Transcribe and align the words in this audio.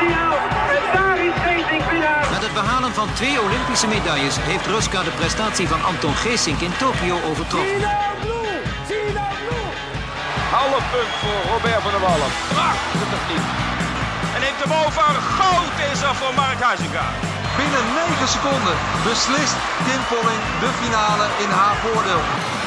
En 0.00 0.84
daar 0.96 1.18
is 1.28 1.34
Geesink 1.44 1.90
winnaar. 1.90 2.26
Met 2.30 2.42
het 2.42 2.54
behalen 2.60 2.92
van 3.00 3.08
twee 3.12 3.40
Olympische 3.46 3.86
medailles 3.86 4.36
heeft 4.50 4.66
Ruska 4.66 5.02
de 5.02 5.14
prestatie 5.20 5.68
van 5.68 5.84
Anton 5.84 6.14
Geesink 6.14 6.60
in 6.60 6.74
Tokio 6.82 7.16
overtroffen. 7.30 7.80
Half 10.58 10.84
punt 10.94 11.12
voor 11.22 11.40
Robert 11.52 11.82
van 11.84 11.92
der 11.94 12.04
Wallen. 12.06 12.30
Prachtige 12.54 13.06
techniek. 13.14 13.46
En 14.34 14.40
neemt 14.44 14.60
hem 14.64 14.74
over. 14.84 15.10
Goud 15.38 15.74
is 15.92 16.00
er 16.08 16.14
voor 16.20 16.34
Mark 16.42 16.60
Huizinga. 16.68 17.06
Binnen 17.60 17.84
9 17.94 18.28
seconden 18.36 18.76
beslist 19.08 19.56
Kim 19.86 20.02
Polling 20.10 20.42
de 20.62 20.70
finale 20.80 21.26
in 21.44 21.50
haar 21.58 21.76
voordeel. 21.84 22.22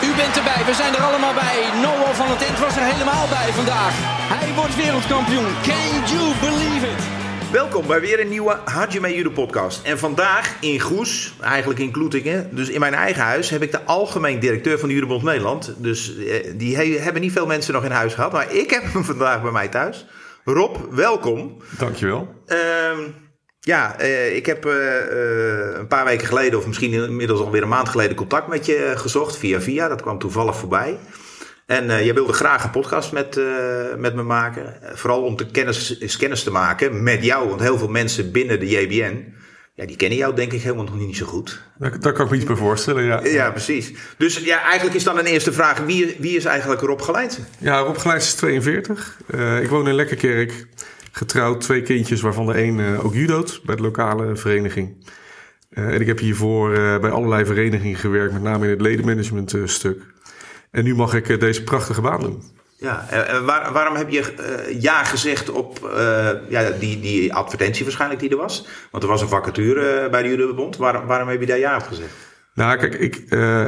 U 0.07 0.09
bent 0.20 0.38
erbij, 0.38 0.62
we 0.70 0.73
zijn 0.82 0.94
er 0.96 1.04
allemaal 1.09 1.34
bij. 1.34 1.57
Noah 1.86 2.14
van 2.20 2.30
het 2.34 2.41
Ent 2.48 2.59
was 2.59 2.75
er 2.80 2.86
helemaal 2.91 3.28
bij 3.38 3.50
vandaag. 3.59 4.16
Hij 4.30 4.55
wordt 4.55 4.75
wereldkampioen. 4.75 5.46
Can 5.64 6.16
you 6.18 6.34
believe 6.41 6.86
it? 6.88 7.04
Welkom 7.52 7.88
bij 7.88 7.99
weer 8.02 8.20
een 8.20 8.30
nieuwe 8.30 8.59
Hajime 8.66 9.16
Judo 9.16 9.30
podcast. 9.30 9.84
En 9.85 9.98
vandaag 9.99 10.55
in 10.62 10.80
Goes, 10.80 11.34
eigenlijk 11.41 11.80
in 11.80 11.91
Kloetingen, 11.91 12.49
dus 12.55 12.70
in 12.70 12.80
mijn 12.80 12.94
eigen 12.94 13.23
huis, 13.23 13.49
heb 13.49 13.62
ik 13.62 13.71
de 13.71 13.84
algemeen 13.84 14.40
directeur 14.40 14.80
van 14.80 14.88
de 14.90 14.94
Judobond 14.95 15.23
Nederland. 15.23 15.73
Dus 15.77 16.18
eh, 16.18 16.52
die 16.55 16.76
he- 16.76 16.99
hebben 16.99 17.21
niet 17.21 17.32
veel 17.32 17.45
mensen 17.45 17.73
nog 17.73 17.84
in 17.84 17.91
huis 17.91 18.13
gehad, 18.13 18.32
maar 18.32 18.54
ik 18.54 18.70
heb 18.70 18.84
hem 18.94 19.04
vandaag 19.13 19.41
bij 19.41 19.52
mij 19.52 19.68
thuis. 19.68 20.05
Rob, 20.44 20.76
welkom. 20.91 21.57
Dankjewel. 21.77 22.27
Ehm 22.46 22.99
ja, 23.59 23.99
eh, 23.99 24.35
ik 24.35 24.46
heb 24.46 24.66
eh, 24.66 24.73
een 25.77 25.88
paar 25.88 26.05
weken 26.05 26.27
geleden, 26.27 26.59
of 26.59 26.68
misschien 26.68 26.94
inmiddels 26.94 27.40
alweer 27.40 27.62
een 27.62 27.68
maand 27.68 27.90
geleden, 27.90 28.16
contact 28.16 28.48
met 28.48 28.66
je 28.66 28.94
gezocht 28.96 29.38
via 29.38 29.62
via. 29.62 29.88
Dat 29.88 30.02
kwam 30.02 30.20
toevallig 30.20 30.55
voorbij. 30.57 30.98
En 31.67 31.89
eh, 31.89 32.05
jij 32.05 32.13
wilde 32.13 32.34
graag 32.34 32.63
een 32.63 32.70
podcast 32.70 33.12
met, 33.12 33.38
eh, 33.38 33.45
met 33.98 34.16
me 34.16 34.23
maken. 34.23 34.73
Vooral 34.94 35.23
om 35.23 35.35
te 35.35 35.45
kennis, 35.45 36.17
kennis 36.17 36.43
te 36.43 36.52
maken 36.52 37.03
met 37.03 37.23
jou. 37.23 37.49
Want 37.49 37.62
heel 37.62 37.77
veel 37.77 37.88
mensen 37.88 38.31
binnen 38.31 38.59
de 38.59 38.67
JBN, 38.67 39.34
ja, 39.73 39.85
die 39.85 39.95
kennen 39.95 40.18
jou 40.18 40.35
denk 40.35 40.54
ik 40.54 40.62
helemaal 40.62 40.85
nog 40.85 40.98
niet 40.98 41.18
zo 41.18 41.26
goed. 41.26 41.62
Daar, 41.77 41.99
daar 41.99 42.13
kan 42.13 42.26
ik 42.26 42.32
me 42.32 42.38
iets 42.38 42.45
bij 42.45 42.55
voorstellen, 42.55 43.04
ja. 43.04 43.26
Ja, 43.26 43.51
precies. 43.51 43.93
Dus 44.18 44.38
ja, 44.38 44.63
eigenlijk 44.63 44.95
is 44.95 45.04
dan 45.04 45.18
een 45.18 45.26
eerste 45.26 45.54
vraag. 45.54 45.79
Wie, 45.79 46.15
wie 46.20 46.35
is 46.35 46.45
eigenlijk 46.45 46.82
Rob 46.82 47.01
Gelijnsen? 47.01 47.48
Ja, 47.57 47.79
Rob 47.79 47.98
Gelijs 47.98 48.26
is 48.26 48.34
42. 48.34 49.18
Eh, 49.27 49.62
ik 49.62 49.70
woon 49.70 49.88
in 49.88 49.95
Lekkerkerk. 49.95 50.68
Getrouwd, 51.12 51.62
twee 51.62 51.82
kindjes, 51.82 52.21
waarvan 52.21 52.45
de 52.45 52.62
een 52.62 52.99
ook 52.99 53.13
judoot 53.13 53.62
bij 53.63 53.76
de 53.76 53.82
lokale 53.82 54.35
vereniging. 54.35 55.05
En 55.70 56.01
ik 56.01 56.07
heb 56.07 56.20
hiervoor 56.20 56.71
bij 56.99 57.10
allerlei 57.10 57.45
verenigingen 57.45 57.98
gewerkt, 57.98 58.34
met 58.34 58.41
name 58.41 58.63
in 58.63 58.71
het 58.71 58.82
ledenmanagement 58.82 59.55
stuk. 59.65 60.01
En 60.77 60.83
nu 60.83 60.95
mag 60.95 61.13
ik 61.13 61.29
eh, 61.29 61.39
deze 61.39 61.63
prachtige 61.63 62.01
baan 62.01 62.20
doen. 62.21 62.43
Ja, 62.79 63.05
waar- 63.45 63.73
waarom 63.73 63.95
heb 63.95 64.09
je 64.09 64.33
eh, 64.33 64.81
ja 64.81 65.03
gezegd 65.03 65.50
op 65.50 65.85
eh, 65.95 66.29
ja, 66.50 66.69
die, 66.79 67.00
die 67.00 67.33
advertentie 67.33 67.83
waarschijnlijk 67.83 68.19
die 68.19 68.29
er 68.29 68.38
was? 68.38 68.67
Want 68.91 69.03
er 69.03 69.09
was 69.09 69.22
een 69.22 69.28
vacature 69.28 70.09
bij 70.09 70.22
de 70.23 70.29
Judobond. 70.29 70.78
Waarom, 70.78 71.05
waarom 71.05 71.28
heb 71.28 71.39
je 71.39 71.45
daar 71.45 71.57
ja 71.59 71.75
op 71.75 71.83
gezegd? 71.83 72.09
Nou, 72.53 72.78
kijk, 72.78 72.94
ik 72.94 73.23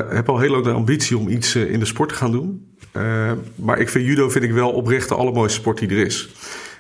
heb 0.10 0.30
al 0.30 0.40
heel 0.40 0.50
lang 0.50 0.64
de 0.64 0.72
ambitie 0.72 1.18
om 1.18 1.28
iets 1.28 1.56
in 1.56 1.80
de 1.80 1.86
sport 1.86 2.10
te 2.10 2.16
gaan 2.16 2.32
doen. 2.32 2.78
Maar 3.56 3.80
ik 3.80 3.90
vind 3.90 4.06
judo 4.06 4.30
vind 4.30 4.44
ik 4.44 4.52
wel 4.52 4.72
oprecht 4.72 5.10
de 5.10 5.16
allermooiste 5.16 5.60
sport 5.60 5.78
die 5.78 5.90
er 5.90 6.06
is. 6.06 6.30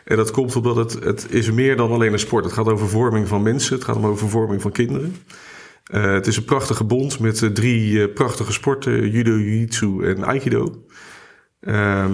En 0.03 0.17
dat 0.17 0.31
komt 0.31 0.55
omdat 0.55 0.75
het, 0.75 1.03
het 1.03 1.25
is 1.29 1.51
meer 1.51 1.75
dan 1.75 1.91
alleen 1.91 2.13
een 2.13 2.19
sport. 2.19 2.43
Het 2.43 2.53
gaat 2.53 2.67
over 2.67 2.89
vorming 2.89 3.27
van 3.27 3.41
mensen. 3.41 3.73
Het 3.75 3.83
gaat 3.83 3.95
om 3.95 4.05
over 4.05 4.29
vorming 4.29 4.61
van 4.61 4.71
kinderen. 4.71 5.15
Eh, 5.89 6.11
het 6.11 6.27
is 6.27 6.37
een 6.37 6.45
prachtige 6.45 6.83
bond 6.83 7.19
met 7.19 7.41
eh, 7.41 7.49
drie 7.49 8.01
eh, 8.01 8.13
prachtige 8.13 8.51
sporten. 8.51 9.09
Judo, 9.09 9.31
Jiu-Jitsu 9.31 10.03
en 10.03 10.23
Aikido. 10.23 10.83
Ehm, 11.61 12.11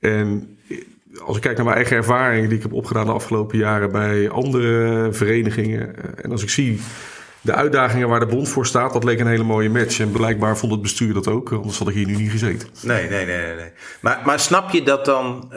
en 0.00 0.58
als 1.24 1.36
ik 1.36 1.42
kijk 1.42 1.56
naar 1.56 1.64
mijn 1.64 1.76
eigen 1.76 1.96
ervaring 1.96 2.48
die 2.48 2.56
ik 2.56 2.62
heb 2.62 2.72
opgedaan 2.72 3.06
de 3.06 3.12
afgelopen 3.12 3.58
jaren 3.58 3.92
bij 3.92 4.30
andere 4.30 5.08
verenigingen. 5.12 5.94
En 6.22 6.30
als 6.30 6.42
ik 6.42 6.48
zie 6.48 6.80
de 7.40 7.52
uitdagingen 7.52 8.08
waar 8.08 8.20
de 8.20 8.26
bond 8.26 8.48
voor 8.48 8.66
staat, 8.66 8.92
dat 8.92 9.04
leek 9.04 9.20
een 9.20 9.26
hele 9.26 9.42
mooie 9.42 9.70
match. 9.70 10.00
En 10.00 10.10
blijkbaar 10.10 10.58
vond 10.58 10.72
het 10.72 10.82
bestuur 10.82 11.14
dat 11.14 11.28
ook, 11.28 11.52
anders 11.52 11.78
had 11.78 11.88
ik 11.88 11.94
hier 11.94 12.06
nu 12.06 12.16
niet 12.16 12.30
gezeten. 12.30 12.68
Nee, 12.80 13.08
nee, 13.08 13.26
nee, 13.26 13.54
nee. 13.54 13.70
Maar, 14.00 14.22
maar 14.24 14.40
snap 14.40 14.70
je 14.70 14.82
dat 14.82 15.04
dan 15.04 15.48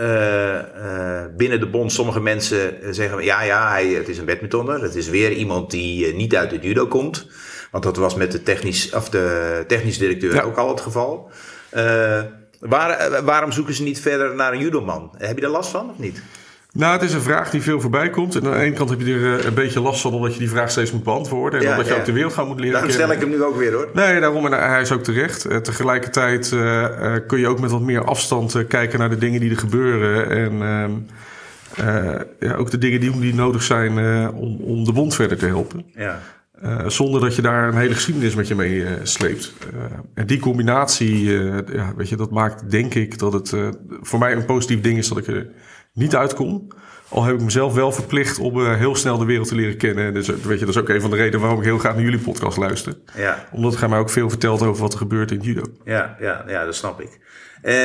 binnen 1.37 1.59
de 1.59 1.69
bond 1.71 1.91
sommige 1.91 2.21
mensen 2.21 2.73
zeggen... 2.95 3.23
ja, 3.23 3.43
ja, 3.43 3.69
hij, 3.69 3.87
het 3.87 4.07
is 4.07 4.17
een 4.17 4.25
badmintonner. 4.25 4.81
Het 4.81 4.95
is 4.95 5.09
weer 5.09 5.31
iemand 5.31 5.71
die 5.71 6.13
niet 6.13 6.35
uit 6.35 6.51
het 6.51 6.63
judo 6.63 6.87
komt. 6.87 7.27
Want 7.71 7.83
dat 7.83 7.97
was 7.97 8.15
met 8.15 8.31
de 8.31 8.43
technisch, 8.43 8.93
of 8.93 9.09
de 9.09 9.63
technisch 9.67 9.97
directeur 9.97 10.33
Ja. 10.33 10.41
ook 10.41 10.57
al 10.57 10.69
het 10.69 10.81
geval. 10.81 11.31
Eh, 11.69 12.21
waar, 12.59 12.89
eh, 12.89 13.19
waarom 13.19 13.51
zoeken 13.51 13.73
ze 13.73 13.83
niet 13.83 13.99
verder 13.99 14.35
naar 14.35 14.53
een 14.53 14.59
judoman? 14.59 15.11
Heb 15.17 15.37
je 15.37 15.43
er 15.45 15.51
last 15.51 15.69
van 15.69 15.89
of 15.89 15.97
niet? 15.97 16.21
Nou, 16.73 16.93
het 16.93 17.01
is 17.01 17.13
een 17.13 17.21
vraag 17.21 17.49
die 17.49 17.61
veel 17.61 17.81
voorbij 17.81 18.09
komt. 18.09 18.35
En 18.35 18.45
aan 18.45 18.51
de 18.51 18.59
ene 18.59 18.75
kant 18.75 18.89
heb 18.89 18.99
je 19.01 19.13
er 19.13 19.39
eh, 19.39 19.45
een 19.45 19.53
beetje 19.53 19.79
last 19.79 20.01
van, 20.01 20.13
omdat 20.13 20.33
je 20.33 20.39
die 20.39 20.49
vraag 20.49 20.71
steeds 20.71 20.91
moet 20.91 21.03
beantwoorden. 21.03 21.59
En 21.59 21.65
Ja, 21.65 21.71
omdat 21.71 21.87
je 21.87 21.93
ja. 21.93 21.99
ook 21.99 22.05
de 22.05 22.11
wereld 22.11 22.33
gaan 22.33 22.47
moet 22.47 22.57
leren 22.59 22.73
Daarom 22.73 22.91
stel 22.91 23.11
ik 23.11 23.19
hem 23.19 23.29
nu 23.29 23.43
ook 23.43 23.57
weer 23.57 23.73
hoor. 23.73 23.89
Nee, 23.93 24.19
daarom 24.19 24.45
en 24.45 24.51
hij 24.69 24.81
is 24.81 24.91
ook 24.91 25.03
terecht. 25.03 25.63
Tegelijkertijd 25.63 26.49
kun 27.27 27.39
je 27.39 27.47
ook 27.47 27.59
met 27.59 27.71
wat 27.71 27.81
meer 27.81 28.03
afstand 28.03 28.67
kijken 28.67 28.99
naar 28.99 29.09
de 29.09 29.17
dingen 29.17 29.39
die 29.39 29.49
er 29.49 29.57
gebeuren. 29.57 30.29
En 30.29 30.61
ehm, 30.61 30.91
eh, 31.75 32.19
ja, 32.39 32.55
ook 32.55 32.71
de 32.71 32.77
dingen 32.77 32.99
die, 32.99 33.19
die 33.19 33.33
nodig 33.33 33.63
zijn 33.63 33.97
om, 34.33 34.59
om 34.61 34.83
de 34.83 34.93
bond 34.93 35.15
verder 35.15 35.37
te 35.37 35.45
helpen. 35.45 35.85
Ja. 35.95 36.19
Eh, 36.61 36.87
zonder 36.87 37.21
dat 37.21 37.35
je 37.35 37.41
daar 37.41 37.67
een 37.67 37.77
hele 37.77 37.93
geschiedenis 37.93 38.35
met 38.35 38.47
je 38.47 38.55
mee 38.55 38.85
eh, 38.85 38.91
sleept. 39.03 39.53
Eh, 39.73 39.83
en 40.13 40.27
die 40.27 40.39
combinatie, 40.39 41.23
ja, 41.73 41.93
weet 41.95 42.09
je, 42.09 42.15
dat 42.15 42.31
maakt 42.31 42.71
denk 42.71 42.93
ik 42.93 43.17
dat 43.17 43.33
het 43.33 43.53
voor 44.01 44.19
mij 44.19 44.31
een 44.31 44.45
positief 44.45 44.81
ding 44.81 44.97
is 44.97 45.07
dat 45.07 45.17
ik 45.17 45.27
er 45.27 45.47
niet 45.93 46.15
uitkom. 46.15 46.67
Al 47.09 47.23
heb 47.23 47.35
ik 47.35 47.41
mezelf 47.41 47.73
wel 47.73 47.91
verplicht 47.91 48.39
om 48.39 48.73
heel 48.73 48.95
snel 48.95 49.17
de 49.17 49.25
wereld 49.25 49.47
te 49.47 49.55
leren 49.55 49.77
kennen. 49.77 50.13
Dus 50.13 50.29
eh, 50.29 50.35
weet 50.35 50.59
je, 50.59 50.65
dat 50.65 50.75
is 50.75 50.81
ook 50.81 50.89
een 50.89 51.01
van 51.01 51.09
de 51.09 51.15
redenen 51.15 51.39
waarom 51.39 51.59
ik 51.59 51.65
heel 51.65 51.77
graag 51.77 51.93
naar 51.93 52.03
jullie 52.03 52.19
podcast 52.19 52.57
luister. 52.57 52.93
Ja. 53.15 53.47
Omdat 53.51 53.75
gij 53.75 53.87
mij 53.87 53.99
ook 53.99 54.09
veel 54.09 54.29
vertelt 54.29 54.61
over 54.61 54.81
wat 54.81 54.93
er 54.93 54.99
gebeurt 54.99 55.31
in 55.31 55.39
judo. 55.39 55.61
Ja, 55.85 56.15
ja, 56.19 56.43
ja, 56.47 56.65
dat 56.65 56.75
snap 56.75 57.01
ik. 57.01 57.19
Eh, 57.61 57.75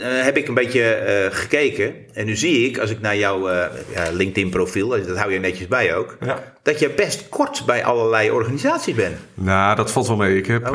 heb 0.00 0.36
ik 0.36 0.48
een 0.48 0.54
beetje 0.54 0.82
eh, 0.82 1.36
gekeken. 1.36 1.94
En 2.12 2.26
nu 2.26 2.36
zie 2.36 2.68
ik, 2.68 2.78
als 2.78 2.90
ik 2.90 3.00
naar 3.00 3.16
jouw 3.16 3.48
ja, 3.94 4.10
LinkedIn-profiel, 4.12 4.88
dat 4.88 5.16
hou 5.16 5.32
je 5.32 5.38
netjes 5.38 5.68
bij 5.68 5.94
ook, 5.94 6.16
Ja. 6.20 6.42
dat 6.62 6.78
je 6.78 6.90
best 6.90 7.28
kort 7.28 7.62
bij 7.66 7.84
allerlei 7.84 8.30
organisaties 8.30 8.94
bent. 8.94 9.16
Nou, 9.34 9.76
dat 9.76 9.92
valt 9.92 10.06
wel 10.06 10.16
mee. 10.16 10.36
Ik 10.36 10.46
heb, 10.46 10.66
Oh. 10.70 10.72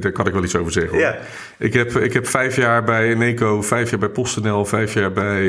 daar 0.00 0.12
kan 0.12 0.26
ik 0.26 0.32
wel 0.32 0.44
iets 0.44 0.56
over 0.56 0.72
zeggen. 0.72 0.92
Hoor. 0.92 1.00
Ja. 1.00 1.16
Ik, 1.58 1.72
heb, 1.72 1.96
ik 1.96 2.12
heb 2.12 2.26
vijf 2.26 2.56
jaar 2.56 2.84
bij 2.84 3.08
Eneco, 3.08 3.62
vijf 3.62 3.90
jaar 3.90 3.98
bij 3.98 4.08
PostNL, 4.08 4.64
vijf 4.64 4.94
jaar 4.94 5.12
bij 5.12 5.40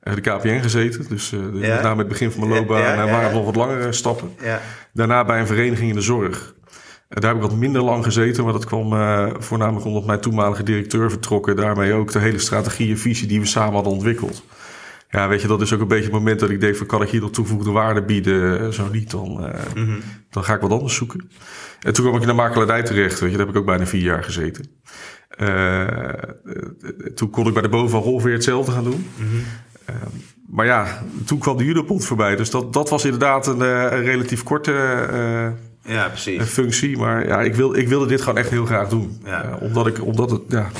de 0.00 0.20
KPN 0.20 0.60
gezeten. 0.62 1.06
Dus 1.08 1.30
Ja. 1.30 1.38
met 1.74 1.82
name 1.82 1.98
het 1.98 2.08
begin 2.08 2.30
van 2.30 2.40
mijn 2.48 2.58
loopbaan 2.60 2.98
en 2.98 3.10
waren 3.10 3.32
nog 3.32 3.44
wat 3.44 3.56
langere 3.56 3.92
stappen. 3.92 4.34
Ja. 4.42 4.60
Daarna 4.92 5.24
bij 5.24 5.40
een 5.40 5.46
vereniging 5.46 5.88
in 5.88 5.94
de 5.96 6.00
zorg. 6.02 6.54
Daar 7.20 7.34
heb 7.34 7.42
ik 7.42 7.48
wat 7.48 7.58
minder 7.58 7.82
lang 7.82 8.04
gezeten, 8.04 8.44
maar 8.44 8.52
dat 8.52 8.64
kwam 8.64 8.92
eh, 8.92 9.26
voornamelijk 9.38 9.86
omdat 9.86 10.06
mijn 10.06 10.20
toenmalige 10.20 10.62
directeur 10.62 11.10
vertrok. 11.10 11.48
En 11.48 11.56
daarmee 11.56 11.92
ook 11.92 12.12
de 12.12 12.18
hele 12.18 12.38
strategie 12.38 12.90
en 12.90 12.98
visie 12.98 13.28
die 13.28 13.40
we 13.40 13.46
samen 13.46 13.74
hadden 13.74 13.92
ontwikkeld. 13.92 14.44
Ja, 15.10 15.28
weet 15.28 15.42
je, 15.42 15.48
dat 15.48 15.60
is 15.60 15.72
ook 15.72 15.80
een 15.80 15.88
beetje 15.88 16.04
het 16.04 16.12
moment 16.12 16.40
dat 16.40 16.50
ik 16.50 16.60
denk 16.60 16.76
van 16.76 16.86
kan 16.86 17.02
ik 17.02 17.08
hier 17.08 17.20
nog 17.20 17.30
toegevoegde 17.30 17.70
waarde 17.70 18.02
bieden? 18.02 18.60
Eh, 18.60 18.68
Zo 18.68 18.88
niet, 18.92 19.10
dan, 19.10 19.44
eh, 19.46 19.60
dan 20.30 20.44
ga 20.44 20.54
ik 20.54 20.60
wat 20.60 20.70
anders 20.70 20.94
zoeken. 20.94 21.30
En 21.80 21.92
toen 21.92 22.04
kwam 22.04 22.16
ik 22.16 22.22
in 22.22 22.28
de 22.28 22.34
makelaardij 22.34 22.82
terecht, 22.82 23.20
weet 23.20 23.30
je, 23.30 23.36
daar 23.36 23.46
heb 23.46 23.54
ik 23.54 23.60
ook 23.60 23.66
bijna 23.66 23.86
vier 23.86 24.02
jaar 24.02 24.24
gezeten. 24.24 24.66
Toen 27.14 27.30
kon 27.30 27.46
ik 27.46 27.52
bij 27.52 27.62
de 27.62 27.68
bovenal 27.68 28.02
ongeveer 28.02 28.32
hetzelfde 28.32 28.72
gaan 28.72 28.84
doen. 28.84 29.06
Eh, 29.84 29.94
maar 30.48 30.66
ja, 30.66 31.02
toen 31.24 31.38
kwam 31.38 31.56
de 31.56 31.64
judopont 31.64 32.04
voorbij. 32.04 32.36
Dus 32.36 32.50
dat, 32.50 32.72
dat 32.72 32.88
was 32.88 33.04
inderdaad 33.04 33.46
een, 33.46 33.60
een 33.60 34.04
relatief 34.04 34.42
korte 34.42 34.72
ja, 35.84 36.08
precies. 36.08 36.40
een 36.40 36.46
functie. 36.46 36.98
Maar 36.98 37.26
ja, 37.26 37.40
ik, 37.40 37.54
wil, 37.54 37.74
ik 37.74 37.88
wilde 37.88 38.06
dit 38.06 38.20
gewoon 38.20 38.38
echt 38.38 38.50
heel 38.50 38.66
graag 38.66 38.88
doen. 38.88 39.20
Ja. 39.24 39.42
Eh, 39.42 39.62
omdat, 39.62 39.86
ik, 39.86 40.04
omdat 40.04 40.30
het, 40.30 40.40
ja, 40.48 40.70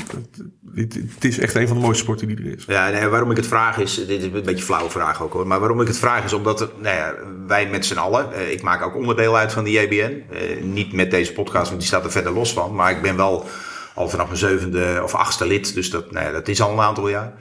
het, 0.75 0.93
het, 0.93 1.25
is 1.25 1.39
echt 1.39 1.55
een 1.55 1.67
van 1.67 1.77
de 1.77 1.83
mooiste 1.83 2.03
sporten 2.03 2.27
die 2.27 2.37
er 2.37 2.57
is. 2.57 2.63
Ja, 2.67 2.89
nee, 2.89 3.07
waarom 3.07 3.31
ik 3.31 3.37
het 3.37 3.47
vraag 3.47 3.77
is, 3.77 3.95
dit 3.95 4.09
is 4.09 4.23
een 4.23 4.31
beetje 4.31 4.51
een 4.51 4.61
flauwe 4.61 4.89
vraag 4.89 5.23
ook 5.23 5.33
hoor, 5.33 5.47
maar 5.47 5.59
waarom 5.59 5.81
ik 5.81 5.87
het 5.87 5.97
vraag 5.97 6.23
is 6.23 6.33
omdat 6.33 6.61
er, 6.61 6.69
nou 6.81 6.95
ja, 6.95 7.13
wij 7.47 7.67
met 7.69 7.85
z'n 7.85 7.97
allen, 7.97 8.33
eh, 8.33 8.51
ik 8.51 8.61
maak 8.61 8.81
ook 8.81 8.95
onderdeel 8.95 9.37
uit 9.37 9.53
van 9.53 9.63
de 9.63 9.71
JBN, 9.71 10.23
eh, 10.31 10.63
niet 10.63 10.93
met 10.93 11.11
deze 11.11 11.33
podcast, 11.33 11.67
want 11.67 11.79
die 11.79 11.87
staat 11.87 12.05
er 12.05 12.11
verder 12.11 12.31
los 12.31 12.53
van, 12.53 12.75
maar 12.75 12.91
ik 12.91 13.01
ben 13.01 13.15
wel 13.15 13.45
al 13.93 14.09
vanaf 14.09 14.27
mijn 14.27 14.39
zevende 14.39 14.99
of 15.03 15.13
achtste 15.13 15.47
lid, 15.47 15.73
dus 15.73 15.89
dat, 15.89 16.11
nou 16.11 16.25
ja, 16.25 16.31
dat 16.31 16.47
is 16.47 16.61
al 16.61 16.71
een 16.71 16.79
aantal 16.79 17.09
jaar. 17.09 17.33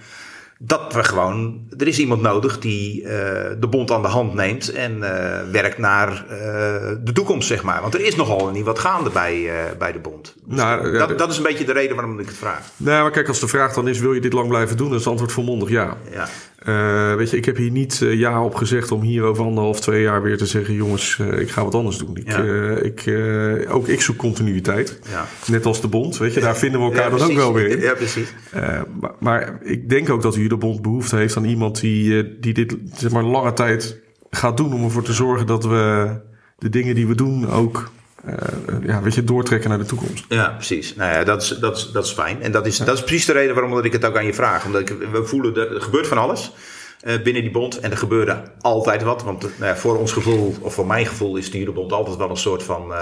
Dat 0.58 0.92
we 0.92 1.04
gewoon, 1.04 1.60
er 1.78 1.86
is 1.86 1.98
iemand 1.98 2.22
nodig 2.22 2.58
die 2.58 3.02
eh, 3.02 3.10
de 3.60 3.66
bond 3.68 3.90
aan 3.90 4.02
de 4.02 4.08
hand 4.08 4.34
neemt 4.34 4.72
en 4.72 5.02
eh, 5.02 5.50
werkt 5.50 5.78
naar 5.78 6.08
eh, 6.08 6.36
de 7.04 7.12
toekomst, 7.12 7.48
zeg 7.48 7.62
maar. 7.62 7.80
Want 7.80 7.94
er 7.94 8.00
is 8.00 8.16
nogal 8.16 8.50
niet 8.50 8.64
wat 8.64 8.78
gaande 8.78 9.10
bij, 9.10 9.50
bij 9.78 9.92
de 9.92 9.98
bond. 9.98 10.34
Dus 10.44 10.56
Nou, 10.56 10.92
ja, 10.92 11.06
dat, 11.06 11.18
dat 11.18 11.30
is 11.30 11.36
een 11.36 11.42
beetje 11.42 11.64
de 11.64 11.72
reden 11.72 11.96
waarom 11.96 12.18
ik 12.20 12.26
het 12.26 12.36
vraag. 12.36 12.70
Nou, 12.76 13.02
maar 13.02 13.10
kijk, 13.10 13.28
als 13.28 13.40
de 13.40 13.48
vraag 13.48 13.74
dan 13.74 13.88
is, 13.88 13.98
wil 13.98 14.12
je 14.12 14.20
dit 14.20 14.32
lang 14.32 14.48
blijven 14.48 14.76
doen? 14.76 14.86
Dan 14.86 14.96
is 14.96 15.02
het 15.02 15.10
antwoord 15.10 15.32
volmondig 15.32 15.68
ja. 15.68 15.96
Ja. 16.12 16.28
Eh, 16.64 17.14
weet 17.14 17.30
je, 17.30 17.36
ik 17.36 17.44
heb 17.44 17.56
hier 17.56 17.70
niet 17.70 18.02
eh, 18.02 18.18
ja 18.18 18.44
op 18.44 18.54
gezegd 18.54 18.90
om 18.90 19.00
hier 19.00 19.22
over 19.22 19.44
anderhalf, 19.44 19.80
twee 19.80 20.02
jaar 20.02 20.22
weer 20.22 20.36
te 20.36 20.46
zeggen: 20.46 20.74
jongens, 20.74 21.18
eh, 21.20 21.40
ik 21.40 21.50
ga 21.50 21.64
wat 21.64 21.74
anders 21.74 21.98
doen. 21.98 22.16
Ik, 22.16 22.32
Ja. 22.32 22.76
ik, 22.76 23.10
ook 23.68 23.88
ik 23.88 24.00
zoek 24.00 24.16
continuïteit. 24.16 24.98
Ja. 25.10 25.26
Net 25.46 25.66
als 25.66 25.80
de 25.80 25.88
bond, 25.88 26.16
weet 26.18 26.34
je, 26.34 26.40
daar 26.40 26.56
vinden 26.56 26.80
we 26.80 26.86
elkaar 26.86 27.10
dan 27.10 27.22
ook 27.22 27.32
wel 27.36 27.52
weer 27.52 27.68
in. 27.68 27.80
Ja, 27.80 27.94
precies. 27.94 28.34
Maar, 28.52 29.14
maar 29.20 29.58
ik 29.62 29.88
denk 29.88 30.10
ook 30.10 30.22
dat 30.22 30.34
de 30.34 30.56
bond 30.56 30.82
behoefte 30.82 31.16
heeft 31.16 31.36
aan 31.36 31.44
iemand 31.44 31.80
die, 31.80 32.38
die 32.40 32.54
dit 32.54 32.76
zeg 32.96 33.10
maar, 33.10 33.22
lange 33.24 33.52
tijd 33.52 34.00
gaat 34.30 34.56
doen 34.56 34.72
om 34.72 34.84
ervoor 34.84 35.02
te 35.02 35.12
zorgen 35.12 35.46
dat 35.46 35.64
we 35.64 36.16
de 36.58 36.68
dingen 36.68 36.94
die 36.94 37.06
we 37.06 37.14
doen 37.14 37.50
ook 37.50 37.90
eh, 38.26 38.36
ja, 38.82 39.02
weet 39.02 39.14
je, 39.14 39.24
doortrekken 39.24 39.68
naar 39.70 39.78
de 39.78 39.84
toekomst. 39.84 40.24
Ja, 40.28 40.48
precies. 40.48 40.94
Nou 40.94 41.12
ja, 41.12 41.24
dat 41.24 41.42
is, 41.42 41.48
dat 41.48 41.76
is, 41.76 41.90
dat 41.92 42.04
is 42.04 42.12
fijn. 42.12 42.42
En 42.42 42.52
dat 42.52 42.66
is, 42.66 42.78
dat 42.78 42.96
is 42.96 43.04
precies 43.04 43.24
de 43.26 43.32
reden 43.32 43.54
waarom 43.54 43.74
dat 43.74 43.84
ik 43.84 43.92
het 43.92 44.04
ook 44.04 44.16
aan 44.16 44.26
je 44.26 44.34
vraag. 44.34 44.64
Omdat 44.64 44.80
ik, 44.80 44.88
we 45.12 45.24
voelen 45.24 45.54
dat 45.54 45.70
er 45.70 45.80
gebeurt 45.80 46.06
van 46.06 46.18
alles 46.18 46.52
eh, 47.00 47.22
binnen 47.22 47.42
die 47.42 47.50
bond. 47.50 47.80
En 47.80 47.90
er 47.90 47.96
gebeurde 47.96 48.42
altijd 48.60 49.02
wat. 49.02 49.22
Want 49.22 49.44
eh, 49.44 49.50
nou 49.58 49.70
ja, 49.70 49.76
voor 49.76 49.98
ons 49.98 50.12
gevoel, 50.12 50.54
of 50.60 50.74
voor 50.74 50.86
mijn 50.86 51.06
gevoel, 51.06 51.36
is 51.36 51.50
de 51.50 51.58
Judebond 51.58 51.92
altijd 51.92 52.16
wel 52.16 52.30
een 52.30 52.36
soort 52.36 52.62
van 52.62 52.92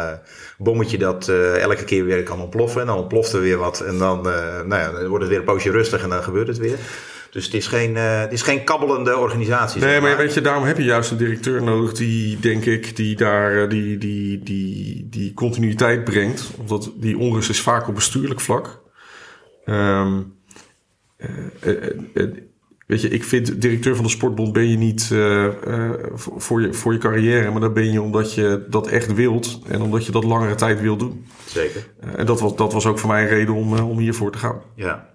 bommetje 0.58 0.98
dat 0.98 1.28
elke 1.58 1.84
keer 1.84 2.04
weer 2.04 2.22
kan 2.22 2.40
ontploffen. 2.40 2.80
En 2.80 2.86
dan 2.86 2.98
ontploft 2.98 3.32
er 3.32 3.40
weer 3.40 3.58
wat. 3.58 3.80
En 3.80 3.98
dan, 3.98 4.22
nou 4.22 4.74
ja, 4.74 4.90
dan 4.90 5.06
wordt 5.06 5.24
het 5.24 5.28
weer 5.28 5.38
een 5.38 5.52
poosje 5.52 5.70
rustig 5.70 6.02
en 6.02 6.08
dan 6.08 6.22
gebeurt 6.22 6.48
het 6.48 6.58
weer. 6.58 6.78
Dus 7.32 7.44
het 7.44 7.54
is 7.54 7.66
geen, 7.66 7.96
eh, 7.96 8.20
het 8.20 8.32
is 8.32 8.42
geen 8.42 8.64
kabbelende 8.64 9.16
organisatie. 9.16 9.80
Nee, 9.80 10.00
maar 10.00 10.16
weet 10.16 10.34
je, 10.34 10.40
daarom 10.40 10.64
heb 10.64 10.76
je 10.76 10.84
juist 10.84 11.10
een 11.10 11.16
directeur 11.16 11.62
nodig 11.62 11.92
die, 11.92 12.40
denk 12.40 12.64
ik, 12.64 12.96
die 12.96 13.16
daar 13.16 13.62
eh, 13.62 13.68
die, 13.68 13.98
die, 13.98 14.42
die, 14.42 15.06
die 15.10 15.34
continuïteit 15.34 16.04
brengt. 16.04 16.50
Omdat 16.58 16.92
die 16.96 17.18
onrust 17.18 17.50
is 17.50 17.60
vaak 17.60 17.88
op 17.88 17.94
bestuurlijk 17.94 18.40
vlak. 18.40 18.82
Eh, 19.64 20.16
weet 22.86 23.00
je, 23.00 23.08
ik 23.08 23.24
vind 23.24 23.60
directeur 23.60 23.94
van 23.94 24.04
de 24.04 24.10
sportbond 24.10 24.52
ben 24.52 24.68
je 24.68 24.76
niet 24.76 25.06
voor, 26.14 26.62
je, 26.62 26.72
voor 26.72 26.92
je 26.92 26.98
carrière, 26.98 27.50
maar 27.50 27.60
dat 27.60 27.74
ben 27.74 27.92
je 27.92 28.02
omdat 28.02 28.34
je 28.34 28.66
dat 28.68 28.86
echt 28.86 29.14
wilt 29.14 29.60
en 29.68 29.80
omdat 29.80 30.06
je 30.06 30.12
dat 30.12 30.24
langere 30.24 30.54
tijd 30.54 30.80
wil 30.80 30.96
doen. 30.96 31.26
Zeker. 31.46 31.88
En 32.16 32.26
dat 32.26 32.40
was, 32.40 32.56
dat 32.56 32.72
was 32.72 32.86
ook 32.86 32.98
voor 32.98 33.10
mij 33.10 33.22
een 33.22 33.28
reden 33.28 33.54
om, 33.54 33.78
om 33.78 33.98
hiervoor 33.98 34.32
te 34.32 34.38
gaan. 34.38 34.60
Ja. 34.74 35.11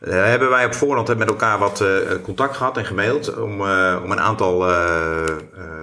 Eh, 0.00 0.24
hebben 0.24 0.50
wij 0.50 0.64
op 0.64 0.74
voorhand 0.74 1.18
met 1.18 1.28
elkaar 1.28 1.58
wat 1.58 1.80
eh, 1.80 1.88
contact 2.22 2.56
gehad 2.56 2.76
en 2.76 2.84
gemaild 2.84 3.36
om, 3.38 3.60
eh, 3.60 4.00
om 4.04 4.10
een 4.10 4.20
aantal 4.20 4.54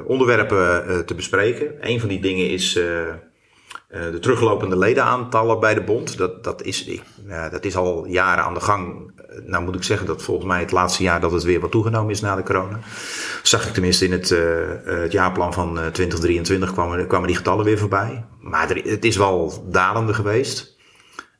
onderwerpen 0.06 1.06
te 1.06 1.16
bespreken. 1.16 1.76
Een 1.80 2.00
van 2.00 2.10
die 2.10 2.20
dingen 2.20 2.50
is 2.50 2.74
de 2.74 4.20
teruglopende 4.22 4.78
ledenaantallen 4.78 5.60
bij 5.60 5.74
de 5.74 5.82
bond. 5.82 6.18
Dat, 6.18 6.44
dat, 6.44 6.64
is, 6.64 7.02
dat 7.52 7.66
is 7.66 7.76
al 7.76 8.06
jaren 8.06 8.44
aan 8.44 8.54
de 8.54 8.60
gang. 8.60 9.12
Nou 9.46 9.64
moet 9.64 9.76
ik 9.76 9.84
zeggen 9.84 10.08
dat 10.08 10.24
volgens 10.24 10.48
mij 10.48 10.60
het 10.60 10.72
laatste 10.72 11.04
jaar 11.04 11.22
dat 11.22 11.32
het 11.32 11.44
weer 11.44 11.60
wat 11.60 11.72
toegenomen 11.72 12.12
is 12.12 12.22
na 12.22 12.36
de 12.36 12.44
corona. 12.44 12.80
Zag 13.44 13.68
ik 13.68 13.74
tenminste 13.74 14.06
in 14.06 14.12
het, 14.12 14.30
het 14.84 15.12
jaarplan 15.12 15.54
van 15.54 15.80
eh, 15.80 15.86
2023 15.86 16.74
kwamen, 16.74 17.08
kwamen 17.08 17.28
die 17.28 17.38
getallen 17.38 17.66
weer 17.66 17.78
voorbij. 17.78 18.26
Maar 18.40 18.68
het 18.68 19.06
is 19.06 19.18
wel 19.18 19.64
dalende 19.70 20.14
geweest. 20.14 20.78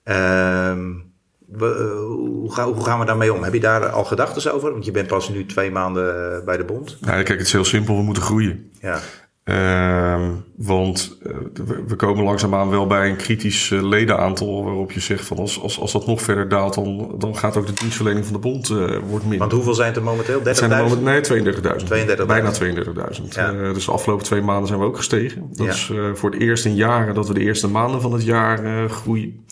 Ehm 0.04 1.07
we, 1.48 1.66
eh, 1.66 2.06
hoe, 2.06 2.54
ga- 2.54 2.72
hoe 2.74 2.84
gaan 2.84 3.00
we 3.00 3.06
daarmee 3.06 3.34
om? 3.34 3.44
Heb 3.44 3.54
je 3.54 3.60
daar 3.60 3.90
al 3.90 4.04
gedachten 4.06 4.54
over? 4.54 4.72
Want 4.72 4.86
je 4.86 4.92
bent 4.92 5.08
pas 5.08 5.30
nu 5.30 5.46
twee 5.46 5.72
maanden 5.72 6.34
eh, 6.38 6.46
bij 6.46 6.58
de 6.58 6.64
bond. 6.66 6.98
Nou, 7.02 7.24
kijk, 7.24 7.38
het 7.38 7.48
is 7.48 7.54
heel 7.54 7.66
simpel, 7.66 7.96
we 7.96 8.04
moeten 8.04 8.24
groeien. 8.24 8.72
Ja, 8.82 9.00
Ehm, 9.44 10.30
want 10.56 11.18
eh, 11.24 11.32
we, 11.66 11.84
we 11.88 11.96
komen 11.96 12.24
langzaamaan 12.24 12.70
wel 12.70 12.88
bij 12.88 13.10
een 13.10 13.16
kritisch 13.16 13.70
ledenaantal 13.70 14.64
waarop 14.64 14.92
je 14.92 15.00
zegt 15.00 15.26
van 15.26 15.38
als, 15.38 15.62
als, 15.62 15.80
als 15.80 15.92
dat 15.92 16.08
nog 16.08 16.22
verder 16.22 16.50
daalt, 16.50 16.74
dan, 16.74 17.16
dan 17.18 17.38
gaat 17.38 17.58
ook 17.58 17.66
de 17.68 17.74
dienstverlening 17.74 18.26
van 18.26 18.34
de 18.34 18.40
bond 18.40 18.70
eh 18.70 18.76
wordt 18.78 19.22
minder. 19.24 19.38
want 19.40 19.52
hoeveel 19.52 19.74
zijn 19.74 19.88
het 19.88 19.98
er 19.98 20.04
momenteel? 20.04 20.40
30.000? 20.40 20.44
Het 20.44 20.58
zijn 20.58 20.72
er 20.72 20.84
moment, 20.84 21.30
nee, 21.30 21.54
32.000. 21.54 22.18
32.000. 22.20 22.26
Bijna 22.28 22.52
32.000. 22.54 23.24
Ja. 23.30 23.52
Dus 23.74 23.86
de 23.86 23.92
afgelopen 23.92 24.26
twee 24.26 24.42
maanden 24.42 24.68
zijn 24.68 24.80
we 24.80 24.86
ook 24.86 24.98
gestegen. 24.98 25.48
Dat 25.52 25.66
Ja. 25.66 25.72
is 25.72 25.92
voor 26.14 26.32
het 26.32 26.40
eerst 26.42 26.66
in 26.66 26.76
jaren 26.76 27.14
dat 27.16 27.28
we 27.28 27.34
de 27.34 27.40
eerste 27.40 27.68
maanden 27.68 28.02
van 28.02 28.14
het 28.14 28.24
jaar 28.24 28.90
groeien. 28.90 29.46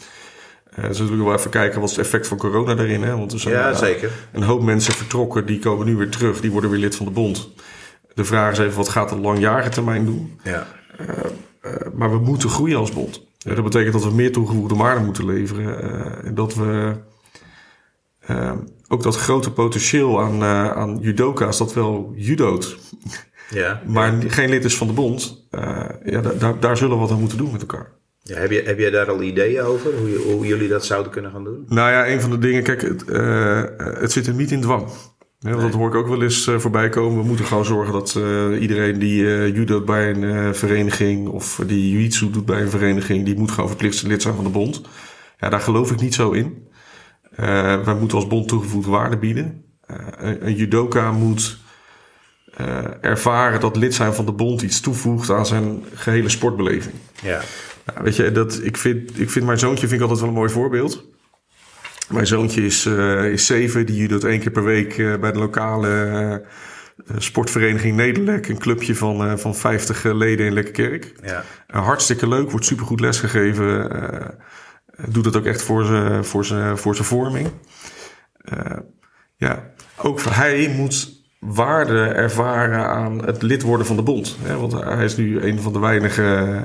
Eh 0.76 0.88
dus 0.88 1.00
we 1.00 1.16
wel 1.24 1.34
even 1.34 1.50
kijken 1.52 1.80
wat 1.80 1.90
is 1.90 1.96
het 1.96 2.06
effect 2.06 2.28
van 2.28 2.38
corona 2.38 2.76
daarin. 2.76 3.04
Hè? 3.04 3.18
Want 3.18 3.32
er 3.34 3.40
zijn 3.40 3.54
Ja, 3.54 3.70
eh, 3.70 3.78
zeker. 3.78 4.12
een 4.32 4.44
hoop 4.44 4.62
mensen 4.62 4.94
vertrokken, 4.94 5.46
die 5.46 5.60
komen 5.60 5.86
nu 5.86 5.96
weer 5.96 6.10
terug. 6.10 6.40
Die 6.42 6.52
worden 6.52 6.70
weer 6.70 6.80
lid 6.80 6.96
van 6.96 7.06
de 7.06 7.12
bond. 7.12 7.50
De 8.14 8.26
vraag 8.26 8.52
is 8.52 8.58
even, 8.60 8.78
wat 8.78 8.90
gaat 8.90 9.10
de 9.10 9.20
langjarige 9.20 9.70
termijn 9.70 10.06
doen? 10.06 10.40
Ja. 10.44 10.68
Eh, 10.98 11.08
maar 11.94 12.12
we 12.12 12.18
moeten 12.18 12.50
groeien 12.50 12.78
als 12.78 12.92
bond. 12.92 13.22
Eh, 13.46 13.56
dat 13.56 13.64
betekent 13.64 13.94
dat 13.94 14.04
we 14.04 14.14
meer 14.14 14.32
toegevoegde 14.32 14.76
waarde 14.76 15.06
moeten 15.06 15.26
leveren. 15.26 15.82
eh, 15.82 16.28
en 16.28 16.36
dat 16.36 16.54
we 16.56 16.96
eh, 18.20 18.52
ook 18.88 19.04
dat 19.04 19.16
grote 19.16 19.52
potentieel 19.52 20.22
aan, 20.22 20.42
eh, 20.42 20.72
aan 20.72 20.98
judoka's, 21.02 21.58
dat 21.58 21.74
wel 21.74 22.14
judoot, 22.16 22.78
Ja. 23.50 23.82
maar 23.86 24.14
geen 24.28 24.50
lid 24.50 24.66
is 24.66 24.78
van 24.78 24.88
de 24.88 24.94
bond. 24.94 25.48
eh, 25.52 25.80
ja, 26.06 26.22
da- 26.22 26.34
daar, 26.40 26.60
daar 26.60 26.78
zullen 26.78 26.94
we 26.96 27.02
wat 27.02 27.12
aan 27.12 27.20
moeten 27.20 27.38
doen 27.38 27.52
met 27.52 27.62
elkaar. 27.62 27.92
Ja, 28.28 28.38
heb, 28.38 28.52
je, 28.52 28.62
heb 28.66 28.80
jij 28.80 28.90
daar 28.90 29.10
al 29.10 29.22
ideeën 29.22 29.62
over? 29.62 29.92
Hoe, 29.98 30.10
je- 30.10 30.32
hoe 30.34 30.46
jullie 30.48 30.68
dat 30.68 30.86
zouden 30.86 31.12
kunnen 31.12 31.32
gaan 31.32 31.44
doen? 31.44 31.66
Nou 31.68 31.92
ja, 31.92 32.08
een 32.08 32.22
van 32.22 32.30
de 32.30 32.38
dingen, 32.40 32.64
kijk, 32.64 32.82
het, 32.82 33.04
eh, 33.10 33.64
het 33.78 34.12
zit 34.12 34.26
hem 34.26 34.36
niet 34.36 34.52
in 34.52 34.62
dwang. 34.62 34.88
Ja, 35.40 35.50
want 35.50 35.62
Dat 35.62 35.74
hoor 35.74 35.88
ik 35.90 35.96
ook 35.96 36.08
wel 36.08 36.22
eens 36.24 36.48
eh, 36.48 36.58
voorbij 36.60 36.90
komen. 36.90 37.20
We 37.22 37.28
moeten 37.28 37.46
gewoon 37.46 37.66
zorgen 37.66 37.94
dat 37.94 38.16
eh, 38.18 38.62
iedereen 38.62 39.00
die 39.00 39.28
eh 39.36 39.56
judo 39.56 39.82
bij 39.82 40.10
een 40.10 40.56
vereniging 40.56 41.28
of 41.28 41.62
die 41.68 41.92
jiu-jitsu 41.92 42.30
doet 42.32 42.46
bij 42.46 42.62
een 42.62 42.70
vereniging, 42.70 43.26
die 43.26 43.38
moet 43.38 43.52
gewoon 43.52 43.70
verplicht 43.70 44.04
lid 44.04 44.22
zijn 44.22 44.36
van 44.36 44.44
de 44.44 44.50
bond. 44.50 44.82
Ja, 45.38 45.50
daar 45.50 45.60
geloof 45.60 45.92
ik 45.92 46.02
niet 46.02 46.14
zo 46.14 46.32
in. 46.32 46.68
Wij 47.36 47.96
moeten 48.00 48.18
als 48.18 48.28
bond 48.28 48.48
toegevoegde 48.48 48.90
waarde 48.92 49.18
bieden. 49.18 49.64
Een, 50.18 50.46
een 50.48 50.56
judoka 50.56 51.12
moet 51.12 51.58
ervaren 53.02 53.60
dat 53.60 53.76
lid 53.76 53.94
zijn 53.94 54.14
van 54.14 54.26
de 54.26 54.32
bond 54.32 54.62
iets 54.62 54.80
toevoegt 54.82 55.30
aan 55.30 55.46
zijn 55.46 55.84
gehele 55.94 56.30
sportbeleving. 56.30 56.96
Ja. 57.22 57.42
Ja, 57.86 58.04
weet 58.04 58.16
je, 58.16 58.32
dat, 58.32 58.60
ik, 58.64 58.78
vind, 58.78 59.20
ik 59.20 59.30
vind 59.30 59.46
mijn 59.46 59.60
zoontje 59.60 59.88
vind 59.88 60.02
ik 60.02 60.02
altijd 60.02 60.20
wel 60.20 60.30
een 60.30 60.36
mooi 60.42 60.52
voorbeeld. 60.52 61.06
Mijn 62.10 62.28
zoontje 62.28 62.66
is, 62.66 62.86
eh, 62.86 63.26
is 63.32 63.46
zeven. 63.46 63.86
Die 63.86 63.96
judoot 63.96 64.24
één 64.24 64.40
keer 64.40 64.52
per 64.52 64.64
week 64.64 64.98
eh, 64.98 65.16
bij 65.20 65.32
de 65.32 65.40
lokale 65.40 65.90
eh, 67.08 67.16
sportvereniging 67.18 67.96
Nederlek. 67.96 68.48
Een 68.48 68.58
clubje 68.58 68.96
van, 68.96 69.40
van 69.40 69.56
50 69.56 70.04
leden 70.04 70.46
in 70.46 70.54
Lekkerkerk. 70.54 71.14
Ja. 71.24 71.44
Hartstikke 71.68 72.28
leuk, 72.28 72.52
wordt 72.52 72.66
supergoed 72.66 73.00
lesgegeven. 73.00 73.90
doet 75.08 75.26
het 75.26 75.36
ook 75.36 75.46
echt 75.46 75.62
voor 75.62 75.86
zijn 75.86 76.26
voor 76.26 76.46
zijn- 76.46 76.78
voor 76.78 76.96
zijn 76.96 77.08
vorming. 77.08 77.50
Ja, 79.38 79.72
ook 79.98 80.22
hij 80.22 80.74
moet 80.78 81.24
waarde 81.40 82.00
ervaren 82.08 82.86
aan 82.88 83.26
het 83.26 83.42
lid 83.42 83.62
worden 83.62 83.86
van 83.86 83.96
de 83.96 84.02
bond. 84.02 84.38
Hè, 84.42 84.58
want 84.58 84.72
hij 84.84 85.06
is 85.06 85.18
nu 85.18 85.42
een 85.42 85.60
van 85.60 85.74
de 85.74 85.80
weinige 85.80 86.64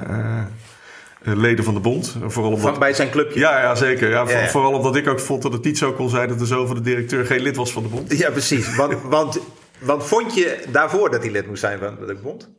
leden 1.22 1.64
van 1.64 1.74
de 1.74 1.80
bond. 1.80 2.16
Vooral 2.26 2.52
omdat... 2.52 2.70
Van, 2.70 2.78
bij 2.78 2.92
zijn 2.94 3.10
clubje. 3.10 3.38
Ja, 3.40 3.60
ja, 3.60 3.74
zeker. 3.74 4.10
Ja, 4.10 4.24
voor- 4.26 4.34
Ja, 4.34 4.40
ja. 4.42 4.48
Vooral 4.48 4.72
omdat 4.72 4.96
ik 4.96 5.08
ook 5.08 5.20
vond 5.20 5.42
dat 5.42 5.52
het 5.52 5.64
niet 5.64 5.78
zo 5.78 5.92
kon 5.92 6.08
zijn 6.08 6.28
dat 6.28 6.38
de 6.38 6.46
zoon 6.46 6.66
van 6.66 6.76
de 6.76 6.82
directeur 6.82 7.26
geen 7.26 7.40
lid 7.40 7.56
was 7.56 7.72
van 7.72 7.82
de 7.82 7.88
bond. 7.88 8.18
Ja, 8.18 8.30
precies. 8.30 8.76
Want, 8.76 8.94
want, 9.02 9.38
want 9.78 10.04
vond 10.06 10.34
je 10.34 10.58
daarvoor 10.72 11.10
dat 11.10 11.22
hij 11.22 11.30
lid 11.32 11.46
moest 11.46 11.60
zijn 11.60 11.78
van 11.78 11.96
de 12.06 12.14
bond? 12.22 12.50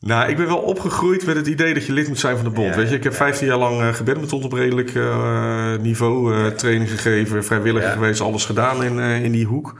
Nou, 0.00 0.30
ik 0.30 0.36
ben 0.36 0.46
wel 0.46 0.58
opgegroeid 0.58 1.26
met 1.26 1.36
het 1.36 1.46
idee 1.46 1.74
dat 1.74 1.86
je 1.86 1.92
lid 1.92 2.08
moet 2.08 2.18
zijn 2.18 2.36
van 2.36 2.44
de 2.44 2.50
bond. 2.50 2.68
Ja, 2.68 2.76
Weet 2.76 2.88
je, 2.88 2.96
ik 2.96 3.02
heb 3.02 3.12
ja. 3.12 3.18
15 3.18 3.46
jaar 3.46 3.58
lang 3.58 3.80
uh, 3.80 3.94
gebadminton 3.94 4.42
op 4.44 4.52
redelijk 4.52 4.94
eh, 4.94 5.74
niveau. 5.80 6.34
eh, 6.34 6.46
training 6.46 6.90
gegeven, 6.90 7.44
vrijwilliger 7.44 7.90
geweest, 7.90 8.20
alles 8.20 8.44
gedaan 8.44 8.82
in, 8.84 9.00
eh, 9.00 9.24
in 9.24 9.32
die 9.32 9.46
hoek. 9.46 9.74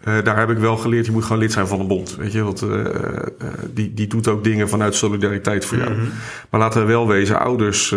Eh, 0.00 0.14
daar 0.24 0.38
heb 0.38 0.50
ik 0.50 0.58
wel 0.58 0.76
geleerd, 0.76 1.06
je 1.06 1.12
moet 1.12 1.22
gewoon 1.22 1.38
lid 1.38 1.52
zijn 1.52 1.66
van 1.66 1.78
de 1.78 1.84
bond. 1.84 2.16
Weet 2.16 2.32
je, 2.32 2.42
want 2.42 2.62
eh, 2.62 2.80
eh, 2.80 3.22
die, 3.74 3.94
die 3.94 4.06
doet 4.06 4.28
ook 4.28 4.44
dingen 4.44 4.68
vanuit 4.68 4.94
solidariteit 4.94 5.64
voor 5.64 5.78
jou. 5.78 5.96
Maar 6.50 6.60
laten 6.60 6.80
we 6.80 6.86
wel 6.86 7.08
wezen, 7.08 7.40
ouders 7.40 7.88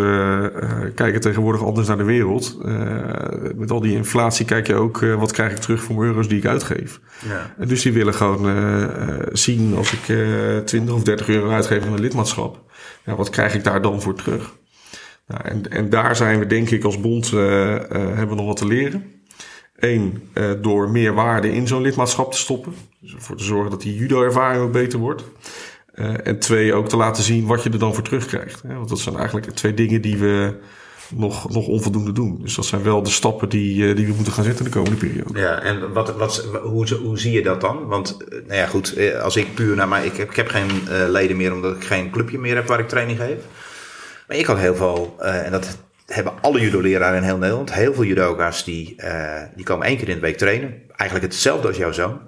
kijken 0.94 1.20
tegenwoordig 1.20 1.64
anders 1.64 1.88
naar 1.88 1.96
de 1.96 2.04
wereld. 2.04 2.58
Met 3.56 3.70
al 3.70 3.80
die 3.80 3.96
inflatie 3.96 4.44
kijk 4.44 4.66
je 4.66 4.74
ook, 4.74 5.00
wat 5.18 5.32
krijg 5.32 5.52
ik 5.52 5.58
terug 5.58 5.82
voor 5.82 5.96
mijn 5.96 6.08
euro's 6.08 6.28
die 6.28 6.38
ik 6.38 6.46
uitgeef. 6.46 7.00
Ja. 7.28 7.54
En 7.58 7.68
Dus 7.68 7.82
die 7.82 7.92
willen 7.92 8.14
gewoon 8.14 8.46
zien 9.32 9.74
als 9.76 9.92
ik 9.92 10.08
eh 10.08 10.58
20 10.64 10.94
of 10.94 11.02
30 11.02 11.28
euro 11.28 11.50
uitgeef 11.50 11.86
aan 11.86 11.92
een 11.92 12.00
lidmaatschap. 12.00 12.72
Ja, 13.04 13.16
wat 13.16 13.30
krijg 13.30 13.54
ik 13.54 13.64
daar 13.64 13.82
dan 13.82 14.02
voor 14.02 14.14
terug? 14.14 14.54
Nou, 15.26 15.40
en, 15.44 15.70
en 15.70 15.90
daar 15.90 16.16
zijn 16.16 16.38
we 16.38 16.46
denk 16.46 16.70
ik 16.70 16.84
als 16.84 17.00
bond 17.00 17.30
hebben 17.30 18.28
we 18.28 18.34
nog 18.34 18.46
wat 18.46 18.56
te 18.56 18.66
leren. 18.66 19.04
Eén, 19.76 20.28
eh, 20.32 20.50
door 20.62 20.90
meer 20.90 21.14
waarde 21.14 21.52
in 21.52 21.66
zo'n 21.66 21.82
lidmaatschap 21.82 22.32
te 22.32 22.38
stoppen. 22.38 22.74
Dus 23.00 23.14
ervoor 23.14 23.36
te 23.36 23.44
zorgen 23.44 23.70
dat 23.70 23.82
die 23.82 23.96
judo-ervaring 23.96 24.62
ook 24.62 24.72
beter 24.72 24.98
wordt. 24.98 25.24
Eh, 25.94 26.26
en 26.26 26.38
twee, 26.38 26.74
ook 26.74 26.88
te 26.88 26.96
laten 26.96 27.22
zien 27.22 27.46
wat 27.46 27.62
je 27.62 27.70
er 27.70 27.78
dan 27.78 27.94
voor 27.94 28.02
terugkrijgt. 28.02 28.62
Hè? 28.62 28.74
Want 28.74 28.88
dat 28.88 28.98
zijn 28.98 29.16
eigenlijk 29.16 29.50
twee 29.50 29.74
dingen 29.74 30.00
die 30.00 30.16
we 30.16 30.56
nog, 31.14 31.50
nog 31.50 31.66
onvoldoende 31.66 32.12
doen. 32.12 32.38
Dus 32.42 32.54
dat 32.54 32.64
zijn 32.64 32.82
wel 32.82 33.02
de 33.02 33.10
stappen 33.10 33.48
die, 33.48 33.88
eh, 33.88 33.96
die 33.96 34.06
we 34.06 34.12
moeten 34.14 34.32
gaan 34.32 34.44
zetten 34.44 34.64
de 34.64 34.70
komende 34.70 34.96
periode. 34.96 35.38
Ja, 35.38 35.60
en 35.60 35.92
wat, 35.92 36.16
wat, 36.16 36.48
hoe, 36.62 36.94
hoe 36.94 37.18
zie 37.18 37.32
je 37.32 37.42
dat 37.42 37.60
dan? 37.60 37.86
Want, 37.86 38.16
nou 38.28 38.54
ja, 38.54 38.66
goed, 38.66 38.98
als 39.22 39.36
ik 39.36 39.54
puur 39.54 39.76
naar 39.76 39.88
mij, 39.88 40.06
ik 40.06 40.16
heb, 40.16 40.30
ik 40.30 40.36
heb 40.36 40.48
geen 40.48 40.70
leden 41.08 41.36
meer 41.36 41.52
omdat 41.52 41.76
ik 41.76 41.84
geen 41.84 42.10
clubje 42.10 42.38
meer 42.38 42.54
heb 42.54 42.66
waar 42.66 42.80
ik 42.80 42.88
training 42.88 43.18
geef. 43.18 43.38
Maar 44.28 44.36
ik 44.36 44.46
had 44.46 44.58
heel 44.58 44.74
veel, 44.74 45.14
en 45.18 45.50
dat 45.50 45.78
hebben 46.06 46.32
alle 46.40 46.60
judo-leraren 46.60 47.16
in 47.16 47.22
heel 47.22 47.38
Nederland, 47.38 47.74
heel 47.74 47.94
veel 47.94 48.04
judoka's 48.04 48.64
die, 48.64 48.96
eh, 48.96 49.42
die 49.54 49.64
komen 49.64 49.86
één 49.86 49.96
keer 49.96 50.08
in 50.08 50.14
de 50.14 50.20
week 50.20 50.36
trainen. 50.36 50.82
Eigenlijk 50.96 51.32
hetzelfde 51.32 51.68
als 51.68 51.76
jouw 51.76 51.92
zoon. 51.92 52.20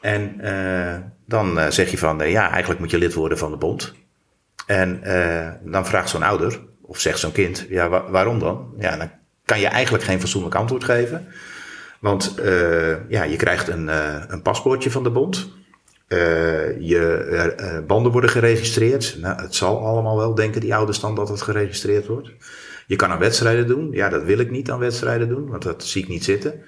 En 0.00 0.40
eh, 0.40 0.96
dan 1.26 1.58
eh, 1.58 1.70
zeg 1.70 1.90
je 1.90 1.98
van, 1.98 2.30
ja, 2.30 2.50
eigenlijk 2.50 2.80
moet 2.80 2.90
je 2.90 2.98
lid 2.98 3.14
worden 3.14 3.38
van 3.38 3.50
de 3.50 3.56
bond. 3.56 3.94
En 4.66 5.00
dan 5.64 5.86
vraagt 5.86 6.08
zo'n 6.08 6.22
ouder, 6.22 6.60
of 6.82 7.00
zegt 7.00 7.18
zo'n 7.18 7.32
kind, 7.32 7.66
ja, 7.68 7.88
wa- 7.88 8.10
waarom 8.10 8.38
dan? 8.38 8.74
Ja, 8.78 8.96
dan 8.96 9.10
kan 9.44 9.60
je 9.60 9.66
eigenlijk 9.66 10.04
geen 10.04 10.20
fatsoenlijk 10.20 10.54
antwoord 10.54 10.84
geven. 10.84 11.26
Want 12.00 12.34
ja, 13.08 13.22
je 13.24 13.36
krijgt 13.36 13.68
een, 13.68 13.88
een 14.32 14.42
paspoortje 14.42 14.90
van 14.90 15.02
de 15.02 15.10
bond. 15.10 15.52
Je 16.78 17.84
banden 17.86 18.12
worden 18.12 18.30
geregistreerd. 18.30 19.16
Nou, 19.20 19.42
het 19.42 19.54
zal 19.54 19.86
allemaal 19.86 20.16
wel, 20.16 20.34
denken 20.34 20.60
die 20.60 20.74
ouders 20.74 21.00
dan, 21.00 21.14
dat 21.14 21.28
het 21.28 21.42
geregistreerd 21.42 22.06
wordt. 22.06 22.30
Je 22.86 22.96
kan 22.96 23.10
aan 23.10 23.18
wedstrijden 23.18 23.66
doen. 23.66 23.88
Ja, 23.92 24.08
dat 24.08 24.24
wil 24.24 24.38
ik 24.38 24.50
niet 24.50 24.70
aan 24.70 24.78
wedstrijden 24.78 25.28
doen, 25.28 25.48
want 25.48 25.62
dat 25.62 25.84
zie 25.84 26.02
ik 26.02 26.08
niet 26.08 26.24
zitten. 26.24 26.64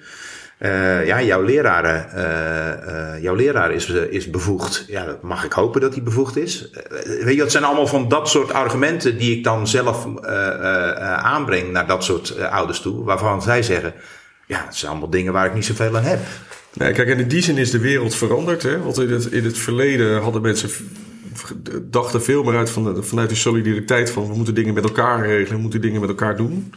Eh, 0.59 1.05
ja, 1.05 1.21
jouw 1.21 1.41
leraar, 1.41 1.85
eh, 1.85 3.13
eh, 3.15 3.23
jouw 3.23 3.35
leraar 3.35 3.71
is, 3.71 3.89
is 3.89 4.29
bevoegd. 4.29 4.85
Ja, 4.87 5.05
dat 5.05 5.21
mag 5.21 5.45
ik 5.45 5.51
hopen 5.51 5.81
dat 5.81 5.93
hij 5.93 6.03
bevoegd 6.03 6.37
is. 6.37 6.69
Weet 7.23 7.33
je, 7.33 7.39
dat 7.39 7.51
zijn 7.51 7.63
allemaal 7.63 7.87
van 7.87 8.07
dat 8.07 8.29
soort 8.29 8.53
argumenten 8.53 9.17
die 9.17 9.37
ik 9.37 9.43
dan 9.43 9.67
zelf 9.67 10.07
aanbreng 11.21 11.71
naar 11.71 11.87
dat 11.87 12.03
soort 12.03 12.39
ouders 12.39 12.81
toe. 12.81 13.03
Waarvan 13.03 13.41
zij 13.41 13.63
zeggen, 13.63 13.93
ja, 14.47 14.65
het 14.65 14.75
zijn 14.75 14.91
allemaal 14.91 15.09
dingen 15.09 15.33
waar 15.33 15.45
ik 15.45 15.53
niet 15.53 15.65
zoveel 15.65 15.97
aan 15.97 16.03
heb. 16.03 16.19
Nee, 16.73 16.93
kijk, 16.93 17.09
en 17.09 17.19
in 17.19 17.27
die 17.27 17.41
zin 17.41 17.57
is 17.57 17.71
de 17.71 17.79
wereld 17.79 18.15
veranderd. 18.15 18.63
Hè? 18.63 18.81
Want 18.81 18.99
in 18.99 19.11
het, 19.11 19.25
in 19.25 19.43
het 19.43 19.57
verleden 19.57 20.21
hadden 20.21 20.41
mensen 20.41 20.69
dachten 21.81 22.21
veel 22.21 22.43
meer 22.43 22.57
uit 22.57 22.69
van 22.69 22.93
de, 22.93 23.03
vanuit 23.03 23.29
de 23.29 23.35
solidariteit 23.35 24.09
van 24.09 24.27
we 24.27 24.35
moeten 24.35 24.55
dingen 24.55 24.73
met 24.73 24.83
elkaar 24.83 25.25
regelen, 25.25 25.55
we 25.55 25.61
moeten 25.61 25.81
dingen 25.81 26.01
met 26.01 26.09
elkaar 26.09 26.37
doen. 26.37 26.73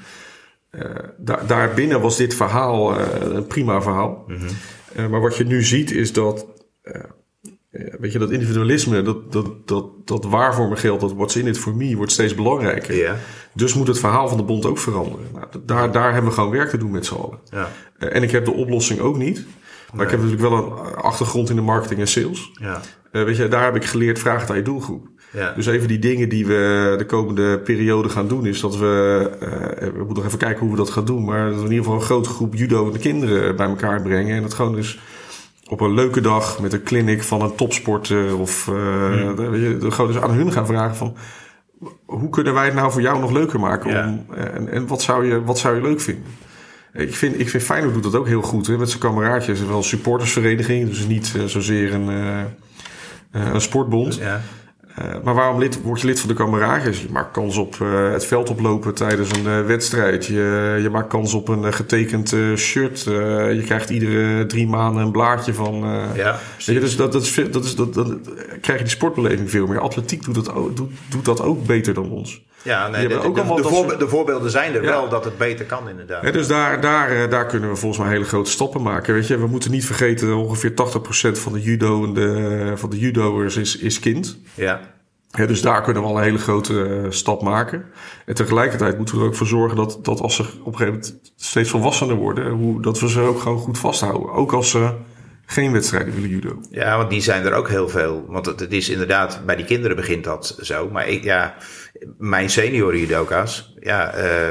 Eh, 0.71 0.85
daar, 1.17 1.47
daarbinnen 1.47 2.01
was 2.01 2.17
dit 2.17 2.35
verhaal 2.35 2.99
eh, 2.99 3.35
een 3.35 3.47
prima 3.47 3.83
verhaal. 3.83 4.27
Eh, 4.95 5.07
maar 5.07 5.21
wat 5.21 5.37
je 5.37 5.45
nu 5.45 5.63
ziet 5.63 5.91
is 5.91 6.13
dat, 6.13 6.47
weet 7.71 8.13
je, 8.13 8.19
dat 8.19 8.31
individualisme, 8.31 9.03
dat, 9.03 9.33
dat, 9.33 9.69
dat, 9.69 9.87
dat 10.05 10.25
waarvoor 10.25 10.69
me 10.69 10.77
geldt, 10.77 11.01
dat 11.01 11.13
what's 11.13 11.37
in 11.37 11.47
it 11.47 11.59
for 11.59 11.77
me, 11.77 11.97
wordt 11.97 12.13
steeds 12.13 12.35
belangrijker. 12.35 13.19
Dus 13.55 13.75
moet 13.75 13.87
het 13.87 13.99
verhaal 13.99 14.29
van 14.29 14.37
de 14.37 14.43
bond 14.43 14.67
ook 14.67 14.79
veranderen. 14.79 15.27
Nou, 15.33 15.47
daar, 15.65 15.93
daar 15.93 16.13
hebben 16.13 16.31
we 16.31 16.37
gewoon 16.37 16.51
werk 16.51 16.71
te 16.71 16.79
doen 16.79 16.91
met 16.91 17.07
z'n 17.07 17.15
allen. 17.15 17.39
Ja. 17.51 17.69
En 17.99 18.23
ik 18.23 18.31
heb 18.31 18.45
de 18.45 18.53
oplossing 18.53 19.01
ook 19.01 19.17
niet. 19.17 19.45
Maar 19.93 20.05
ik 20.05 20.11
heb 20.11 20.21
natuurlijk 20.21 20.49
wel 20.49 20.87
een 20.87 20.95
achtergrond 20.95 21.51
in 21.51 21.57
de 21.57 21.63
marketing 21.63 22.01
en 22.01 22.09
sales. 22.09 22.51
Ja. 22.53 22.81
Eh, 23.13 23.25
weet 23.25 23.37
je, 23.37 23.49
daar 23.49 23.65
heb 23.65 23.77
ik 23.77 23.85
geleerd, 23.85 24.19
vraag 24.19 24.51
aan 24.51 24.57
je 24.57 24.63
doelgroep. 24.63 25.07
Ja. 25.33 25.53
Dus 25.53 25.67
even 25.67 25.89
die 25.89 25.99
dingen 25.99 26.29
die 26.29 26.47
we 26.47 26.95
de 26.99 27.07
komende 27.07 27.59
periode 27.59 28.09
gaan 28.09 28.29
doen, 28.29 28.47
is 28.47 28.61
dat 28.61 28.77
we, 28.77 29.31
eh, 29.41 29.89
we 29.89 29.97
moeten 29.97 30.15
nog 30.15 30.25
even 30.25 30.39
kijken 30.39 30.61
hoe 30.61 30.71
we 30.71 30.77
dat 30.77 30.91
gaan 30.91 31.05
doen, 31.05 31.25
maar 31.25 31.51
dat 31.51 31.59
we 31.59 31.65
in 31.65 31.71
ieder 31.71 31.85
geval 31.85 31.95
een 31.95 32.07
grote 32.07 32.29
groep 32.29 32.55
judo 32.55 32.91
de 32.91 32.99
kinderen 32.99 33.57
bij 33.57 33.67
elkaar 33.67 34.03
brengen. 34.03 34.37
En 34.37 34.43
dat 34.43 34.55
gewoon 34.55 34.75
dus 34.75 35.01
op 35.69 35.81
een 35.81 35.95
leuke 35.95 36.21
dag 36.21 36.61
met 36.61 36.73
een 36.73 36.83
clinic 36.83 37.23
van 37.23 37.43
een 37.43 37.55
topsporter 37.55 38.39
of 38.39 38.65
weet 38.65 39.61
je, 39.61 39.77
gewoon 39.81 40.13
dus 40.13 40.21
aan 40.21 40.31
hun 40.31 40.53
gaan 40.53 40.67
vragen 40.67 40.97
van, 40.97 41.17
hoe 42.05 42.31
kunnen 42.31 42.55
wij 42.55 42.65
het 42.65 42.75
nou 42.75 42.93
voor 42.93 43.03
jou 43.03 43.21
nog 43.21 43.33
leuker 43.33 43.61
maken? 43.61 43.91
Ja. 43.91 44.09
Om, 44.09 44.35
en 44.35 44.69
en 44.69 44.87
wat, 44.87 45.03
zou 45.03 45.27
je, 45.27 45.43
wat 45.43 45.59
zou 45.59 45.75
je 45.75 45.83
leuk 45.83 46.01
vinden? 46.01 46.25
Ik 46.93 47.17
vind, 47.17 47.41
ik 47.41 47.49
vind 47.49 47.63
Feyenoord 47.63 47.95
doet 47.95 48.03
dat 48.03 48.17
ook 48.17 48.27
heel 48.27 48.43
goed 48.43 48.67
hè, 48.67 48.79
met 48.79 48.89
zijn 48.89 49.01
kameraadjes. 49.01 49.65
Wel 49.65 49.77
een 49.77 49.83
supportersvereniging, 49.83 50.89
dus 50.89 51.07
niet 51.07 51.35
zozeer 51.47 51.95
een, 51.95 52.09
een 53.33 53.61
sportbond. 53.61 54.15
Ja. 54.17 54.41
Eh, 54.97 55.05
maar 55.25 55.35
waarom 55.35 55.59
lid, 55.59 55.83
word 55.83 56.01
je 56.01 56.07
lid 56.07 56.21
van 56.21 56.29
de 56.29 56.35
kameraadjes? 56.35 57.03
Je 57.03 57.09
maakt 57.11 57.31
kans 57.33 57.57
op 57.57 57.77
eh, 57.81 58.13
het 58.13 58.25
veld 58.27 58.51
oplopen 58.51 58.95
tijdens 58.95 59.31
een 59.31 59.47
eh, 59.47 59.67
wedstrijd. 59.67 60.27
Je, 60.27 60.79
je 60.83 60.89
maakt 60.91 61.09
kans 61.09 61.35
op 61.35 61.49
een 61.49 61.65
eh, 61.65 61.73
getekend 61.73 62.33
eh, 62.33 62.55
shirt. 62.57 63.07
Eh, 63.07 63.13
je 63.55 63.63
krijgt 63.65 63.91
iedere 63.91 64.47
drie 64.47 64.69
maanden 64.69 65.03
een 65.03 65.11
blaadje 65.11 65.55
van... 65.55 65.85
eh, 65.85 66.17
Ja, 66.17 66.39
je, 66.59 66.81
dus 66.81 66.97
dat, 66.97 67.13
dat 67.13 67.23
is 67.23 67.31
veel, 67.31 67.51
dat 67.51 67.65
is, 67.65 67.75
dat, 67.75 67.95
dan 67.95 68.21
krijg 68.61 68.79
je 68.79 68.85
die 68.85 68.95
sportbeleving 68.95 69.51
veel 69.51 69.67
meer. 69.67 69.81
Atletiek 69.81 70.25
doet 70.25 70.35
dat 70.35 70.53
ook, 70.55 70.77
doet, 70.77 70.91
doet 71.09 71.25
dat 71.25 71.43
ook 71.43 71.67
beter 71.67 71.95
dan 71.95 72.11
ons. 72.11 72.43
Ja, 72.63 72.83
nee, 72.89 72.93
de, 72.93 72.99
hebben 72.99 73.17
ook 73.29 73.35
de- 73.35 73.41
allemaal 73.41 73.57
de 73.57 73.63
dat 73.63 73.73
voorbe- 73.73 73.89
soort- 73.89 74.01
de 74.01 74.09
voorbeelden 74.09 74.51
zijn 74.51 74.75
er 74.75 74.83
Ja. 74.83 74.89
wel 74.91 75.09
dat 75.09 75.25
het 75.25 75.39
beter 75.39 75.65
kan 75.67 75.89
inderdaad. 75.89 76.33
Dus 76.33 76.47
daar, 76.47 76.81
daar, 76.81 77.11
eh, 77.11 77.31
daar 77.31 77.47
kunnen 77.47 77.69
we 77.71 77.77
volgens 77.77 78.01
mij 78.03 78.13
hele 78.13 78.25
grote 78.25 78.51
stappen 78.51 78.83
maken. 78.83 79.15
Weet 79.15 79.27
je, 79.27 79.39
we 79.39 79.47
moeten 79.47 79.71
niet 79.71 79.85
vergeten 79.87 80.29
dat 80.29 80.37
ongeveer 80.37 80.75
80% 80.75 81.39
van 81.39 81.53
de 81.53 81.61
judo 81.63 82.05
en 82.05 82.13
de, 82.15 82.73
van 82.77 82.91
de 82.91 82.99
judo'ers 82.99 83.57
is, 83.57 83.77
is 83.77 83.99
kind. 83.99 84.39
Ja, 84.55 84.81
dus 85.47 85.61
daar 85.63 85.83
kunnen 85.83 86.03
we 86.03 86.09
al 86.09 86.17
een 86.17 86.23
hele 86.23 86.39
grote 86.39 86.85
eh, 86.85 87.11
stap 87.11 87.43
maken. 87.43 87.85
En 88.27 88.35
tegelijkertijd 88.35 88.97
moeten 88.97 89.15
we 89.15 89.21
er 89.21 89.27
ook 89.27 89.35
voor 89.37 89.47
zorgen 89.47 89.77
dat, 89.77 89.99
dat 90.03 90.21
als 90.21 90.35
ze 90.37 90.43
op 90.43 90.49
een 90.73 90.77
gegeven 90.77 90.87
moment 90.87 91.21
steeds 91.37 91.71
volwassener 91.71 92.17
worden, 92.17 92.51
hoe, 92.51 92.83
dat 92.83 93.01
we 93.01 93.09
ze 93.09 93.21
ook 93.21 93.41
gewoon 93.41 93.59
goed 93.59 93.79
vasthouden. 93.79 94.33
Ook 94.33 94.53
als 94.53 94.71
ze 94.71 94.91
geen 95.53 95.73
wedstrijden 95.73 96.15
willen 96.15 96.29
judo. 96.29 96.61
ja, 96.71 96.97
want 96.97 97.11
die 97.11 97.21
zijn 97.21 97.47
er 97.47 97.53
ook 97.53 97.69
heel 97.69 97.89
veel. 97.89 98.25
Want 98.29 98.47
het, 98.47 98.61
het 98.61 98.73
is 98.73 98.89
inderdaad, 98.89 99.43
bij 99.47 99.57
die 99.57 99.65
kinderen 99.65 99.97
begint 99.97 100.25
dat 100.25 100.59
zo. 100.61 100.91
Maar 100.91 101.09
ik, 101.09 101.25
ja, 101.25 101.55
mijn 102.19 102.51
senioren 102.51 102.99
judoka's, 102.99 103.75
ja, 103.81 104.13
eh, 104.13 104.49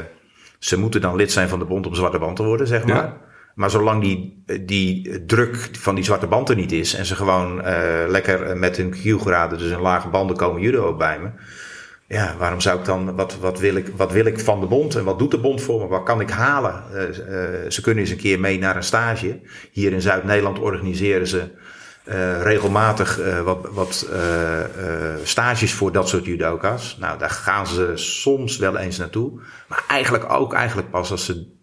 ze 0.60 0.78
moeten 0.78 1.02
dan 1.02 1.16
lid 1.16 1.32
zijn 1.32 1.50
van 1.50 1.60
de 1.60 1.66
bond 1.66 1.88
om 1.88 1.96
zwarte 1.96 2.20
band 2.20 2.36
te 2.36 2.44
worden, 2.44 2.68
zeg 2.68 2.86
maar. 2.86 2.96
Ja. 2.96 3.18
Maar 3.56 3.70
zolang 3.70 4.02
die, 4.02 4.44
die 4.62 5.26
druk 5.26 5.70
van 5.72 5.96
die 5.96 6.04
zwarte 6.04 6.28
band 6.28 6.50
er 6.50 6.56
niet 6.56 6.72
is 6.72 6.94
en 6.94 7.06
ze 7.06 7.16
gewoon 7.16 7.62
eh, 7.62 8.08
lekker 8.08 8.58
met 8.58 8.78
hun 8.78 8.90
Q-graden, 8.90 9.58
dus 9.58 9.72
een 9.72 9.82
lage 9.82 10.08
banden 10.08 10.36
komen 10.36 10.62
judo 10.62 10.96
bij 10.96 11.20
me. 11.20 11.30
Ja, 12.12 12.36
waarom 12.38 12.62
zou 12.62 12.80
ik 12.80 12.86
dan, 12.86 13.16
wat, 13.16 13.38
wat, 13.40 13.60
wil 13.60 13.76
ik, 13.76 13.88
wat 13.96 14.12
wil 14.12 14.26
ik 14.26 14.40
van 14.40 14.60
de 14.60 14.66
bond 14.66 14.96
en 14.96 15.04
wat 15.04 15.20
doet 15.20 15.32
de 15.32 15.40
bond 15.40 15.62
voor 15.62 15.80
me? 15.80 15.88
Wat 15.88 16.04
kan 16.04 16.22
ik 16.22 16.30
halen? 16.30 16.84
Eh, 16.94 17.04
eh, 17.04 17.72
ze 17.72 17.82
kunnen 17.82 18.04
eens 18.04 18.12
een 18.12 18.18
keer 18.18 18.40
mee 18.40 18.60
naar 18.60 18.76
een 18.76 18.84
stage. 18.84 19.40
Hier 19.72 19.92
in 19.92 20.02
Zuid-Nederland 20.02 20.60
organiseren 20.60 21.28
ze 21.28 21.50
eh, 22.04 22.42
regelmatig 22.42 23.20
wat, 23.44 23.68
wat 23.72 24.08
stages 25.24 25.74
voor 25.74 25.92
dat 25.92 26.10
soort 26.10 26.26
judoka's. 26.26 26.98
Nou, 27.00 27.18
daar 27.18 27.30
gaan 27.30 27.68
ze 27.68 27.92
soms 27.96 28.58
wel 28.58 28.78
eens 28.78 28.98
naartoe. 28.98 29.40
Maar 29.68 29.84
eigenlijk 29.88 30.32
ook 30.32 30.54
eigenlijk 30.54 30.90
pas 30.90 31.12
als 31.12 31.26
ze 31.26 31.60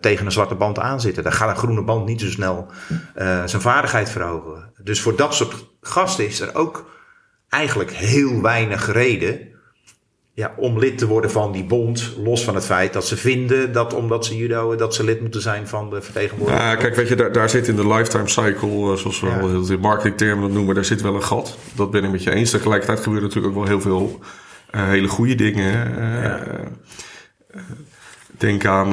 tegen 0.00 0.26
een 0.26 0.32
zwarte 0.32 0.54
band 0.54 0.78
aanzitten. 0.78 1.22
Dan 1.22 1.32
gaat 1.32 1.50
een 1.50 1.56
groene 1.56 1.84
band 1.84 2.06
niet 2.06 2.20
zo 2.20 2.26
snel 2.26 2.66
zijn 3.44 3.62
vaardigheid 3.62 4.10
verhogen. 4.10 4.72
Dus 4.82 5.00
voor 5.00 5.16
dat 5.16 5.34
soort 5.34 5.66
gasten 5.80 6.26
is 6.26 6.40
er 6.40 6.54
ook 6.54 6.90
eigenlijk 7.48 7.92
heel 7.92 8.42
weinig 8.42 8.92
reden 8.92 9.47
ja, 10.38 10.52
om 10.56 10.78
lid 10.78 10.98
te 10.98 11.06
worden 11.06 11.30
van 11.30 11.52
die 11.52 11.64
bond. 11.64 12.12
Los 12.24 12.44
van 12.44 12.54
het 12.54 12.64
feit 12.64 12.92
dat 12.92 13.06
ze 13.06 13.16
vinden 13.16 13.72
dat 13.72 13.94
omdat 13.94 14.26
ze 14.26 14.36
judo, 14.36 14.74
dat 14.76 14.94
ze 14.94 15.04
lid 15.04 15.20
moeten 15.20 15.40
zijn 15.40 15.68
van 15.68 15.90
de 15.90 16.02
vertegenwoordiger. 16.02 16.62
Ja, 16.62 16.74
kijk, 16.76 16.94
weet 16.94 17.08
je, 17.08 17.14
daar, 17.16 17.32
daar 17.32 17.50
zit 17.50 17.68
in 17.68 17.76
de 17.76 17.86
lifetime 17.88 18.28
cycle, 18.28 18.68
eh, 18.92 18.96
zoals 18.96 19.20
we 19.20 19.26
Ja. 19.26 19.38
wel 19.38 19.48
heel 19.48 19.70
in 19.70 19.80
marketingtermen 19.80 20.44
dat 20.44 20.52
noemen, 20.52 20.74
daar 20.74 20.84
zit 20.84 21.00
wel 21.00 21.14
een 21.14 21.22
gat. 21.22 21.58
Dat 21.74 21.90
ben 21.90 22.04
ik 22.04 22.10
met 22.10 22.22
je 22.22 22.30
eens. 22.30 22.50
Tegelijkertijd 22.50 23.00
gebeuren 23.00 23.28
natuurlijk 23.28 23.54
ook 23.56 23.60
wel 23.60 23.68
heel 23.70 23.80
veel 23.80 24.18
eh, 24.70 24.88
hele 24.88 25.08
goede 25.08 25.34
dingen. 25.34 25.98
Eh, 25.98 26.22
Ja. 26.22 26.40
denk 28.30 28.64
aan 28.64 28.90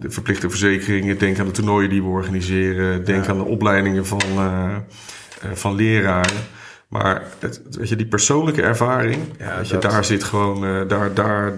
de 0.00 0.10
verplichte 0.10 0.50
verzekeringen, 0.50 1.18
denk 1.18 1.38
aan 1.38 1.46
de 1.46 1.52
toernooien 1.52 1.90
die 1.90 2.02
we 2.02 2.08
organiseren, 2.08 3.04
denk 3.04 3.26
aan 3.26 3.38
de 3.38 3.44
opleidingen 3.44 4.06
van, 4.06 4.20
van 5.52 5.74
leraren. 5.74 6.36
Maar 6.88 7.22
het, 7.38 7.60
weet 7.70 7.88
je, 7.88 7.96
die 7.96 8.06
persoonlijke 8.06 8.62
ervaring, 8.62 9.22
Ja, 9.38 9.56
weet 9.56 9.68
je, 9.68 9.72
dat- 9.78 9.90
daar 9.90 10.04
zit 10.04 10.24
gewoon, 10.24 10.64
eh, 10.64 10.88
daar, 10.88 11.14
daar, 11.14 11.52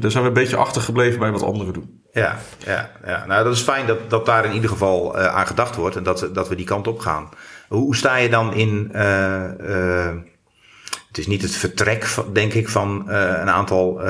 daar 0.00 0.10
zijn 0.10 0.22
we 0.22 0.28
een 0.28 0.32
beetje 0.32 0.56
achtergebleven 0.56 1.18
bij 1.18 1.30
wat 1.30 1.42
anderen 1.42 1.72
doen. 1.72 2.02
Ja, 2.12 2.38
ja, 2.66 2.90
ja. 3.06 3.26
nou 3.26 3.44
dat 3.44 3.54
is 3.54 3.60
fijn 3.62 3.86
dat, 3.86 4.10
dat 4.10 4.26
daar 4.26 4.44
in 4.44 4.52
ieder 4.52 4.70
geval 4.70 5.18
eh, 5.18 5.26
aan 5.26 5.46
gedacht 5.46 5.76
wordt 5.76 5.96
en 5.96 6.02
dat, 6.02 6.28
dat 6.32 6.48
we 6.48 6.54
die 6.54 6.66
kant 6.66 6.86
op 6.86 6.98
gaan. 6.98 7.28
Hoe, 7.68 7.80
hoe 7.80 7.96
sta 7.96 8.16
je 8.16 8.28
dan 8.28 8.54
in, 8.54 8.88
eh, 8.92 10.10
het 11.08 11.18
is 11.18 11.26
niet 11.26 11.42
het 11.42 11.56
vertrek, 11.56 12.04
van, 12.04 12.32
denk 12.32 12.52
ik, 12.52 12.68
van 12.68 13.08
een 13.10 13.50
aantal 13.50 14.00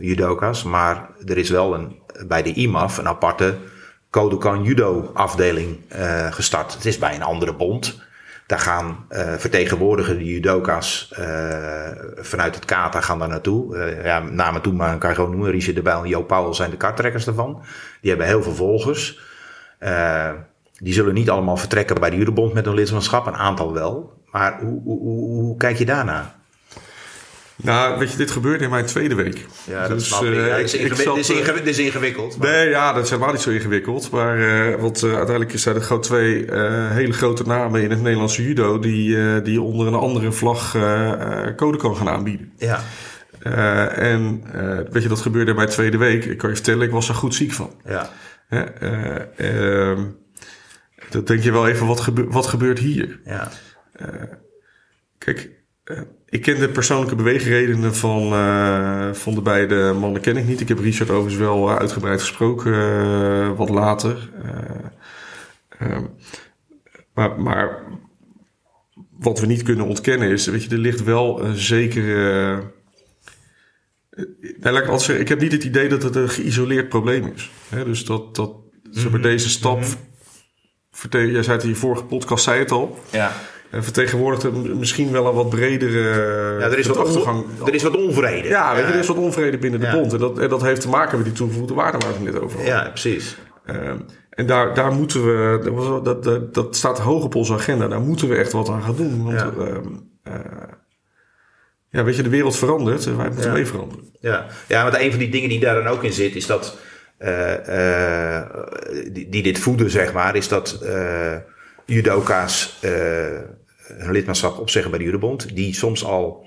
judoka's, 0.00 0.62
maar 0.62 1.08
er 1.24 1.38
is 1.38 1.50
wel 1.50 1.74
een, 1.74 1.98
bij 2.26 2.42
de 2.42 2.52
IMAF 2.52 2.98
een 2.98 3.08
aparte 3.08 3.56
Kodokan 4.10 4.62
judo 4.62 5.10
afdeling 5.14 5.80
gestart. 6.30 6.74
Het 6.74 6.84
is 6.84 6.98
bij 6.98 7.14
een 7.14 7.22
andere 7.22 7.52
bond. 7.54 8.02
Daar 8.46 8.58
gaan 8.58 9.04
eh 9.08 9.32
vertegenwoordigende 9.32 10.24
judoka's 10.24 11.12
eh, 11.12 11.90
vanuit 12.16 12.54
het 12.54 12.64
kata 12.64 13.00
gaan 13.00 13.18
daar 13.18 13.28
naartoe. 13.28 13.76
Eh, 13.76 14.04
ja, 14.04 14.18
namen 14.18 14.62
toen 14.62 14.76
maar 14.76 14.98
kan 14.98 15.10
je 15.10 15.16
gewoon 15.16 15.30
noemen. 15.30 15.50
Richard 15.50 15.84
de 15.84 15.90
en 15.90 16.08
Jo 16.08 16.22
Powell 16.22 16.54
zijn 16.54 16.70
de 16.70 16.76
karttrekkers 16.76 17.24
daarvan. 17.24 17.62
Die 18.00 18.10
hebben 18.10 18.28
heel 18.28 18.42
veel 18.42 18.54
volgers. 18.54 19.20
Die 20.78 20.92
zullen 20.92 21.14
niet 21.14 21.30
allemaal 21.30 21.56
vertrekken 21.56 22.00
bij 22.00 22.10
de 22.10 22.16
judobond 22.16 22.52
met 22.52 22.66
een 22.66 22.74
lidmaatschap. 22.74 23.26
Een 23.26 23.36
aantal 23.36 23.72
wel. 23.72 24.22
Maar 24.30 24.60
hoe, 24.60 24.82
hoe, 24.82 24.98
hoe, 25.00 25.42
hoe 25.42 25.56
kijk 25.56 25.76
je 25.76 25.84
daarna? 25.84 26.34
Nou, 27.56 27.98
weet 27.98 28.10
je, 28.10 28.16
dit 28.16 28.30
gebeurde 28.30 28.64
in 28.64 28.70
mijn 28.70 28.84
tweede 28.86 29.14
week. 29.14 29.46
Ja, 29.66 29.88
dat 29.88 29.98
Dus, 29.98 30.08
Ja, 30.08 30.24
het, 30.24 30.64
is 30.64 30.74
ik- 30.74 30.80
ik 30.80 30.86
ingewi- 30.86 31.02
zat, 31.02 31.16
het 31.16 31.24
is 31.28 31.36
ingewi- 31.36 31.58
het 31.58 31.66
is 31.66 31.78
ingewikkeld. 31.78 32.36
maar- 32.36 32.48
Nee, 32.50 32.68
ja, 32.68 32.92
dat 32.92 33.04
is 33.04 33.10
helemaal 33.10 33.32
niet 33.32 33.40
zo 33.40 33.50
ingewikkeld. 33.50 34.10
Maar 34.10 34.38
eh, 34.72 34.80
want, 34.80 35.02
eh, 35.02 35.14
uiteindelijk 35.16 35.58
zijn 35.58 35.74
er 35.76 35.82
gewoon 35.82 36.02
twee 36.02 36.46
eh, 36.46 36.90
hele 36.90 37.12
grote 37.12 37.42
namen 37.46 37.82
in 37.82 37.90
het 37.90 38.02
Nederlandse 38.02 38.42
judo... 38.42 38.78
die, 38.78 39.42
die 39.42 39.60
onder 39.60 39.86
een 39.86 39.94
andere 39.94 40.32
vlag 40.32 40.72
code 41.56 41.78
kan 41.78 41.96
gaan 41.96 42.08
aanbieden. 42.08 42.52
Ja, 42.56 42.82
en 43.88 44.42
weet 44.90 45.02
je, 45.02 45.08
dat 45.08 45.20
gebeurde 45.20 45.50
in 45.50 45.56
mijn 45.56 45.68
tweede 45.68 45.96
week. 45.98 46.24
Ik 46.24 46.38
kan 46.38 46.48
je 46.50 46.54
vertellen, 46.56 46.86
ik 46.86 46.90
was 46.92 47.08
er 47.08 47.14
goed 47.14 47.34
ziek 47.34 47.52
van. 47.52 47.74
ja, 47.84 48.10
eh, 48.48 49.20
ehm, 49.36 50.02
Dan 51.10 51.24
denk 51.24 51.42
je 51.42 51.52
wel 51.52 51.68
even, 51.68 51.86
wat, 51.86 52.00
gebe- 52.00 52.26
wat 52.28 52.46
gebeurt 52.46 52.78
hier? 52.78 53.20
Ja. 53.24 53.48
Kijk, 55.18 55.50
ik 56.34 56.42
ken 56.42 56.58
de 56.58 56.68
persoonlijke 56.68 57.14
beweegredenen 57.14 57.94
van, 57.94 58.32
eh, 58.32 59.12
van 59.12 59.34
de 59.34 59.42
beide 59.42 59.92
mannen 59.98 60.20
ken 60.20 60.36
ik 60.36 60.46
niet. 60.46 60.60
Ik 60.60 60.68
heb 60.68 60.78
Richard 60.78 61.10
overigens 61.10 61.36
wel 61.36 61.68
eh, 61.70 61.76
uitgebreid 61.76 62.20
gesproken, 62.20 62.72
eh, 62.72 63.56
wat 63.56 63.68
later. 63.68 64.30
Eh, 64.42 65.88
ehm, 65.90 66.04
maar, 67.14 67.40
maar 67.40 67.82
wat 69.18 69.40
we 69.40 69.46
niet 69.46 69.62
kunnen 69.62 69.86
ontkennen 69.86 70.28
is, 70.30 70.46
weet 70.46 70.62
je, 70.64 70.70
er 70.70 70.78
ligt 70.78 71.02
wel 71.04 71.44
een 71.44 71.56
zekere... 71.56 72.62
nou, 74.60 74.74
laat 74.74 74.82
ik 74.82 74.88
zeggen, 74.98 75.20
ik 75.20 75.28
heb 75.28 75.40
niet 75.40 75.52
het 75.52 75.64
idee 75.64 75.88
dat 75.88 76.02
het 76.02 76.14
een 76.16 76.28
geïsoleerd 76.28 76.88
probleem 76.88 77.32
is. 77.34 77.50
Hè, 77.68 77.84
dus 77.84 78.04
dat, 78.04 78.34
dat 78.36 78.54
zeg 78.90 79.10
maar, 79.10 79.20
deze 79.22 79.48
stap... 79.48 79.84
verte- 80.90 81.30
Jij 81.30 81.42
zei 81.42 81.54
het 81.56 81.64
in 81.64 81.70
je 81.70 81.76
vorige 81.76 82.04
podcast, 82.04 82.44
zei 82.44 82.58
het 82.58 82.70
al. 82.70 82.98
Ja. 83.10 83.32
En 83.74 83.84
vertegenwoordigt 83.84 84.52
misschien 84.78 85.12
wel 85.12 85.26
een 85.26 85.34
wat 85.34 85.48
bredere 85.48 85.98
Ja, 86.60 86.66
er 86.66 86.78
is 86.78 86.86
wat, 86.86 86.96
achtergang. 86.96 87.44
er 87.66 87.74
is 87.74 87.82
wat 87.82 87.96
onvrede. 87.96 88.48
Ja, 88.48 88.74
weet 88.74 88.86
je, 88.86 88.92
er 88.92 88.98
is 88.98 89.06
wat 89.06 89.16
onvrede 89.16 89.58
binnen 89.58 89.80
de 89.80 89.90
bond. 89.92 90.12
En 90.12 90.18
dat, 90.18 90.38
en 90.38 90.48
dat 90.48 90.62
heeft 90.62 90.80
te 90.80 90.88
maken 90.88 91.16
met 91.16 91.26
die 91.26 91.34
toegevoegde 91.36 91.74
waarde 91.74 91.98
waar 91.98 92.08
we 92.08 92.14
het 92.24 92.32
net 92.32 92.42
over 92.42 92.56
hadden. 92.56 92.74
Ja, 92.74 92.88
precies. 92.88 93.36
Ehm, 93.66 93.98
en 94.30 94.46
daar, 94.46 94.74
daar 94.74 94.92
moeten 94.92 95.24
we, 95.24 96.00
dat, 96.02 96.54
dat, 96.54 96.76
staat 96.76 96.98
hoog 96.98 97.24
op 97.24 97.34
onze 97.34 97.52
agenda. 97.52 97.88
Daar 97.88 98.00
moeten 98.00 98.28
we 98.28 98.36
echt 98.36 98.52
wat 98.52 98.68
aan 98.68 98.82
gaan 98.82 98.96
doen. 98.96 99.24
Want 99.24 99.38
Ja. 99.40 99.52
ehm, 99.58 99.86
eh, 100.22 100.34
ja, 101.90 102.04
weet 102.04 102.16
je, 102.16 102.22
de 102.22 102.28
wereld 102.28 102.56
verandert 102.56 103.06
en 103.06 103.16
wij 103.16 103.26
moeten 103.28 103.46
Ja. 103.46 103.52
mee 103.52 103.66
veranderen. 103.66 104.04
Ja, 104.20 104.46
ja 104.68 104.82
want 104.82 104.96
een 104.98 105.10
van 105.10 105.18
die 105.18 105.30
dingen 105.30 105.48
die 105.48 105.60
daar 105.60 105.74
dan 105.74 105.86
ook 105.86 106.02
in 106.04 106.12
zit, 106.12 106.34
is 106.36 106.46
dat. 106.46 106.78
eh, 107.18 108.38
eh, 108.38 108.46
die, 109.12 109.28
die 109.28 109.42
dit 109.42 109.58
voeden, 109.58 109.90
zeg 109.90 110.12
maar, 110.12 110.36
is 110.36 110.48
dat 110.48 110.78
eh 110.82 111.36
judoka's 111.86 112.78
hun 113.86 114.12
lidmaatschap 114.12 114.58
opzeggen 114.58 114.90
bij 114.90 115.00
de 115.00 115.06
Judobond. 115.06 115.54
Die 115.54 115.74
soms 115.74 116.04
al 116.04 116.46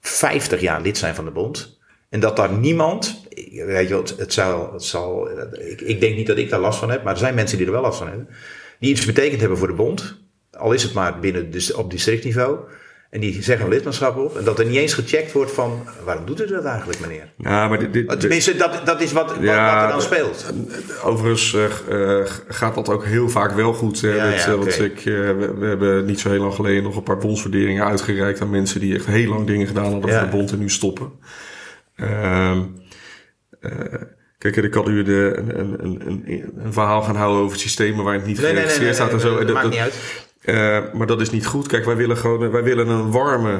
50 0.00 0.60
jaar 0.60 0.80
lid 0.80 0.98
zijn 0.98 1.14
van 1.14 1.24
de 1.24 1.30
bond. 1.30 1.78
En 2.08 2.20
dat 2.20 2.36
daar 2.36 2.52
niemand, 2.52 3.26
weet 3.54 3.88
je, 3.88 3.96
het, 3.96 4.16
het 4.16 4.32
zal, 4.32 4.72
het 4.72 4.82
zal 4.82 5.30
ik, 5.52 5.80
ik 5.80 6.00
denk 6.00 6.16
niet 6.16 6.26
dat 6.26 6.38
ik 6.38 6.50
daar 6.50 6.60
last 6.60 6.78
van 6.78 6.90
heb, 6.90 7.02
maar 7.04 7.12
er 7.12 7.18
zijn 7.18 7.34
mensen 7.34 7.58
die 7.58 7.66
er 7.66 7.72
wel 7.72 7.82
last 7.82 7.98
van 7.98 8.08
hebben. 8.08 8.28
Die 8.80 8.90
iets 8.90 9.06
betekend 9.06 9.40
hebben 9.40 9.58
voor 9.58 9.66
de 9.66 9.74
bond. 9.74 10.22
Al 10.50 10.72
is 10.72 10.82
het 10.82 10.92
maar 10.92 11.20
binnen, 11.20 11.50
dus 11.50 11.72
op 11.72 11.90
districtniveau. 11.90 12.58
En 13.14 13.20
die 13.20 13.42
zeggen 13.42 13.68
lidmaatschap 13.68 14.16
op. 14.16 14.36
En 14.38 14.44
dat 14.44 14.58
er 14.58 14.64
niet 14.64 14.76
eens 14.76 14.94
gecheckt 14.94 15.32
wordt 15.32 15.50
van, 15.52 15.82
waarom 16.04 16.24
doet 16.26 16.40
u 16.40 16.46
dat 16.46 16.64
eigenlijk, 16.64 17.00
meneer? 17.00 17.28
Ja, 17.36 17.68
maar 17.68 17.78
dit, 17.78 17.92
dit, 17.92 18.10
Oh, 18.12 18.16
Tenminste, 18.16 18.56
dat, 18.56 18.80
dat 18.84 19.00
is 19.00 19.12
wat, 19.12 19.26
wat, 19.34 19.42
Ja, 19.42 19.74
wat 19.74 19.82
er 19.84 19.88
dan 19.90 20.02
speelt. 20.02 20.52
Overigens 21.04 21.54
eh, 21.54 22.18
eh, 22.20 22.26
gaat 22.48 22.74
dat 22.74 22.88
ook 22.88 23.04
heel 23.04 23.28
vaak 23.28 23.52
wel 23.52 23.72
goed. 23.72 24.00
Hè, 24.00 24.14
Ja, 24.14 24.24
met, 24.30 24.44
ja, 24.44 24.78
eh, 24.78 24.84
ik, 24.84 25.00
we, 25.04 25.54
we 25.58 25.66
hebben 25.66 26.04
niet 26.04 26.20
zo 26.20 26.30
heel 26.30 26.40
lang 26.40 26.54
geleden 26.54 26.82
nog 26.82 26.96
een 26.96 27.02
paar 27.02 27.18
bondswaarderingen 27.18 27.84
uitgereikt 27.86 28.40
aan 28.40 28.50
mensen 28.50 28.80
die 28.80 28.94
echt 28.94 29.06
heel 29.06 29.28
lang 29.28 29.46
dingen 29.46 29.66
gedaan 29.66 29.92
hadden 29.92 30.10
voor 30.10 30.20
de 30.20 30.36
bond 30.36 30.52
en 30.52 30.58
nu 30.58 30.70
stoppen. 30.70 31.10
Ehm, 31.96 32.62
eh, 33.60 33.70
kijk, 34.38 34.56
ik 34.56 34.70
kan 34.70 34.88
u 34.90 35.02
de, 35.02 35.32
een, 35.36 35.58
een, 35.58 35.84
een, 35.84 36.02
een, 36.06 36.52
een 36.64 36.72
verhaal 36.72 37.02
gaan 37.02 37.16
houden 37.16 37.42
over 37.42 37.58
systemen 37.58 38.04
waar 38.04 38.14
het 38.14 38.26
niet 38.26 38.40
Nee, 38.40 38.92
staat 38.92 39.12
en 39.12 39.20
zo. 39.20 39.30
dat 39.38 39.46
En 39.46 39.52
maakt 39.52 39.62
dat- 39.62 39.72
niet 39.72 39.80
uit. 39.80 39.94
Eh, 40.44 40.78
maar 40.92 41.06
dat 41.06 41.20
is 41.20 41.30
niet 41.30 41.46
goed. 41.46 41.66
Kijk, 41.66 41.84
wij 41.84 41.96
willen 41.96 42.16
gewoon 42.16 42.50
wij 42.50 42.62
willen 42.62 42.88
een 42.88 43.10
warme 43.10 43.58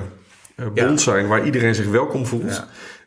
eh, 0.57 0.67
bond 0.75 1.01
zijn 1.01 1.27
waar 1.27 1.45
iedereen 1.45 1.75
zich 1.75 1.87
welkom 1.87 2.27
voelt. 2.27 2.65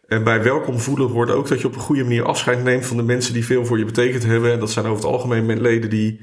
En 0.07 0.23
bij 0.23 0.43
welkom 0.43 0.79
voelen 0.79 1.09
hoort 1.09 1.31
ook 1.31 1.47
dat 1.47 1.61
je 1.61 1.67
op 1.67 1.75
een 1.75 1.81
goede 1.81 2.03
manier 2.03 2.23
afscheid 2.23 2.63
neemt 2.63 2.85
van 2.85 2.97
de 2.97 3.03
mensen 3.03 3.33
die 3.33 3.45
veel 3.45 3.65
voor 3.65 3.77
je 3.77 3.85
betekend 3.85 4.23
hebben. 4.25 4.51
En 4.51 4.59
dat 4.59 4.71
zijn 4.71 4.85
over 4.85 5.03
het 5.03 5.13
algemeen 5.13 5.61
leden 5.61 5.89
die. 5.89 6.21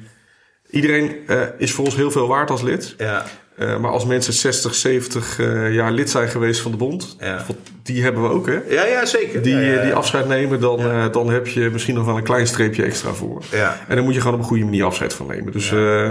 Iedereen 0.71 1.17
eh, 1.27 1.41
is 1.59 1.73
voor 1.73 1.85
ons 1.85 1.97
heel 1.97 2.11
veel 2.11 2.29
waard 2.29 2.51
als 2.51 2.63
lid. 2.63 2.95
Ja, 2.99 3.25
Eh, 3.57 3.79
maar 3.79 3.91
als 3.91 4.05
mensen 4.07 4.33
60, 4.33 4.75
70 4.75 5.39
eh, 5.39 5.75
jaar 5.75 5.93
lid 5.93 6.11
zijn 6.11 6.29
geweest 6.29 6.61
van 6.61 6.71
de 6.71 6.77
bond, 6.77 7.17
Ja. 7.21 7.45
die 7.83 8.03
hebben 8.03 8.23
we 8.23 8.29
ook, 8.29 8.47
hè? 8.47 8.59
ja, 8.69 8.85
ja 8.87 9.07
zeker. 9.07 9.43
Die, 9.43 9.55
ja, 9.57 9.75
eh, 9.77 9.83
die 9.83 9.95
afscheid 9.95 10.29
nemen, 10.29 10.61
dan, 10.61 10.79
eh, 10.81 11.13
dan 11.13 11.31
heb 11.31 11.47
je 11.47 11.71
misschien 11.71 11.95
nog 11.95 12.05
wel 12.07 12.17
een 12.17 12.23
klein 12.23 12.47
streepje 12.47 12.83
extra 12.85 13.13
voor. 13.13 13.43
Ja. 13.51 13.81
En 13.89 13.97
dan 13.97 14.05
moet 14.05 14.15
je 14.15 14.21
gewoon 14.21 14.35
op 14.37 14.41
een 14.43 14.49
goede 14.49 14.65
manier 14.65 14.85
afscheid 14.85 15.15
van 15.15 15.27
nemen. 15.27 15.53
Dus 15.53 15.73
eh, 15.73 16.11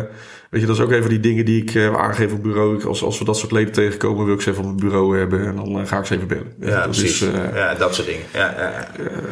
weet 0.54 0.62
je, 0.62 0.68
dat 0.68 0.76
is 0.78 0.82
ook 0.82 0.92
een 0.92 1.02
van 1.02 1.10
die 1.10 1.20
dingen 1.20 1.46
die 1.46 1.62
ik 1.62 1.76
eh, 1.76 1.96
aangeef 1.96 2.34
op 2.34 2.44
bureau. 2.44 2.76
Ik- 2.78 2.84
Als, 2.84 3.04
als 3.04 3.20
we 3.20 3.26
dat 3.26 3.38
soort 3.38 3.52
leden 3.52 3.74
tegenkomen, 3.74 4.26
wil 4.26 4.34
ik 4.36 4.42
ze 4.42 4.50
even 4.50 4.64
op 4.64 4.70
het 4.70 4.80
bureau 4.80 5.18
hebben. 5.18 5.46
En 5.46 5.56
dan 5.56 5.80
eh, 5.80 5.86
ga 5.88 6.00
ik 6.00 6.06
ze 6.06 6.16
even 6.16 6.28
bellen. 6.28 6.54
Ja, 6.60 6.70
dat 6.70 6.84
precies. 6.84 7.22
is, 7.22 7.28
eh, 7.34 7.56
ja, 7.56 7.74
dat 7.76 7.96
soort 7.96 8.08
dingen. 8.08 8.26
Ja, 8.34 8.54
ja, 8.58 8.70
ja. 8.70 8.88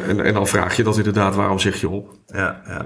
en, 0.08 0.20
en 0.20 0.34
dan 0.34 0.46
vraag 0.46 0.76
je 0.76 0.82
dat 0.82 0.96
inderdaad, 0.96 1.34
waarom 1.34 1.58
zeg 1.58 1.80
je 1.80 1.88
op? 1.88 2.16
Ja, 2.26 2.62
ja. 2.66 2.84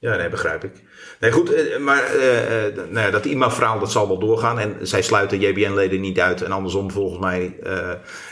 Ja, 0.00 0.16
nee, 0.16 0.28
begrijp 0.28 0.64
ik. 0.64 0.72
Nee, 1.20 1.32
goed, 1.32 1.52
eh, 1.54 1.78
maar 1.78 2.02
eh, 2.04 2.66
eh, 2.66 2.72
nou 2.90 3.06
ja, 3.06 3.10
dat 3.10 3.24
IMA-verhaal 3.24 3.78
dat 3.78 3.92
zal 3.92 4.08
wel 4.08 4.18
doorgaan. 4.18 4.58
En 4.58 4.74
zij 4.82 5.02
sluiten 5.02 5.40
JBN-leden 5.40 6.00
niet 6.00 6.20
uit. 6.20 6.42
En 6.42 6.52
andersom, 6.52 6.90
volgens 6.90 7.20
mij, 7.20 7.54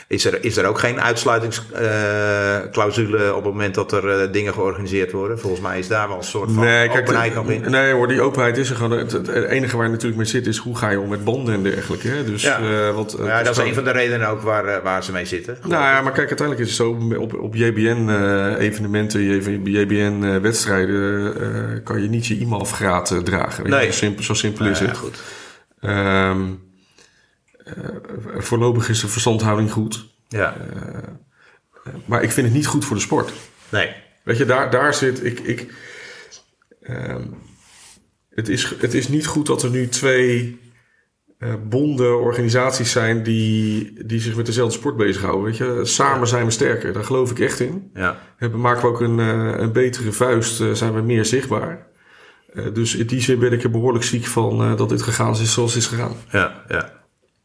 is, 0.07 0.25
er, 0.25 0.43
is 0.43 0.57
er 0.57 0.65
ook 0.65 0.79
geen 0.79 1.01
uitsluitingsclausule 1.01 3.29
op 3.35 3.43
het 3.43 3.53
moment 3.53 3.75
dat 3.75 3.91
er 3.91 4.31
dingen 4.31 4.53
georganiseerd 4.53 5.11
worden. 5.11 5.39
Volgens 5.39 5.61
mij 5.61 5.79
is 5.79 5.87
daar 5.87 6.07
wel 6.07 6.17
een 6.17 6.23
soort 6.23 6.51
van 6.51 6.63
openheid 6.97 7.33
de- 7.33 7.39
nog 7.39 7.49
in. 7.49 7.71
Nee 7.71 7.93
hoor, 7.93 8.07
die 8.07 8.21
openheid 8.21 8.57
is 8.57 8.69
er 8.69 8.75
gewoon. 8.75 8.97
Het, 8.99 9.11
het 9.11 9.27
enige 9.27 9.75
waar 9.75 9.85
je 9.85 9.91
natuurlijk 9.91 10.17
mee 10.17 10.27
zit 10.29 10.47
is 10.47 10.57
hoe 10.57 10.77
ga 10.77 10.89
je 10.89 10.99
om 10.99 11.09
met 11.09 11.23
banden 11.23 11.53
en 11.53 11.63
dergelijke. 11.63 12.07
Hè? 12.07 12.23
Dus, 12.23 12.43
Ja. 12.43 12.59
eh, 12.59 12.67
ja, 12.67 12.91
dat 12.93 13.09
is 13.17 13.17
gewoon- 13.17 13.67
een 13.69 13.73
van 13.75 13.83
de 13.83 13.91
redenen 13.91 14.27
ook 14.27 14.41
waar, 14.41 14.81
waar 14.83 15.03
ze 15.03 15.11
mee 15.11 15.25
zitten. 15.25 15.57
Nou 15.61 15.83
ja, 15.83 16.01
maar 16.01 16.13
kijk, 16.13 16.27
uiteindelijk 16.27 16.67
is 16.69 16.77
het 16.77 16.87
zo, 16.87 16.97
op, 17.17 17.33
op 17.41 17.55
JBN-evenementen, 17.55 19.21
JBN-wedstrijden, 19.63 21.33
kan 21.83 22.01
je 22.01 22.09
niet 22.09 22.25
je 22.27 22.39
e-mailgraad 22.39 23.11
eh, 23.11 23.17
dragen. 23.17 23.69
Nee. 23.69 23.85
Zo 23.85 23.91
simpel, 23.91 24.23
zo 24.23 24.33
simpel 24.33 24.65
is 24.65 24.79
Ja, 24.79 24.85
het. 24.85 24.97
goed. 24.97 25.21
Ehm, 25.79 26.41
eh, 27.65 27.73
voorlopig 28.37 28.89
is 28.89 28.99
de 28.99 29.07
verstandhouding 29.07 29.71
goed, 29.71 30.07
Ja, 30.27 30.55
maar 32.05 32.23
ik 32.23 32.31
vind 32.31 32.47
het 32.47 32.55
niet 32.55 32.67
goed 32.67 32.85
voor 32.85 32.95
de 32.95 33.01
sport. 33.01 33.31
nee. 33.69 33.95
Weet 34.23 34.37
je, 34.37 34.45
daar, 34.45 34.71
daar 34.71 34.93
zit 34.93 35.25
ik. 35.25 35.39
ik 35.39 35.73
ehm, 36.81 37.23
het, 38.29 38.49
is, 38.49 38.73
het 38.79 38.93
is 38.93 39.07
niet 39.07 39.25
goed 39.25 39.45
dat 39.45 39.63
er 39.63 39.69
nu 39.69 39.87
twee 39.87 40.59
eh, 41.39 41.53
bonden, 41.69 42.19
organisaties 42.19 42.91
zijn 42.91 43.23
die, 43.23 43.93
die 44.05 44.19
zich 44.19 44.35
met 44.35 44.45
dezelfde 44.45 44.77
sport 44.77 44.97
bezighouden. 44.97 45.43
Weet 45.43 45.57
je, 45.57 45.79
samen 45.83 46.27
zijn 46.27 46.45
we 46.45 46.51
sterker, 46.51 46.93
daar 46.93 47.03
geloof 47.03 47.31
ik 47.31 47.39
echt 47.39 47.59
in. 47.59 47.91
Ja. 47.93 48.19
Hebben, 48.37 48.59
maken 48.59 48.81
we 48.81 48.87
ook 48.87 49.01
een, 49.01 49.19
eh, 49.19 49.53
een 49.59 49.71
betere 49.71 50.11
vuist, 50.11 50.61
eh, 50.61 50.71
zijn 50.71 50.93
we 50.93 51.01
meer 51.01 51.25
zichtbaar. 51.25 51.87
Eh, 52.53 52.65
dus 52.73 52.95
in 52.95 53.07
die 53.07 53.21
zin 53.21 53.39
ben 53.39 53.51
ik 53.53 53.63
er 53.63 53.71
behoorlijk 53.71 54.03
ziek 54.05 54.25
van 54.25 54.61
eh, 54.61 54.75
dat 54.77 54.89
dit 54.89 55.01
gegaan 55.01 55.31
is 55.31 55.53
zoals 55.53 55.73
het 55.73 55.81
is 55.83 55.87
gegaan. 55.89 56.15
Ja, 56.31 56.63
ja. 56.67 56.97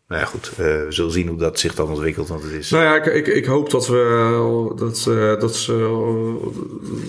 Nou 0.09 0.21
ja, 0.21 0.27
goed. 0.27 0.49
eh, 0.51 0.57
we 0.65 0.87
zullen 0.89 1.13
zien 1.13 1.29
hoe 1.29 1.39
dat 1.39 1.59
zich 1.59 1.75
dan 1.75 1.89
ontwikkelt. 1.89 2.29
Want 2.29 2.43
het 2.43 2.53
is. 2.53 2.71
Nou 2.71 2.85
ja, 2.85 2.95
ik, 2.95 3.07
ik, 3.07 3.27
ik 3.27 3.45
hoop 3.45 3.71
dat 3.71 3.87
we, 3.87 3.97
eh, 4.33 4.79
dat, 4.79 5.07
eh, 5.09 5.41
dat, 5.41 5.57
ze, 5.57 5.73
eh, 5.73 6.45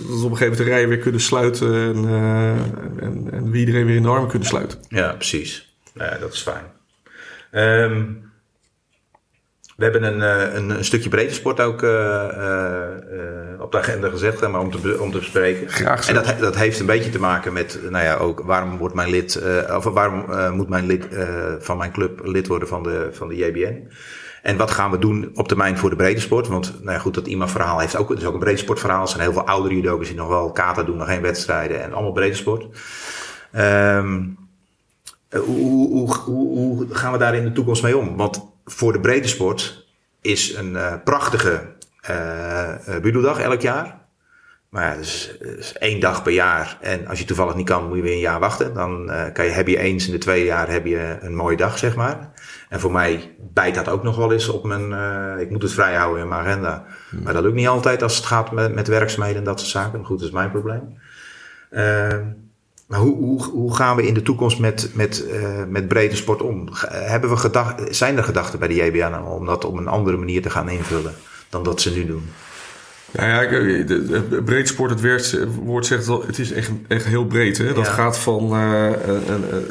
dat 0.10 0.20
we 0.20 0.26
op 0.26 0.32
een 0.32 0.38
gegeven 0.38 0.40
moment 0.40 0.58
de 0.58 0.64
rij 0.64 0.88
weer 0.88 0.98
kunnen 0.98 1.22
sluiten. 1.22 1.74
En, 1.74 2.06
eh, 2.08 2.50
en, 3.06 3.28
en 3.32 3.52
we 3.52 3.58
iedereen 3.58 3.86
weer 3.86 3.96
in 3.96 4.02
de 4.02 4.08
armen 4.10 4.30
kunnen 4.30 4.48
sluiten. 4.48 4.80
Ja, 4.90 5.12
precies. 5.14 5.78
Nou 5.94 6.12
ja, 6.12 6.18
dat 6.18 6.34
is 6.34 6.42
fijn. 6.42 6.64
Ehm, 7.56 8.04
we 9.76 9.84
hebben 9.84 10.04
een, 10.04 10.22
eh, 10.22 10.54
een, 10.54 10.70
een 10.70 10.86
stukje 10.86 11.10
breedte 11.10 11.34
sport 11.34 11.60
ook 11.60 11.84
eh, 11.84 11.90
eh, 11.90 13.54
eh, 13.54 13.62
op 13.62 13.72
de 13.72 13.78
agenda 13.78 14.10
gezet 14.10 14.48
maar 14.48 14.60
om, 14.62 14.72
te, 14.72 15.00
om 15.02 15.12
te 15.12 15.18
bespreken. 15.18 15.70
Graag 15.70 16.04
zo. 16.04 16.10
En 16.10 16.24
dat, 16.24 16.40
dat 16.40 16.56
heeft 16.56 16.80
een 16.80 16.86
beetje 16.86 17.10
te 17.10 17.20
maken 17.20 17.54
met, 17.54 17.80
nou 17.90 18.04
ja, 18.04 18.16
ook 18.16 18.40
waarom 18.40 18.78
wordt 18.78 18.96
mijn 18.96 19.10
lid, 19.10 19.36
eh, 19.36 19.76
of 19.76 19.84
waarom 19.84 20.56
moet 20.56 20.70
mijn 20.70 20.86
lid 20.86 21.08
eh, 21.08 21.54
van 21.60 21.78
mijn 21.78 21.92
club 21.92 22.22
lid 22.24 22.48
worden 22.48 22.68
van 22.68 22.84
de, 22.84 23.10
van 23.12 23.28
de 23.28 23.36
JBN? 23.36 23.92
En 24.42 24.58
wat 24.58 24.72
gaan 24.72 24.92
we 24.92 25.00
doen 25.00 25.32
op 25.34 25.48
termijn 25.48 25.78
voor 25.78 25.90
de 25.90 25.96
breedte 25.96 26.22
sport? 26.22 26.48
Want 26.48 26.74
nou 26.80 26.92
ja, 26.92 27.00
goed, 27.00 27.14
dat 27.14 27.28
IMA-verhaal 27.28 27.80
heeft 27.80 27.96
ook, 27.96 28.10
het 28.10 28.20
is 28.20 28.26
ook 28.26 28.34
een 28.34 28.40
breedte 28.40 28.62
sportverhaal. 28.62 29.02
Er 29.02 29.08
zijn 29.08 29.22
heel 29.22 29.34
veel 29.34 29.46
oudere 29.48 29.76
judokas 29.76 30.08
die 30.08 30.16
nog 30.16 30.28
wel 30.28 30.52
kata 30.52 30.84
doen, 30.84 30.98
nog 30.98 31.08
geen 31.08 31.22
wedstrijden 31.22 31.84
en 31.84 31.94
allemaal 31.94 32.12
breedte 32.12 32.38
sport. 32.38 32.66
Ehm, 33.52 34.22
eh, 34.22 34.45
hoe, 35.30 36.08
hoe, 36.24 36.88
gaan 36.90 37.12
we 37.12 37.18
daar 37.18 37.36
in 37.36 37.44
de 37.44 37.52
toekomst 37.52 37.84
mee 37.84 37.98
om? 37.98 38.18
Want 38.18 38.46
voor 38.66 38.94
de 38.94 39.00
breedte 39.00 39.28
sport 39.28 39.88
is 40.22 40.56
een 40.56 40.76
eh, 40.76 40.94
prachtige 41.04 41.74
eh 42.02 42.56
eh, 42.88 43.02
budeldag 43.02 43.40
elk 43.40 43.62
jaar. 43.62 44.04
Maar 44.70 44.84
ja, 44.84 44.96
dat 44.96 45.04
is, 45.04 45.36
dat 45.40 45.58
is 45.58 45.78
één 45.78 46.00
dag 46.00 46.24
per 46.24 46.32
jaar. 46.32 46.78
En 46.82 47.08
als 47.08 47.20
je 47.20 47.26
toevallig 47.26 47.56
niet 47.56 47.66
kan, 47.66 47.88
moet 47.88 47.96
je 47.96 48.02
weer 48.02 48.14
een 48.14 48.20
jaar 48.20 48.40
wachten. 48.40 48.74
Dan 48.74 49.12
eh, 49.12 49.34
kan 49.34 49.46
je, 49.46 49.52
heb 49.52 49.68
je 49.68 49.78
eens 49.78 50.06
in 50.06 50.12
de 50.12 50.18
twee 50.18 50.46
jaar 50.46 50.70
heb 50.70 50.86
je 50.86 51.18
een 51.22 51.36
mooie 51.36 51.58
dag, 51.58 51.78
zeg 51.78 51.96
maar. 51.96 52.32
En 52.70 52.80
voor 52.80 52.92
mij 52.92 53.36
bijt 53.54 53.76
dat 53.76 53.90
ook 53.90 54.04
nog 54.04 54.16
wel 54.16 54.32
eens 54.32 54.50
op 54.50 54.64
mijn... 54.64 54.94
eh, 54.94 55.42
ik 55.42 55.50
moet 55.50 55.62
het 55.62 55.74
vrij 55.74 55.96
houden 55.96 56.24
in 56.24 56.30
mijn 56.30 56.42
agenda. 56.42 56.86
Maar 57.24 57.34
dat 57.34 57.44
lukt 57.44 57.56
niet 57.56 57.68
altijd 57.68 58.04
als 58.04 58.16
het 58.16 58.26
gaat 58.26 58.52
met, 58.52 58.74
met 58.74 58.88
werkzaamheden 58.88 59.38
en 59.38 59.44
dat 59.44 59.60
soort 59.60 59.72
zaken. 59.72 59.98
Maar 59.98 60.08
goed, 60.08 60.20
dat 60.20 60.28
is 60.28 60.34
mijn 60.34 60.52
probleem. 60.52 60.98
Ehm, 61.70 62.24
maar 62.86 63.00
hoe, 63.00 63.16
hoe, 63.16 63.44
hoe 63.44 63.76
gaan 63.76 63.96
we 63.96 64.08
in 64.08 64.14
de 64.14 64.22
toekomst 64.22 64.60
met, 64.60 64.90
met, 64.94 65.26
eh, 65.28 65.64
met 65.70 65.88
breedte 65.88 66.16
sport 66.16 66.42
om? 66.42 66.68
Hebben 66.90 67.30
we 67.30 67.38
gedacht, 67.38 67.96
zijn 67.96 68.18
er 68.18 68.24
gedachten 68.24 68.60
bij 68.60 68.68
de 68.68 68.76
JBN 68.76 69.14
om 69.28 69.46
dat 69.46 69.66
op 69.66 69.78
een 69.78 69.88
andere 69.88 70.18
manier 70.18 70.42
te 70.42 70.50
gaan 70.50 70.70
invullen 70.70 71.14
dan 71.50 71.64
dat 71.64 71.82
ze 71.82 71.92
nu 71.92 72.06
doen? 72.06 72.24
Nou 73.12 73.28
ja, 73.30 73.42
ik- 73.42 73.88
de- 73.88 74.06
de- 74.30 74.42
breed 74.46 74.68
sport, 74.68 75.02
het 75.02 75.38
woord 75.64 75.86
zegt 75.86 76.08
al, 76.08 76.24
het 76.26 76.40
is 76.40 76.52
echt, 76.52 76.72
echt 76.88 77.06
heel 77.06 77.26
breed. 77.26 77.58
Hè? 77.58 77.74
Dat 77.74 77.86
Ja. 77.86 77.92
gaat 77.92 78.18
van 78.20 78.52
eh, 78.54 78.92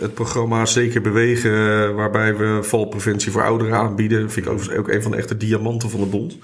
het 0.00 0.14
programma 0.14 0.66
Zeker 0.66 1.00
Bewegen, 1.00 1.52
eh, 1.52 1.94
waarbij 1.94 2.36
we 2.36 2.58
valpreventie 2.62 3.32
voor 3.32 3.42
ouderen 3.44 3.74
aanbieden. 3.74 4.30
vind 4.30 4.46
ik 4.46 4.52
overigens 4.52 4.78
ook 4.78 4.88
een 4.88 5.02
van 5.02 5.10
de 5.10 5.16
echte 5.16 5.36
diamanten 5.36 5.90
van 5.90 6.00
de 6.00 6.06
bond. 6.06 6.36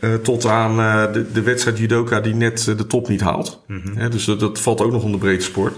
Eh, 0.00 0.14
tot 0.14 0.44
aan 0.46 0.78
eh, 0.80 1.12
de, 1.12 1.32
de 1.32 1.42
wedstrijd 1.42 1.78
judoka 1.78 2.20
die 2.20 2.34
net 2.34 2.66
eh, 2.68 2.76
de 2.76 2.86
top 2.86 3.08
niet 3.08 3.20
haalt. 3.20 3.64
Hè, 3.94 4.08
dus 4.08 4.24
dat, 4.24 4.60
valt 4.60 4.80
ook 4.80 4.92
nog 4.92 5.02
onder 5.02 5.20
breedte 5.20 5.44
sport. 5.44 5.74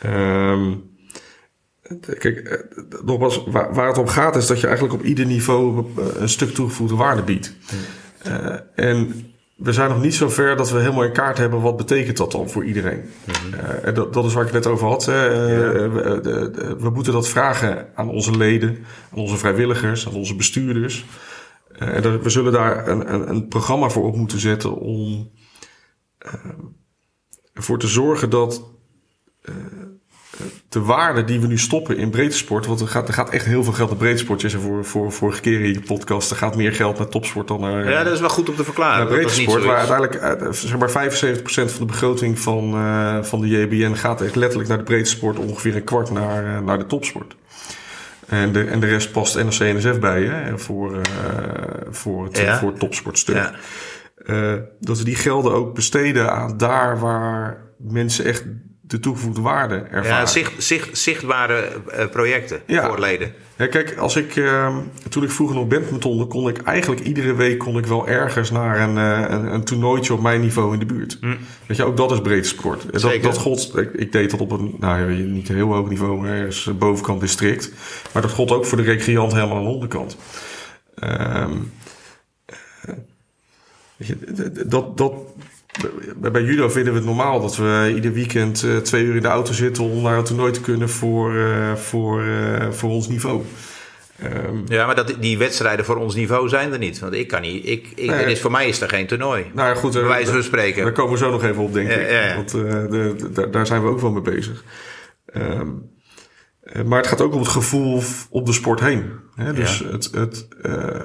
Ehm, 0.00 0.72
kijk, 2.18 2.64
nogmaals, 3.04 3.44
waar, 3.46 3.74
waar 3.74 3.86
het 3.86 3.98
om 3.98 4.06
gaat 4.08 4.36
is 4.36 4.46
dat 4.46 4.60
je 4.60 4.66
eigenlijk 4.66 4.94
op 5.00 5.04
ieder 5.04 5.26
niveau 5.26 5.84
een 6.18 6.28
stuk 6.28 6.54
toegevoegde 6.54 6.94
waarde 6.96 7.22
biedt. 7.22 7.54
Eh, 8.22 8.54
en 8.74 9.24
we 9.56 9.72
zijn 9.72 9.88
nog 9.90 10.00
niet 10.02 10.14
zo 10.14 10.28
ver 10.28 10.56
dat 10.56 10.70
we 10.70 10.78
helemaal 10.78 11.04
in 11.04 11.12
kaart 11.12 11.38
hebben 11.38 11.60
wat 11.60 11.76
betekent 11.76 12.16
dat 12.16 12.32
dan 12.32 12.50
voor 12.50 12.64
iedereen. 12.64 13.02
En 13.82 13.94
dat, 13.94 14.12
dat 14.12 14.24
is 14.24 14.32
waar 14.32 14.46
ik 14.46 14.52
het 14.52 14.64
net 14.64 14.72
over 14.72 14.86
had. 14.86 15.04
hè. 15.06 15.28
We, 15.90 16.20
de- 16.22 16.50
de- 16.50 16.76
we 16.78 16.90
moeten 16.90 17.12
dat 17.12 17.28
vragen 17.28 17.86
aan 17.94 18.08
onze 18.08 18.36
leden, 18.36 18.78
aan 19.12 19.18
onze 19.18 19.36
vrijwilligers, 19.36 20.06
aan 20.06 20.14
onze 20.14 20.36
bestuurders. 20.36 21.04
Eh, 21.80 22.14
we 22.22 22.30
zullen 22.30 22.52
daar 22.52 22.88
een, 22.88 23.14
een, 23.14 23.28
een 23.28 23.48
programma 23.48 23.88
voor 23.88 24.04
op 24.04 24.16
moeten 24.16 24.38
zetten 24.38 24.76
om 24.76 25.30
eh, 26.18 26.34
ervoor 27.54 27.78
te 27.78 27.86
zorgen 27.86 28.30
dat 28.30 28.64
eh, 29.42 29.54
de 30.68 30.80
waarde 30.80 31.24
die 31.24 31.40
we 31.40 31.46
nu 31.46 31.58
stoppen 31.58 31.96
in 31.96 32.10
breedtesport, 32.10 32.66
want 32.66 32.80
er 32.80 32.88
gaat, 32.88 33.08
er 33.08 33.14
gaat 33.14 33.30
echt 33.30 33.44
heel 33.44 33.64
veel 33.64 33.72
geld 33.72 33.88
naar 33.88 33.98
breedtesport. 33.98 34.40
Je 34.40 34.48
zei 34.48 34.62
voor, 34.62 34.84
voor 34.84 35.12
vorige 35.12 35.40
keer 35.40 35.60
in 35.60 35.72
je 35.72 35.80
podcast, 35.80 36.30
er 36.30 36.36
gaat 36.36 36.56
meer 36.56 36.72
geld 36.72 36.98
naar 36.98 37.08
topsport 37.08 37.48
dan 37.48 37.60
naar, 37.60 37.90
Ja, 37.90 38.04
dat 38.04 38.12
is 38.12 38.20
wel 38.20 38.28
goed 38.28 38.48
om 38.48 38.56
te 38.56 38.64
verklaren. 38.64 39.22
naar 39.22 39.30
zo 39.30 39.66
Waar 39.66 39.88
uiteindelijk 39.88 40.54
zeg 40.54 40.78
maar 40.78 41.10
75% 41.10 41.42
van 41.44 41.78
de 41.78 41.84
begroting 41.84 42.38
van, 42.38 42.70
van 43.24 43.40
de 43.40 43.48
JBN 43.48 43.94
gaat 43.94 44.20
echt 44.20 44.36
letterlijk 44.36 44.68
naar 44.68 44.78
de 44.78 44.84
breedtesport, 44.84 45.38
ongeveer 45.38 45.76
een 45.76 45.84
kwart 45.84 46.10
naar, 46.10 46.62
naar 46.62 46.78
de 46.78 46.86
topsport. 46.86 47.34
En 48.30 48.52
de, 48.52 48.64
en 48.64 48.80
de 48.80 48.86
rest 48.86 49.12
past 49.12 49.34
NRC-NSF 49.36 49.98
bij 49.98 50.22
hè, 50.22 50.58
voor, 50.58 51.00
eh, 51.00 51.02
voor, 51.90 52.24
het, 52.24 52.38
Ja. 52.38 52.58
voor 52.58 52.68
het 52.70 52.78
topsportstuk. 52.80 53.34
Ja. 53.36 53.52
Eh, 54.26 54.54
dat 54.80 54.98
we 54.98 55.04
die 55.04 55.14
gelden 55.16 55.52
ook 55.52 55.74
besteden 55.74 56.32
aan 56.32 56.56
daar 56.56 56.98
waar 56.98 57.56
mensen 57.78 58.24
echt 58.24 58.44
de 58.80 59.00
toegevoegde 59.00 59.40
waarde 59.40 59.74
ervaren. 59.74 60.06
Ja, 60.18 60.26
zicht, 60.26 60.62
zicht, 60.62 60.98
zichtbare 60.98 61.68
eh, 61.90 62.06
projecten 62.06 62.60
Ja. 62.66 62.86
voor 62.88 62.98
leden. 63.00 63.32
Ja, 63.60 63.66
kijk, 63.66 63.96
als 63.96 64.16
ik, 64.16 64.36
eh, 64.36 64.76
toen 65.08 65.22
ik 65.22 65.30
vroeger 65.30 65.56
nog 65.56 65.68
badmintonde, 65.68 66.24
kon 66.24 66.48
ik 66.48 66.62
eigenlijk 66.62 67.00
iedere 67.00 67.34
week 67.34 67.58
kon 67.58 67.78
ik 67.78 67.86
wel 67.86 68.08
ergens 68.08 68.50
naar 68.50 68.80
een, 68.80 68.98
eh, 68.98 69.30
een, 69.30 69.54
een 69.54 69.64
toernooitje 69.64 70.12
op 70.12 70.20
mijn 70.20 70.40
niveau 70.40 70.72
in 70.72 70.78
de 70.78 70.86
buurt. 70.86 71.18
Weet 71.66 71.76
je, 71.76 71.84
ook 71.84 71.96
dat 71.96 72.12
is 72.12 72.20
breed 72.20 72.46
sport. 72.46 72.90
En 72.90 73.00
Dat, 73.00 73.22
dat 73.22 73.38
gold, 73.38 73.76
ik, 73.76 73.92
ik 73.92 74.12
deed 74.12 74.30
dat 74.30 74.40
op 74.40 74.50
een, 74.50 74.74
nou 74.78 75.12
ja, 75.12 75.24
niet 75.24 75.48
een 75.48 75.54
heel 75.54 75.72
hoog 75.72 75.88
niveau, 75.88 76.20
maar 76.20 76.30
ergens 76.30 76.66
eh, 76.66 76.74
bovenkant 76.74 77.20
district. 77.20 77.72
Maar 78.12 78.22
dat 78.22 78.30
gold 78.30 78.50
ook 78.50 78.66
voor 78.66 78.78
de 78.78 78.84
recreant 78.84 79.32
helemaal 79.32 79.56
aan 79.56 79.62
de 79.62 79.68
onderkant. 79.68 80.16
Ehm, 80.94 81.52
eh, 82.46 82.94
weet 83.96 84.08
je, 84.08 84.16
dat, 84.66 84.96
dat, 84.96 85.12
bij- 86.16 86.30
bij 86.30 86.42
judo 86.42 86.68
vinden 86.68 86.92
we 86.92 86.98
het 86.98 87.08
normaal 87.08 87.40
dat 87.40 87.56
we 87.56 87.92
ieder 87.94 88.12
weekend 88.12 88.62
eh, 88.62 88.76
twee 88.76 89.04
uur 89.04 89.16
in 89.16 89.22
de 89.22 89.28
auto 89.28 89.52
zitten 89.52 89.84
om 89.84 90.02
naar 90.02 90.18
een 90.18 90.24
toernooi 90.24 90.52
te 90.52 90.60
kunnen 90.60 90.88
voor, 90.88 91.36
eh, 91.36 91.74
voor, 91.74 92.22
eh, 92.22 92.70
voor 92.70 92.90
ons 92.90 93.08
niveau. 93.08 93.42
Ehm, 94.18 94.56
Ja, 94.66 94.86
maar 94.86 94.94
dat, 94.94 95.14
die 95.20 95.38
wedstrijden 95.38 95.84
voor 95.84 95.96
ons 95.96 96.14
niveau 96.14 96.48
zijn 96.48 96.72
er 96.72 96.78
niet. 96.78 96.98
Want 96.98 97.14
ik 97.14 97.28
kan 97.28 97.40
niet. 97.40 97.66
Ik, 97.68 97.86
ik, 97.94 98.06
Nee. 98.06 98.16
er 98.16 98.28
is, 98.28 98.40
voor 98.40 98.50
mij 98.50 98.68
is 98.68 98.80
er 98.80 98.88
geen 98.88 99.06
toernooi. 99.06 99.44
nou 99.54 99.68
ja, 99.68 99.74
goed. 99.74 99.92
Bij 99.92 100.02
eh, 100.02 100.08
wijze 100.08 100.32
van 100.32 100.42
spreken. 100.42 100.82
Daar 100.82 100.92
komen 100.92 101.12
we 101.12 101.18
zo 101.18 101.30
nog 101.30 101.44
even 101.44 101.62
op, 101.62 101.72
denk 101.72 101.90
Ja, 101.90 101.96
ik. 101.96 102.10
ja. 102.10 102.34
Want 102.36 102.54
eh, 102.54 102.60
de, 102.62 103.14
de- 103.32 103.50
daar- 103.50 103.66
zijn 103.66 103.82
we 103.82 103.88
ook 103.88 104.00
wel 104.00 104.10
mee 104.10 104.22
bezig. 104.22 104.64
Ehm, 105.26 105.68
eh, 106.62 106.82
maar 106.82 106.98
het 106.98 107.06
gaat 107.06 107.20
ook 107.20 107.32
om 107.34 107.38
het 107.40 107.48
gevoel 107.48 108.02
op 108.30 108.46
de 108.46 108.52
sport 108.52 108.80
heen. 108.80 109.10
Hè? 109.34 109.52
Dus 109.52 109.78
Ja. 109.78 109.86
het, 109.90 110.10
het, 110.14 110.48
eh, 110.62 111.02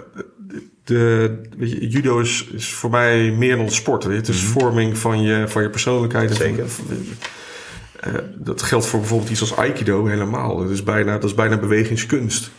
de, 0.86 1.42
weet 1.58 1.72
je, 1.72 1.88
judo 1.88 2.20
is, 2.20 2.48
is 2.54 2.74
voor 2.74 2.90
mij 2.90 3.32
meer 3.32 3.56
dan 3.58 3.70
sport. 3.70 4.04
Weet 4.04 4.14
je. 4.14 4.20
Het 4.20 4.30
is 4.30 4.44
vorming 4.44 4.98
van 4.98 5.22
je, 5.22 5.48
van 5.48 5.62
je 5.64 5.70
persoonlijkheid. 5.70 6.30
Mhm. 6.30 6.38
Zeker. 6.40 6.70
van- 6.70 6.86
eh, 8.00 8.14
dat 8.36 8.62
geldt 8.62 8.86
voor 8.86 9.00
bijvoorbeeld 9.00 9.30
iets 9.32 9.42
als 9.42 9.56
aikido 9.56 10.06
helemaal. 10.06 10.58
Dat 10.58 10.70
is 10.70 10.84
bijna, 10.84 11.12
dat 11.14 11.24
is 11.24 11.34
bijna 11.34 11.58
bewegingskunst. 11.58 12.52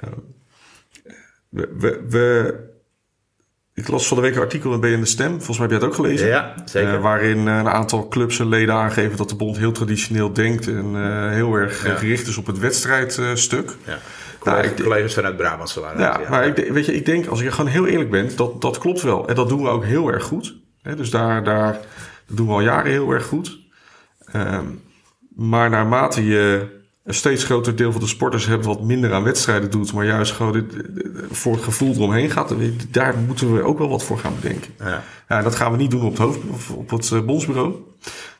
Ehm, 0.00 0.12
we, 1.48 1.68
we, 1.78 2.00
we, 2.08 2.54
ik 3.74 3.88
las 3.88 4.06
van 4.08 4.16
de 4.16 4.22
week 4.22 4.34
een 4.34 4.40
artikel 4.40 4.72
in 4.72 4.80
BN 4.80 5.00
De 5.00 5.04
Stem. 5.06 5.30
Volgens 5.30 5.58
mij 5.58 5.66
heb 5.68 5.70
jij 5.70 5.78
het 5.78 5.88
ook 5.88 6.04
gelezen. 6.04 6.26
Ja, 6.26 6.54
zeker. 6.64 6.94
Eh, 6.94 7.00
waarin 7.02 7.48
eh, 7.48 7.56
een 7.56 7.68
aantal 7.68 8.08
clubs 8.08 8.38
en 8.38 8.48
leden 8.48 8.74
aangeven 8.74 9.16
dat 9.16 9.28
de 9.28 9.36
bond 9.36 9.56
heel 9.58 9.72
traditioneel 9.72 10.32
denkt. 10.32 10.66
En 10.68 10.94
heel 11.32 11.54
erg 11.54 11.86
Ja. 11.86 11.94
gericht 11.94 12.26
is 12.26 12.36
op 12.36 12.46
het 12.46 12.58
wedstrijdstuk. 12.58 13.76
Ja. 13.86 13.98
Nou, 14.44 14.56
Collega's, 14.56 14.78
ik- 14.78 14.84
collega's 14.84 15.14
vanuit 15.14 15.36
Brabantse 15.36 15.80
waren 15.80 16.00
Ja, 16.00 16.20
maar 16.30 16.46
ik, 16.46 16.56
denk- 16.56 16.68
weet 16.68 16.86
je, 16.86 16.94
ik 16.94 17.06
denk, 17.06 17.26
als 17.26 17.40
je 17.40 17.50
gewoon 17.50 17.70
heel 17.70 17.86
eerlijk 17.86 18.10
bent, 18.10 18.36
dat, 18.36 18.60
dat 18.60 18.78
klopt 18.78 19.02
wel. 19.02 19.28
En 19.28 19.34
dat 19.34 19.48
doen 19.48 19.62
we 19.62 19.68
ook 19.68 19.84
heel 19.84 20.08
erg 20.12 20.24
goed. 20.24 20.54
Dus 20.96 21.10
daar, 21.10 21.44
daar 21.44 21.72
dat 22.26 22.36
doen 22.36 22.46
we 22.46 22.52
al 22.52 22.60
jaren 22.60 22.90
heel 22.90 23.10
erg 23.10 23.26
goed. 23.26 23.58
Ehm, 24.32 24.64
maar 25.36 25.70
naarmate 25.70 26.24
je 26.24 26.66
een 27.04 27.14
steeds 27.14 27.44
groter 27.44 27.76
deel 27.76 27.92
van 27.92 28.00
de 28.00 28.06
sporters 28.06 28.46
hebt 28.46 28.64
wat 28.64 28.82
minder 28.82 29.12
aan 29.12 29.22
wedstrijden 29.22 29.70
doet, 29.70 29.92
maar 29.92 30.04
juist 30.06 30.32
gewoon 30.32 30.52
dit- 30.52 30.74
voor 31.30 31.52
het 31.52 31.62
gevoel 31.62 31.94
eromheen 31.94 32.30
gaat, 32.30 32.54
daar 32.90 33.14
moeten 33.26 33.54
we 33.54 33.62
ook 33.62 33.78
wel 33.78 33.88
wat 33.88 34.04
voor 34.04 34.18
gaan 34.18 34.34
bedenken. 34.40 34.72
Ja. 34.78 35.02
Ja, 35.28 35.42
dat 35.42 35.54
gaan 35.54 35.70
we 35.72 35.76
niet 35.76 35.90
doen 35.90 36.02
op 36.04 36.10
het, 36.10 36.18
hoofd, 36.18 36.38
of 36.52 36.70
op 36.70 36.90
het 36.90 37.10
eh, 37.12 37.20
bondsbureau. 37.20 37.74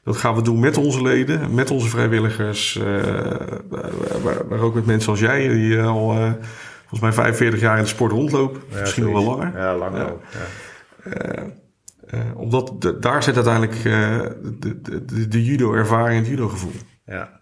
Dat 0.04 0.16
gaan 0.16 0.34
we 0.34 0.42
doen 0.42 0.60
met 0.60 0.76
onze 0.76 1.02
leden, 1.02 1.54
met 1.54 1.70
onze 1.70 1.88
vrijwilligers. 1.88 2.76
eh, 2.76 2.84
maar, 4.22 4.46
maar 4.48 4.58
ook 4.60 4.74
met 4.74 4.86
mensen 4.86 5.10
als 5.10 5.20
jij, 5.20 5.48
die 5.48 5.80
al 5.82 6.10
eh, 6.12 6.32
volgens 6.80 7.00
mij 7.00 7.12
45 7.12 7.60
jaar 7.60 7.76
in 7.76 7.82
de 7.82 7.88
sport 7.88 8.12
rondlopen. 8.12 8.62
Misschien 8.80 9.04
nog 9.04 9.12
wel 9.12 9.22
langer. 9.24 9.52
Ja, 9.58 9.76
lang 9.76 9.96
Ja. 9.96 10.04
wel. 10.04 10.20
Ja. 10.32 11.52
Eh, 12.06 12.20
omdat 12.36 12.72
de- 12.78 12.98
daar 12.98 13.22
zit 13.22 13.34
uiteindelijk 13.34 13.74
eh, 13.76 14.20
de, 14.60 14.80
de, 15.04 15.28
de, 15.28 15.44
judo-ervaring 15.44 16.10
en 16.10 16.16
het 16.18 16.26
judo-gevoel. 16.26 16.72
Ja. 17.06 17.40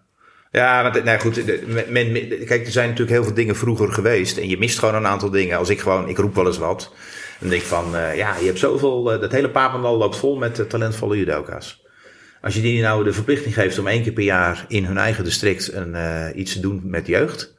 Ja, 0.51 0.81
maar 0.81 1.03
nee, 1.03 1.19
goed. 1.19 1.43
men, 1.89 2.11
men- 2.11 2.45
kijk, 2.45 2.65
er 2.65 2.71
zijn 2.71 2.85
natuurlijk 2.89 3.15
heel 3.17 3.23
veel 3.23 3.33
dingen 3.33 3.55
vroeger 3.55 3.91
geweest. 3.93 4.37
En 4.37 4.49
je 4.49 4.57
mist 4.57 4.79
gewoon 4.79 4.95
een 4.95 5.07
aantal 5.07 5.29
dingen. 5.29 5.57
Als 5.57 5.69
ik 5.69 5.79
gewoon, 5.79 6.07
ik 6.07 6.17
roep 6.17 6.35
wel 6.35 6.45
eens 6.45 6.57
wat. 6.57 6.93
Dan 7.39 7.49
denk 7.49 7.61
ik 7.61 7.67
van, 7.67 7.95
eh, 7.95 8.15
ja, 8.17 8.35
je 8.39 8.45
hebt 8.45 8.59
zoveel. 8.59 9.11
eh, 9.13 9.21
dat 9.21 9.31
hele 9.31 9.49
Papendal 9.49 9.97
loopt 9.97 10.17
vol 10.17 10.35
met 10.37 10.59
eh, 10.59 10.65
talentvolle 10.65 11.17
judoka's. 11.17 11.82
Als 12.43 12.55
je 12.55 12.61
die 12.61 12.81
nou 12.81 13.03
de 13.03 13.13
verplichting 13.13 13.53
geeft 13.53 13.79
om 13.79 13.87
één 13.87 14.03
keer 14.03 14.11
per 14.11 14.23
jaar 14.23 14.65
in 14.67 14.85
hun 14.85 14.97
eigen 14.97 15.23
district 15.23 15.73
een, 15.73 15.95
eh, 15.95 16.25
iets 16.35 16.53
te 16.53 16.59
doen 16.59 16.81
met 16.83 17.07
jeugd. 17.07 17.53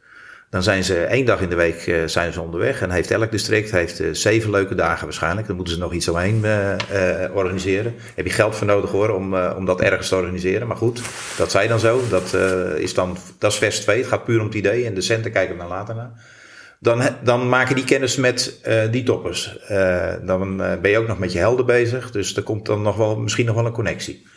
Dan 0.50 0.62
zijn 0.62 0.84
ze 0.84 1.04
één 1.04 1.26
dag 1.26 1.40
in 1.40 1.48
de 1.48 1.54
week 1.54 1.86
eh, 1.86 1.96
zijn 2.06 2.32
ze 2.32 2.40
onderweg. 2.40 2.80
En 2.80 2.90
heeft 2.90 3.10
elk 3.10 3.30
district 3.30 3.70
heeft, 3.70 4.00
eh, 4.00 4.08
zeven 4.12 4.50
leuke 4.50 4.74
dagen 4.74 5.04
waarschijnlijk. 5.04 5.46
Dan 5.46 5.56
moeten 5.56 5.74
ze 5.74 5.80
nog 5.80 5.92
iets 5.92 6.08
omheen 6.08 6.44
organiseren. 7.32 7.94
Heb 8.14 8.26
je 8.26 8.32
geld 8.32 8.56
voor 8.56 8.66
nodig 8.66 8.90
hoor, 8.90 9.10
om, 9.10 9.34
om 9.36 9.64
dat 9.64 9.80
ergens 9.80 10.08
te 10.08 10.16
organiseren. 10.16 10.66
Maar 10.66 10.76
goed, 10.76 11.00
dat 11.36 11.50
zij 11.50 11.66
dan 11.66 11.80
zo. 11.80 12.00
Dat, 12.08 12.34
is 12.78 12.94
dan, 12.94 13.16
dat 13.38 13.52
is 13.52 13.58
vers 13.58 13.80
2. 13.80 13.98
Het 13.98 14.06
gaat 14.06 14.24
puur 14.24 14.40
om 14.40 14.46
het 14.46 14.54
idee. 14.54 14.86
En 14.86 14.94
de 14.94 15.00
centen 15.00 15.32
kijken 15.32 15.58
dan 15.58 15.68
later 15.68 15.94
naar. 15.94 16.10
Dan, 16.78 17.02
dan 17.22 17.48
maken 17.48 17.74
die 17.74 17.84
kennis 17.84 18.16
met 18.16 18.60
die 18.90 19.02
toppers. 19.02 19.58
Dan 20.24 20.56
ben 20.56 20.90
je 20.90 20.98
ook 20.98 21.08
nog 21.08 21.18
met 21.18 21.32
je 21.32 21.38
helden 21.38 21.66
bezig. 21.66 22.10
Dus 22.10 22.36
er 22.36 22.42
komt 22.42 22.66
dan 22.66 22.82
nog 22.82 22.96
wel, 22.96 23.16
misschien 23.16 23.46
nog 23.46 23.54
wel 23.54 23.66
een 23.66 23.72
connectie. 23.72 24.32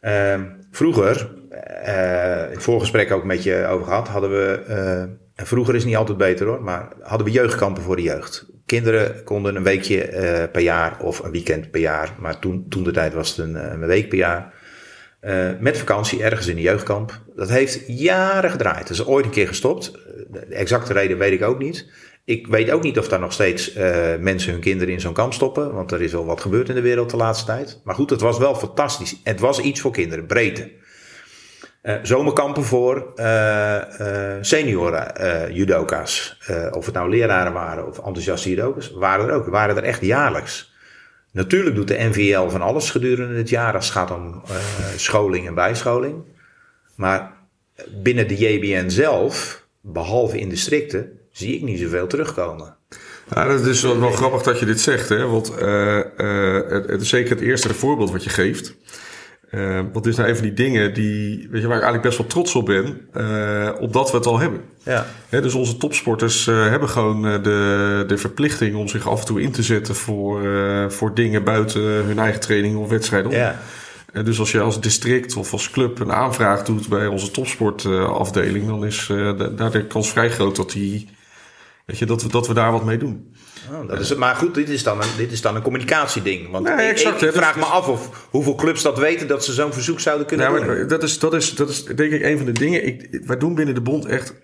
Ehm, 0.00 0.44
vroeger, 0.70 1.30
eh 1.50 2.44
in 2.44 2.56
het 2.56 2.62
voorgesprek 2.62 3.12
ook 3.12 3.24
met 3.24 3.42
je 3.42 3.66
over 3.66 3.86
gehad, 3.86 4.08
hadden 4.08 4.30
we. 4.30 4.62
eh, 4.66 5.44
vroeger 5.46 5.74
is 5.74 5.84
niet 5.84 5.96
altijd 5.96 6.18
beter 6.18 6.46
hoor, 6.46 6.62
maar 6.62 6.88
hadden 7.00 7.26
we 7.26 7.32
jeugdkampen 7.32 7.82
voor 7.82 7.96
de 7.96 8.02
jeugd. 8.02 8.46
Kinderen 8.66 9.24
konden 9.24 9.56
een 9.56 9.62
weekje 9.62 10.02
eh, 10.02 10.50
per 10.50 10.62
jaar 10.62 11.00
of 11.00 11.18
een 11.18 11.30
weekend 11.30 11.70
per 11.70 11.80
jaar, 11.80 12.14
maar 12.18 12.38
toen, 12.38 12.66
toen 12.68 12.84
de 12.84 12.90
tijd 12.90 13.14
was 13.14 13.28
het 13.28 13.38
een, 13.38 13.72
een 13.72 13.86
week 13.86 14.08
per 14.08 14.18
jaar. 14.18 14.54
met 15.60 15.78
vakantie 15.78 16.22
ergens 16.22 16.46
in 16.46 16.56
een 16.56 16.62
jeugdkamp. 16.62 17.20
Dat 17.36 17.48
heeft 17.50 17.80
jaren 17.86 18.50
gedraaid. 18.50 18.88
Dat 18.88 18.90
is 18.90 19.06
ooit 19.06 19.24
een 19.24 19.30
keer 19.30 19.48
gestopt. 19.48 19.92
De 20.30 20.40
exacte 20.54 20.92
reden 20.92 21.18
weet 21.18 21.32
ik 21.32 21.42
ook 21.42 21.58
niet. 21.58 21.90
Ik 22.24 22.46
weet 22.46 22.70
ook 22.70 22.82
niet 22.82 22.98
of 22.98 23.08
daar 23.08 23.20
nog 23.20 23.32
steeds 23.32 23.72
eh, 23.72 24.16
mensen 24.18 24.52
hun 24.52 24.60
kinderen 24.60 24.94
in 24.94 25.00
zo'n 25.00 25.12
kamp 25.12 25.32
stoppen. 25.32 25.74
Want 25.74 25.92
er 25.92 26.02
is 26.02 26.12
wel 26.12 26.24
wat 26.24 26.40
gebeurd 26.40 26.68
in 26.68 26.74
de 26.74 26.80
wereld 26.80 27.10
de 27.10 27.16
laatste 27.16 27.46
tijd. 27.46 27.80
Maar 27.84 27.94
goed, 27.94 28.10
het 28.10 28.20
was 28.20 28.38
wel 28.38 28.54
fantastisch. 28.54 29.20
Het 29.24 29.40
was 29.40 29.60
iets 29.60 29.80
voor 29.80 29.92
kinderen, 29.92 30.26
breedte. 30.26 30.70
Eh, 31.82 31.94
zomerkampen 32.02 32.64
voor 32.64 33.12
eh, 33.14 33.78
senioren 34.40 35.54
judoka's. 35.54 36.38
Of 36.70 36.84
het 36.86 36.94
nou 36.94 37.10
leraren 37.10 37.52
waren 37.52 37.86
of 37.86 37.96
enthousiaste 37.96 38.48
judoka's. 38.48 38.90
Waren 38.90 39.28
er 39.28 39.34
ook. 39.34 39.46
Waren 39.46 39.76
er 39.76 39.84
echt 39.84 40.00
jaarlijks. 40.00 40.74
Natuurlijk 41.32 41.76
doet 41.76 41.88
de 41.88 42.08
NVL 42.10 42.48
van 42.48 42.62
alles 42.62 42.90
gedurende 42.90 43.36
het 43.36 43.48
jaar 43.48 43.74
als 43.74 43.84
het 43.84 43.94
gaat 43.94 44.10
om 44.10 44.42
scholing 44.96 45.46
en 45.46 45.54
bijscholing. 45.54 46.22
Maar 46.94 47.32
binnen 47.88 48.28
de 48.28 48.36
JBN 48.36 48.88
zelf, 48.88 49.64
behalve 49.80 50.38
in 50.38 50.48
districten, 50.48 51.19
zie 51.40 51.54
ik 51.54 51.62
niet 51.62 51.78
zoveel 51.80 52.06
terugkomen. 52.06 52.76
Ja, 53.34 53.46
dat 53.46 53.66
is 53.66 53.82
wel, 53.82 54.00
wel 54.00 54.10
grappig 54.10 54.42
dat 54.42 54.58
je 54.58 54.66
dit 54.66 54.80
zegt, 54.80 55.08
hè? 55.08 55.26
want 55.26 55.54
eh, 55.54 55.98
eh, 55.98 56.04
het, 56.68 56.86
het 56.88 57.00
is 57.00 57.08
zeker 57.08 57.30
het 57.30 57.40
eerste 57.40 57.74
voorbeeld 57.74 58.10
wat 58.10 58.24
je 58.24 58.30
geeft. 58.30 58.74
Eh 59.50 59.74
want 59.74 59.94
dit 60.04 60.06
is 60.06 60.16
nou 60.16 60.28
een 60.28 60.36
van 60.36 60.44
die 60.44 60.54
dingen 60.54 60.94
die, 60.94 61.48
weet 61.50 61.62
je, 61.62 61.68
waar 61.68 61.76
ik 61.76 61.82
eigenlijk 61.82 62.02
best 62.02 62.18
wel 62.18 62.26
trots 62.26 62.54
op 62.54 62.66
ben, 62.66 63.00
omdat 63.80 64.10
we 64.10 64.16
het 64.16 64.26
al 64.26 64.38
hebben. 64.38 64.60
Ja. 64.84 65.06
Hè, 65.28 65.40
dus 65.40 65.54
onze 65.54 65.76
topsporters 65.76 66.46
hebben 66.46 66.88
gewoon 66.88 67.22
de, 67.22 68.04
de 68.06 68.18
verplichting 68.18 68.76
om 68.76 68.88
zich 68.88 69.08
af 69.08 69.20
en 69.20 69.26
toe 69.26 69.40
in 69.40 69.50
te 69.50 69.62
zetten 69.62 69.94
voor, 69.94 70.40
voor 70.88 71.14
dingen 71.14 71.44
buiten 71.44 71.82
hun 71.82 72.18
eigen 72.18 72.40
training 72.40 72.76
of 72.76 72.88
wedstrijden. 72.88 73.30
Ja. 73.30 73.60
Eh, 74.12 74.24
dus 74.24 74.38
als 74.38 74.52
je 74.52 74.60
als 74.60 74.80
district 74.80 75.36
of 75.36 75.52
als 75.52 75.70
club 75.70 76.00
een 76.00 76.12
aanvraag 76.12 76.64
doet 76.64 76.88
bij 76.88 77.06
onze 77.06 77.30
topsportafdeling, 77.30 78.66
dan 78.66 78.84
is 78.84 79.06
da- 79.08 79.32
daar 79.32 79.70
de 79.70 79.86
kans 79.86 80.10
vrij 80.10 80.30
groot 80.30 80.56
dat, 80.56 80.70
die, 80.70 81.08
weet 81.90 81.98
je, 81.98 82.06
dat, 82.06 82.22
we, 82.22 82.28
dat 82.28 82.46
we 82.46 82.54
daar 82.54 82.72
wat 82.72 82.84
mee 82.84 82.96
doen. 82.98 83.34
Oh, 83.72 83.88
dat 83.88 84.00
is 84.00 84.08
het. 84.08 84.18
Maar 84.18 84.34
goed, 84.36 84.54
dit 84.54 84.68
is 84.68 84.82
dan 84.82 85.02
een, 85.02 85.08
dit 85.16 85.32
is 85.32 85.40
dan 85.40 85.56
een 85.56 85.62
communicatieding. 85.62 86.50
Want 86.50 86.64
Nee, 86.64 86.74
ik- 86.86 86.90
exact, 86.90 87.14
ik, 87.14 87.20
hè. 87.20 87.32
vraag 87.32 87.54
Dus- 87.54 87.62
me 87.64 87.68
af 87.70 87.88
of 87.88 88.26
hoeveel 88.30 88.54
clubs 88.54 88.82
dat 88.82 88.98
weten 88.98 89.26
dat 89.28 89.44
ze 89.44 89.52
zo'n 89.52 89.72
verzoek 89.72 90.00
zouden 90.00 90.26
kunnen 90.26 90.52
Ja, 90.52 90.64
doen. 90.74 90.88
dat 90.88 91.02
is, 91.02 91.18
dat, 91.18 91.34
is, 91.34 91.54
dat 91.54 91.68
is 91.68 91.84
denk 91.84 92.12
ik 92.12 92.22
een 92.22 92.36
van 92.36 92.46
de 92.46 92.52
dingen. 92.52 92.86
Ik, 92.86 93.20
wij 93.26 93.36
doen 93.36 93.54
binnen 93.54 93.74
de 93.74 93.80
bond 93.80 94.04
echt, 94.06 94.34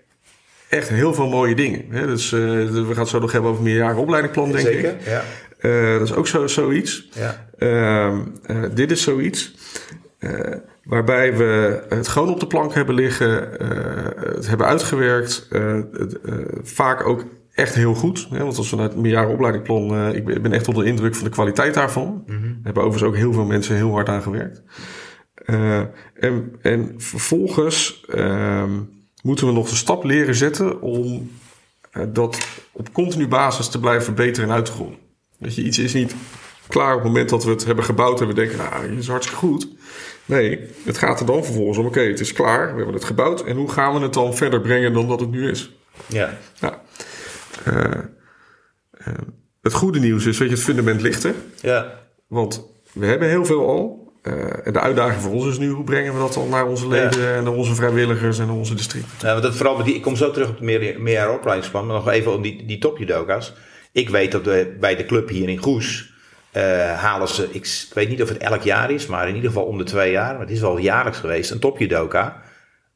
echt 0.69 0.89
heel 0.89 1.13
veel 1.13 1.27
mooie 1.29 1.55
dingen. 1.55 1.85
Hè? 1.89 2.05
Dus, 2.07 2.31
eh, 2.31 2.39
we 2.39 2.83
gaan 2.87 2.97
het 2.99 3.07
zo 3.07 3.19
nog 3.19 3.31
hebben 3.31 3.51
over 3.51 3.63
een 3.63 3.69
meerjarig 3.71 3.97
opleidingsplan, 3.97 4.51
denk 4.51 4.67
Zeker, 4.67 4.89
ik. 4.89 5.05
ja. 5.05 5.23
Eh, 5.59 5.97
dat 5.99 6.07
is 6.07 6.13
ook 6.13 6.27
zo, 6.27 6.47
zoiets. 6.47 7.07
Ja. 7.13 7.47
Ehm, 7.57 8.19
eh, 8.43 8.63
dit 8.73 8.91
is 8.91 9.01
zoiets. 9.01 9.55
Waarbij 10.87 11.37
we 11.37 11.83
het 11.89 12.07
gewoon 12.07 12.29
op 12.29 12.39
de 12.39 12.47
plank 12.47 12.73
hebben 12.73 12.95
liggen, 12.95 13.59
eh, 13.59 14.35
het 14.35 14.47
hebben 14.47 14.67
uitgewerkt. 14.67 15.47
eh, 15.49 15.79
het, 15.91 16.21
eh, 16.21 16.33
vaak 16.61 17.07
ook 17.07 17.25
echt 17.53 17.75
heel 17.75 17.93
goed. 17.93 18.27
Hè? 18.29 18.43
Want 18.43 18.57
als 18.57 18.69
we 18.69 18.75
naar 18.75 18.85
het 18.87 18.95
meerjaren 18.97 19.31
opleidingsplan... 19.31 19.93
eh, 19.93 20.15
ik 20.15 20.25
ben 20.25 20.35
ik 20.35 20.41
ben 20.41 20.51
echt 20.53 20.67
onder 20.67 20.83
de 20.83 20.89
indruk 20.89 21.15
van 21.15 21.23
de 21.23 21.29
kwaliteit 21.29 21.73
daarvan. 21.73 22.23
Mhm. 22.27 22.43
Er 22.43 22.59
hebben 22.63 22.83
overigens 22.83 23.11
ook 23.11 23.17
heel 23.17 23.33
veel 23.33 23.45
mensen 23.45 23.75
heel 23.75 23.91
hard 23.91 24.09
aan 24.09 24.21
gewerkt. 24.21 24.61
En, 26.13 26.55
en 26.61 26.93
vervolgens 26.97 28.05
ehm, 28.09 28.71
moeten 29.23 29.47
we 29.47 29.53
nog 29.53 29.69
de 29.69 29.75
stap 29.75 30.03
leren 30.03 30.35
zetten... 30.35 30.81
om 30.81 31.31
dat 32.09 32.47
op 32.71 32.93
continu 32.93 33.27
basis 33.27 33.67
te 33.67 33.79
blijven 33.79 34.03
verbeteren 34.03 34.49
en 34.49 34.55
uit 34.55 34.69
te. 34.69 34.97
Weet 35.37 35.55
je, 35.55 35.63
iets 35.63 35.79
is 35.79 35.93
niet 35.93 36.15
klaar 36.67 36.95
op 36.95 36.99
het 36.99 37.07
moment 37.07 37.29
dat 37.29 37.43
we 37.43 37.49
het 37.49 37.65
hebben 37.65 37.83
gebouwd 37.83 38.21
en 38.21 38.27
we 38.27 38.33
denken, 38.33 38.57
nou, 38.57 38.89
dit 38.89 38.99
is 38.99 39.07
hartstikke 39.07 39.39
goed. 39.39 39.67
Nee, 40.25 40.59
het 40.83 40.97
gaat 40.97 41.19
er 41.19 41.25
dan 41.25 41.43
vervolgens 41.43 41.77
om, 41.77 41.85
oké, 41.85 42.01
het 42.01 42.19
is 42.19 42.33
klaar, 42.33 42.69
we 42.69 42.75
hebben 42.75 42.93
het 42.93 43.03
gebouwd 43.03 43.43
en 43.43 43.55
hoe 43.55 43.71
gaan 43.71 43.93
we 43.93 43.99
het 43.99 44.13
dan 44.13 44.35
verder 44.35 44.61
brengen 44.61 44.93
dan 44.93 45.07
dat 45.07 45.19
het 45.19 45.31
nu 45.31 45.49
is? 45.49 45.71
Ja. 46.05 46.37
Nou, 46.59 46.73
eh, 47.63 47.91
eh, 48.91 49.13
het 49.61 49.73
goede 49.73 49.99
nieuws 49.99 50.25
is, 50.25 50.37
weet 50.37 50.49
je, 50.49 50.55
het 50.55 50.63
fundament 50.63 51.01
ligt 51.01 51.23
er. 51.23 51.33
Ja. 51.61 51.99
Want 52.27 52.69
we 52.93 53.05
hebben 53.05 53.29
heel 53.29 53.45
veel 53.45 53.67
al. 53.67 54.05
Eh, 54.21 54.67
en 54.67 54.73
de 54.73 54.79
uitdaging 54.79 55.21
voor 55.21 55.31
ons 55.31 55.47
is 55.47 55.57
nu, 55.57 55.69
hoe 55.69 55.83
brengen 55.83 56.13
we 56.13 56.19
dat 56.19 56.33
dan 56.33 56.49
naar 56.49 56.67
onze 56.67 56.87
leden 56.87 57.35
en 57.35 57.43
naar 57.43 57.53
onze 57.53 57.75
vrijwilligers 57.75 58.39
en 58.39 58.47
naar 58.47 58.55
onze 58.55 58.75
districten? 58.75 59.11
Ja, 59.21 59.31
want 59.31 59.43
dat 59.43 59.55
vooral 59.55 59.77
met 59.77 59.85
die, 59.85 59.95
ik 59.95 60.01
kom 60.01 60.15
zo 60.15 60.31
terug 60.31 60.49
op 60.49 60.57
de 60.57 60.63
meer, 60.63 61.01
meerjaren 61.01 61.33
opleidingsplan, 61.33 61.85
maar 61.85 61.95
nog 61.95 62.09
even 62.09 62.33
om 62.33 62.41
die, 62.41 62.65
die 62.65 62.77
topjudoka's. 62.77 63.53
Ik 63.91 64.09
weet 64.09 64.31
dat 64.31 64.45
we 64.45 64.75
bij 64.79 64.95
de 64.95 65.05
club 65.05 65.29
hier 65.29 65.49
in 65.49 65.57
Goes 65.57 66.13
eh, 66.57 66.99
halen 66.99 67.27
ze, 67.27 67.47
ik, 67.51 67.87
weet 67.93 68.09
niet 68.09 68.21
of 68.21 68.29
het 68.29 68.37
elk 68.37 68.61
jaar 68.61 68.91
is, 68.91 69.07
maar 69.07 69.27
in 69.27 69.35
ieder 69.35 69.49
geval 69.49 69.65
om 69.65 69.77
de 69.77 69.83
twee 69.83 70.11
jaar, 70.11 70.39
het 70.39 70.49
is 70.49 70.59
wel 70.59 70.77
jaarlijks 70.77 71.19
geweest, 71.19 71.51
een 71.51 71.59
topjudoka. 71.59 72.41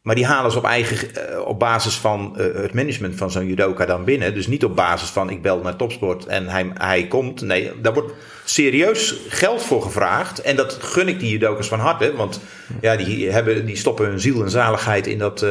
Maar 0.02 0.16
die 0.16 0.26
halen 0.26 0.52
ze 0.52 0.58
op, 0.58 0.64
eigen, 0.64 1.16
eh, 1.16 1.40
op 1.40 1.60
basis 1.60 1.96
van 1.96 2.38
eh, 2.38 2.62
het 2.62 2.74
management 2.74 3.16
van 3.16 3.32
zo'n 3.32 3.46
judoka 3.46 3.86
dan 3.86 4.04
binnen. 4.04 4.34
Dus 4.34 4.48
niet 4.48 4.66
op 4.66 4.76
basis 4.76 5.10
van 5.10 5.30
ik 5.30 5.42
bel 5.42 5.60
naar 5.62 5.76
topsport 5.76 6.26
en 6.26 6.48
hij, 6.48 6.72
hij 6.74 7.08
komt. 7.08 7.42
Nee, 7.42 7.72
daar 7.82 7.94
wordt 7.94 8.14
serieus 8.44 9.16
geld 9.28 9.64
voor 9.64 9.82
gevraagd. 9.82 10.42
En 10.42 10.56
dat 10.56 10.78
gun 10.82 11.08
ik 11.08 11.20
die 11.20 11.32
judokas 11.32 11.68
van 11.68 11.80
harte. 11.80 12.16
Want 12.16 12.42
ja, 12.82 12.96
die, 12.96 13.32
hebben, 13.32 13.66
die 13.66 13.78
stoppen 13.78 14.06
hun 14.06 14.20
ziel 14.20 14.44
en 14.44 14.50
zaligheid 14.50 15.08
in 15.08 15.18
dat, 15.18 15.46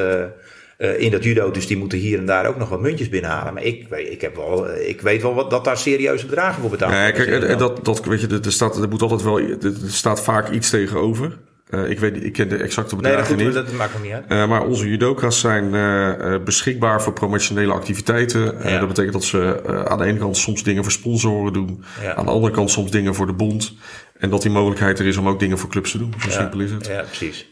eh, 0.80 0.90
eh, 0.90 1.00
in 1.00 1.10
dat 1.10 1.24
judo. 1.24 1.50
Dus 1.50 1.66
die 1.66 1.76
moeten 1.76 1.98
hier 1.98 2.18
en 2.18 2.26
daar 2.26 2.46
ook 2.46 2.56
nog 2.58 2.68
wat 2.68 2.80
muntjes 2.80 3.08
binnenhalen. 3.08 3.54
Maar 3.54 3.62
ik, 3.64 3.86
weet- 3.88 4.10
ik, 4.12 4.20
heb 4.20 4.36
wel, 4.36 4.68
eh, 4.68 4.88
ik 4.88 5.00
weet 5.00 5.22
wel 5.22 5.34
wat, 5.34 5.50
dat 5.50 5.64
daar 5.64 5.78
serieuze 5.78 6.26
bedragen 6.26 6.60
voor 6.60 6.70
betaald 6.70 6.92
Ja, 6.92 7.02
worden. 7.02 7.24
kijk, 7.26 7.42
en, 7.42 7.48
en 7.48 7.58
dat, 7.58 7.84
dat, 7.84 8.04
weet 8.04 8.20
je, 8.20 8.40
er, 8.44 8.52
staat, 8.52 8.76
er 8.82 8.88
moet 8.88 9.02
altijd 9.02 9.22
wel, 9.22 9.38
er, 9.40 9.72
staat 9.86 10.22
vaak 10.22 10.50
iets 10.50 10.70
tegenover. 10.70 11.38
Eh, 11.70 11.90
ik 11.90 11.98
weet, 11.98 12.24
ik 12.24 12.32
ken 12.32 12.48
de 12.48 12.56
exacte 12.56 12.94
Nee, 12.94 13.02
dat, 13.02 13.10
bedragen 13.12 13.34
goed, 13.36 13.44
niet. 13.44 13.54
dat 13.54 13.72
maakt 13.72 14.02
niet 14.02 14.12
uit. 14.12 14.24
Eh, 14.28 14.48
maar 14.48 14.66
onze 14.66 14.88
judoka's 14.88 15.40
zijn 15.40 15.74
eh, 15.74 16.34
eh, 16.34 16.42
beschikbaar 16.42 17.02
voor 17.02 17.12
promotionele 17.12 17.72
activiteiten. 17.72 18.60
Eh, 18.60 18.70
Ja. 18.72 18.78
dat 18.78 18.88
betekent 18.88 19.12
dat 19.12 19.24
ze 19.24 19.60
eh, 19.66 19.82
aan 19.84 19.98
de 19.98 20.04
ene 20.04 20.18
kant 20.18 20.36
soms 20.36 20.62
dingen 20.62 20.82
voor 20.82 20.92
sponsoren 20.92 21.52
doen. 21.52 21.84
Ja. 22.02 22.14
Aan 22.14 22.24
de 22.24 22.30
andere 22.30 22.52
kant 22.52 22.70
soms 22.70 22.90
dingen 22.90 23.14
voor 23.14 23.26
de 23.26 23.32
bond. 23.32 23.74
En 24.18 24.30
dat 24.30 24.42
die 24.42 24.50
mogelijkheid 24.50 24.98
er 24.98 25.06
is 25.06 25.16
om 25.16 25.28
ook 25.28 25.38
dingen 25.38 25.58
voor 25.58 25.70
clubs 25.70 25.90
te 25.90 25.98
doen. 25.98 26.14
Zo 26.20 26.28
Ja, 26.28 26.34
simpel 26.34 26.60
is 26.60 26.70
het. 26.70 26.86
Ja, 26.86 27.02
precies. 27.02 27.48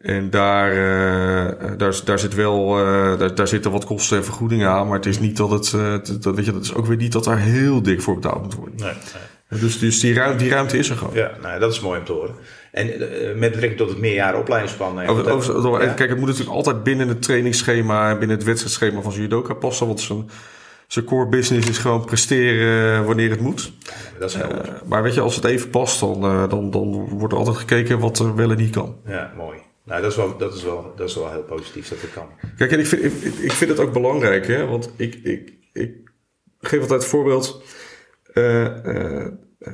En 0.00 0.30
daar, 0.30 0.70
eh, 0.70 1.70
daar, 1.78 2.00
daar, 2.04 2.18
zit 2.18 2.34
wel, 2.34 2.78
eh, 2.78 3.18
daar, 3.18 3.34
daar 3.34 3.48
zitten 3.48 3.70
wat 3.70 3.84
kosten 3.84 4.16
en 4.16 4.24
vergoedingen 4.24 4.68
aan. 4.68 4.86
Maar 4.86 4.96
het 4.96 5.06
is 5.06 5.18
niet 5.18 5.36
dat 5.36 5.50
het, 5.50 5.72
eh, 5.74 5.94
dat, 6.20 6.34
weet 6.34 6.44
je, 6.44 6.52
dat 6.52 6.62
is 6.62 6.74
ook 6.74 6.86
weer 6.86 6.96
niet 6.96 7.12
dat 7.12 7.24
daar 7.24 7.38
heel 7.38 7.82
dik 7.82 8.02
voor 8.02 8.14
betaald 8.14 8.42
moet 8.42 8.54
worden. 8.54 8.74
Nee, 8.76 8.92
nee. 9.50 9.60
Dus, 9.60 9.78
dus 9.78 10.00
die, 10.00 10.14
ruimte, 10.14 10.36
die 10.42 10.52
ruimte 10.52 10.78
is 10.78 10.90
er 10.90 10.96
gewoon. 10.96 11.14
Ja, 11.14 11.30
nou, 11.42 11.60
dat 11.60 11.72
is 11.72 11.80
mooi 11.80 11.98
om 11.98 12.04
te 12.04 12.12
horen. 12.12 12.34
En 12.72 12.86
met 13.38 13.50
betrekking 13.50 13.76
tot 13.76 13.88
het 13.88 13.98
meerjaren 13.98 14.40
opleidingsplan. 14.40 15.06
Over, 15.06 15.24
dat- 15.24 15.32
over- 15.32 15.54
over- 15.56 15.84
ja. 15.84 15.92
Kijk, 15.92 16.08
het 16.10 16.18
moet 16.18 16.28
natuurlijk 16.28 16.56
altijd 16.56 16.82
binnen 16.82 17.08
het 17.08 17.22
trainingsschema 17.22 18.10
en 18.10 18.18
binnen 18.18 18.36
het 18.36 18.46
wedstrijdschema 18.46 19.00
van 19.00 19.10
zijn 19.12 19.22
judoka 19.24 19.54
passen. 19.54 19.86
Want 19.86 20.00
zijn, 20.00 20.30
zijn 20.86 21.04
core 21.04 21.28
business 21.28 21.68
is 21.68 21.78
gewoon 21.78 22.04
presteren 22.04 23.04
wanneer 23.04 23.30
het 23.30 23.40
moet. 23.40 23.72
dat 24.18 24.30
is 24.30 24.36
helder. 24.36 24.58
Eh, 24.68 24.72
maar 24.86 25.02
weet 25.02 25.14
je, 25.14 25.20
als 25.20 25.34
het 25.36 25.44
even 25.44 25.70
past, 25.70 26.00
dan, 26.00 26.20
dan, 26.48 26.70
dan 26.70 27.08
wordt 27.08 27.32
er 27.32 27.38
altijd 27.38 27.56
gekeken 27.56 27.98
wat 27.98 28.18
er 28.18 28.34
wel 28.34 28.50
en 28.50 28.56
niet 28.56 28.70
kan. 28.74 28.96
Ja, 29.06 29.32
mooi. 29.36 29.58
Nou, 29.88 30.02
dat 30.02 30.10
is 30.10 30.16
wel, 30.16 30.36
dat 30.36 30.54
is 30.54 30.62
wel, 30.62 30.92
dat 30.96 31.08
is 31.08 31.14
wel 31.14 31.30
heel 31.30 31.42
positief 31.42 31.88
dat 31.88 32.00
het 32.00 32.12
kan. 32.12 32.28
Kijk, 32.56 32.72
en 32.72 32.78
ik 32.78 32.86
vind, 32.86 33.02
ik, 33.04 33.34
ik 33.34 33.52
vind 33.52 33.70
het 33.70 33.80
ook 33.80 33.92
belangrijk, 33.92 34.46
hè? 34.46 34.66
want 34.66 34.90
ik, 34.96 35.14
ik, 35.14 35.52
ik 35.72 35.90
geef 36.60 36.80
altijd 36.80 37.00
het 37.00 37.10
voorbeeld. 37.10 37.62
eh, 38.32 39.26
eh, 39.58 39.72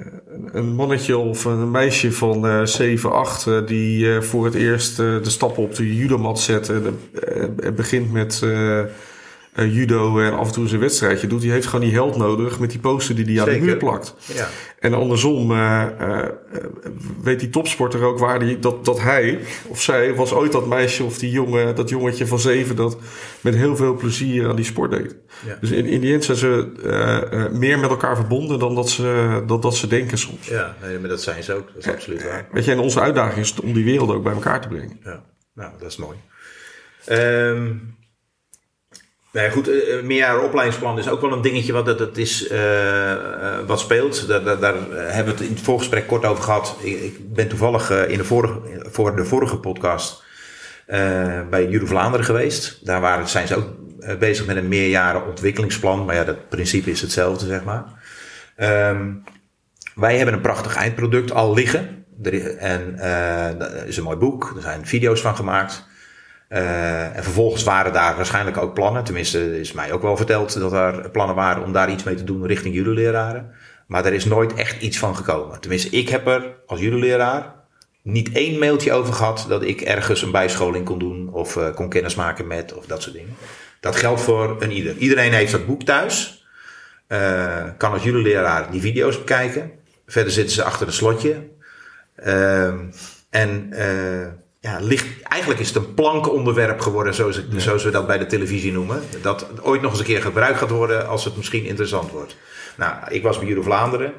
een 0.53 0.75
mannetje 0.75 1.17
of 1.17 1.45
een 1.45 1.71
meisje 1.71 2.13
van 2.13 2.47
eh 2.47 2.65
7, 2.65 3.13
8 3.13 3.47
eh, 3.47 3.67
die 3.67 4.15
eh, 4.15 4.23
voor 4.23 4.45
het 4.45 4.55
eerst 4.55 4.97
de 4.97 5.21
stappen 5.31 5.63
op 5.63 5.75
de 5.75 5.95
judomat 5.95 6.41
zet 6.41 6.69
en 6.69 7.75
begint 7.75 8.13
met 8.13 8.43
eh, 9.55 9.75
judo 9.75 10.19
en 10.19 10.33
af 10.33 10.47
en 10.47 10.53
toe 10.53 10.63
eens 10.63 10.73
een 10.73 10.79
wedstrijdje 10.79 11.27
doet, 11.27 11.41
die 11.41 11.51
heeft 11.51 11.67
gewoon 11.67 11.85
die 11.85 11.95
held 11.95 12.17
nodig 12.17 12.59
met 12.59 12.71
die 12.71 12.81
poster 12.81 13.15
die 13.15 13.25
hij 13.25 13.41
aan 13.41 13.59
de 13.59 13.65
muur 13.65 13.77
plakt. 13.77 14.15
Ja. 14.35 14.49
En 14.79 14.95
andersom 14.95 15.53
eh, 15.53 15.83
eh, 15.83 16.29
weet 17.23 17.41
die 17.41 17.51
topsporter 17.51 18.03
ook 18.03 18.19
waar 18.19 18.39
die, 18.39 18.59
dat, 18.59 18.85
dat 18.85 19.01
hij 19.01 19.41
of 19.67 19.83
zij 19.83 20.15
was 20.15 20.33
ooit 20.33 20.53
dat 20.53 20.67
meisje 20.67 21.05
of 21.05 21.19
die 21.19 21.31
jongen, 21.31 21.75
dat 21.75 21.89
jongetje 21.89 22.27
van 22.27 22.39
zeven 22.39 22.77
dat 22.77 22.97
met 23.41 23.55
heel 23.55 23.77
veel 23.77 23.97
plezier 23.97 24.49
aan 24.49 24.57
die 24.57 24.65
sport 24.65 24.91
deed. 24.91 25.17
Ja. 25.47 25.57
Dus 25.61 25.71
in, 25.71 25.87
in 25.87 26.01
die 26.01 26.13
end 26.13 26.25
zijn 26.25 26.37
ze 26.37 27.51
meer 27.53 27.79
met 27.79 27.91
elkaar 27.91 28.17
verbonden 28.17 28.59
dan 28.59 28.75
dat 28.75 28.91
ze, 28.91 29.43
dat, 29.47 29.63
dat 29.63 29.77
ze 29.77 29.87
denken 29.87 30.19
soms. 30.19 30.49
Ja, 30.49 30.77
nee, 30.83 30.99
maar 30.99 31.09
dat 31.09 31.23
zijn 31.23 31.43
ze 31.43 31.53
ook. 31.55 31.67
Dat 31.75 31.87
is 31.87 31.93
absoluut 31.93 32.25
waar. 32.25 32.49
Weet 32.53 32.65
je, 32.65 32.71
en 32.71 32.79
onze 32.79 33.01
uitdaging 33.01 33.41
is 33.41 33.61
om 33.61 33.73
die 33.73 33.85
wereld 33.85 34.11
ook 34.11 34.23
bij 34.23 34.33
elkaar 34.33 34.61
te 34.61 34.69
brengen. 34.69 35.01
Ja, 35.05 35.25
nou, 35.55 35.71
dat 35.79 35.91
is 35.91 35.97
mooi. 35.97 36.17
Ehm 37.05 37.71
ja, 39.43 39.51
goed, 39.51 39.69
eh, 39.69 39.99
eh, 39.99 40.05
meerjaren 40.05 40.43
opleidingsplan 40.43 40.99
is 40.99 41.09
ook 41.09 41.21
wel 41.21 41.33
een 41.33 41.43
dingetje 41.43 41.73
wat, 41.73 41.87
dat, 41.87 41.99
dat 41.99 42.17
is, 42.17 42.49
eh, 42.49 43.15
wat 43.67 43.81
speelt. 43.81 44.29
Daar, 44.29 44.61
daar, 44.61 44.75
hebben 44.91 45.25
we 45.25 45.41
het 45.41 45.49
in 45.49 45.55
het 45.55 45.65
voorgesprek 45.65 46.07
kort 46.07 46.25
over 46.25 46.45
gehad. 46.45 46.77
Ik, 46.83 47.01
ik 47.01 47.35
ben 47.35 47.49
toevallig 47.49 47.91
in 47.91 48.19
de 48.19 48.25
vorige, 48.25 48.61
voor 48.91 49.17
de 49.17 49.25
vorige 49.25 49.57
podcast 49.57 50.23
bij 51.51 51.67
Judo 51.69 51.87
Vlaanderen 51.87 52.27
geweest. 52.27 52.87
Daar 52.87 53.01
waren, 53.01 53.29
zijn 53.29 53.47
ze 53.47 53.57
ook 53.57 53.69
bezig 54.19 54.47
met 54.47 54.57
een 54.57 54.69
meerjaren 54.69 55.27
ontwikkelingsplan. 55.27 56.05
Maar 56.05 56.15
ja, 56.15 56.25
dat 56.25 56.49
principe 56.49 56.91
is 56.91 57.01
hetzelfde, 57.01 57.47
zeg 57.47 57.65
maar. 57.65 57.85
Ehm, 58.57 59.13
wij 59.95 60.17
hebben 60.17 60.35
een 60.35 60.41
prachtig 60.41 60.77
eindproduct 60.77 61.33
al 61.33 61.55
liggen. 61.55 62.05
Er 62.23 62.57
En 62.57 62.97
dat 63.59 63.73
is 63.87 63.97
een 63.97 64.05
mooi 64.05 64.17
boek. 64.17 64.53
Er 64.57 64.63
zijn 64.63 64.87
video's 64.87 65.21
van 65.21 65.37
gemaakt. 65.37 65.87
Eh, 66.55 67.17
en 67.17 67.23
vervolgens 67.23 67.63
waren 67.63 67.93
daar 67.93 68.17
waarschijnlijk 68.17 68.57
ook 68.57 68.75
plannen. 68.75 69.05
Tenminste, 69.05 69.61
is 69.61 69.73
mij 69.73 69.93
ook 69.93 70.03
wel 70.03 70.17
verteld 70.17 70.59
dat 70.59 70.73
er 70.73 71.11
plannen 71.11 71.37
waren 71.37 71.63
om 71.63 71.73
daar 71.73 71.91
iets 71.91 72.03
mee 72.03 72.15
te 72.15 72.25
doen 72.25 72.47
richting 72.47 72.75
judoleraren. 72.75 73.51
Maar 73.87 74.05
er 74.05 74.13
is 74.13 74.25
nooit 74.25 74.55
echt 74.55 74.83
iets 74.83 74.99
van 74.99 75.17
gekomen. 75.17 75.61
Tenminste, 75.61 75.89
ik 75.89 76.09
heb 76.09 76.27
er 76.27 76.55
als 76.67 76.81
judoleraar 76.81 77.55
niet 78.03 78.33
één 78.33 78.59
mailtje 78.59 78.93
over 78.93 79.15
gehad 79.15 79.47
dat 79.49 79.63
ik 79.63 79.81
ergens 79.81 80.23
een 80.23 80.31
bijscholing 80.31 80.85
kon 80.85 80.99
doen 80.99 81.33
of 81.33 81.57
eh, 81.57 81.75
kon 81.75 81.89
kennismaken 81.89 82.47
met 82.47 82.75
of 82.75 82.87
dat 82.87 83.03
soort 83.03 83.15
dingen. 83.15 83.37
Dat 83.81 83.97
geldt 83.97 84.21
voor 84.21 84.57
een 84.63 84.73
ieder. 84.73 84.97
Iedereen 84.97 85.33
heeft 85.33 85.53
dat 85.53 85.67
boek 85.67 85.83
thuis. 85.83 86.47
Eh, 87.07 87.65
kan 87.79 87.93
als 87.93 88.03
judoleraar 88.03 88.71
die 88.71 88.81
video's 88.81 89.19
bekijken. 89.19 89.71
Verder 90.07 90.33
zitten 90.33 90.55
ze 90.55 90.65
achter 90.65 90.87
een 90.87 90.93
slotje. 90.93 91.49
Ehm, 92.17 92.79
en 93.31 93.73
ja, 94.65 94.79
ligt, 94.81 95.07
eigenlijk 95.23 95.61
is 95.61 95.69
het 95.69 95.77
een 95.77 95.95
plankonderwerp 95.95 96.81
geworden, 96.81 97.15
zoals, 97.15 97.39
ik- 97.39 97.45
zoals 97.57 97.85
we 97.85 97.91
dat 97.91 98.07
bij 98.07 98.19
de 98.19 98.27
televisie 98.27 98.73
noemen. 98.73 99.03
Dat 99.23 99.47
ooit 99.63 99.81
nog 99.83 99.91
eens 99.91 100.01
een 100.01 100.07
keer 100.07 100.23
gebruikt 100.23 100.59
gaat 100.59 100.71
worden 100.71 101.09
als 101.09 101.25
het 101.25 101.37
misschien 101.37 101.65
interessant 101.65 102.11
wordt. 102.11 102.37
Nou, 102.77 102.95
ik 103.09 103.23
was 103.23 103.39
bij 103.39 103.47
Judo 103.49 103.63
Vlaanderen 103.63 104.13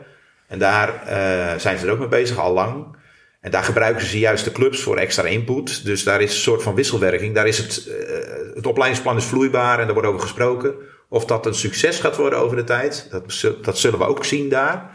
en 0.47 0.59
daar 0.59 1.03
eh, 1.05 1.59
zijn 1.59 1.77
ze 1.77 1.85
er 1.85 1.91
ook 1.91 1.99
mee 1.99 2.07
bezig, 2.07 2.37
al 2.37 2.53
lang. 2.53 2.97
En 3.41 3.51
daar 3.51 3.63
gebruiken 3.63 4.05
ze 4.05 4.19
juist 4.19 4.43
de 4.43 4.51
clubs 4.51 4.81
voor 4.81 4.97
extra 4.97 5.23
input. 5.23 5.85
Dus 5.85 6.03
daar 6.03 6.21
is 6.21 6.33
een 6.33 6.39
soort 6.39 6.63
van 6.63 6.75
wisselwerking. 6.75 7.35
Daar 7.35 7.47
is 7.47 7.57
het, 7.57 7.87
eh, 7.87 8.55
het 8.55 8.65
opleidingsplan 8.67 9.17
is 9.17 9.25
vloeibaar 9.25 9.79
en 9.79 9.85
daar 9.85 9.93
wordt 9.93 10.09
over 10.09 10.21
gesproken. 10.21 10.73
Of 11.09 11.25
dat 11.25 11.45
een 11.45 11.55
succes 11.55 11.99
gaat 11.99 12.15
worden 12.15 12.39
over 12.39 12.55
de 12.55 12.63
tijd, 12.63 13.07
dat, 13.11 13.41
dat 13.61 13.77
zullen 13.77 13.99
we 13.99 14.05
ook 14.05 14.25
zien 14.25 14.49
daar. 14.49 14.89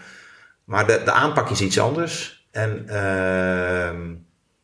Maar 0.65 0.87
de, 0.87 1.01
de 1.05 1.13
aanpak 1.13 1.51
is 1.51 1.61
iets 1.61 1.79
anders. 1.81 2.45
En 2.51 2.89
ehm, 2.89 4.01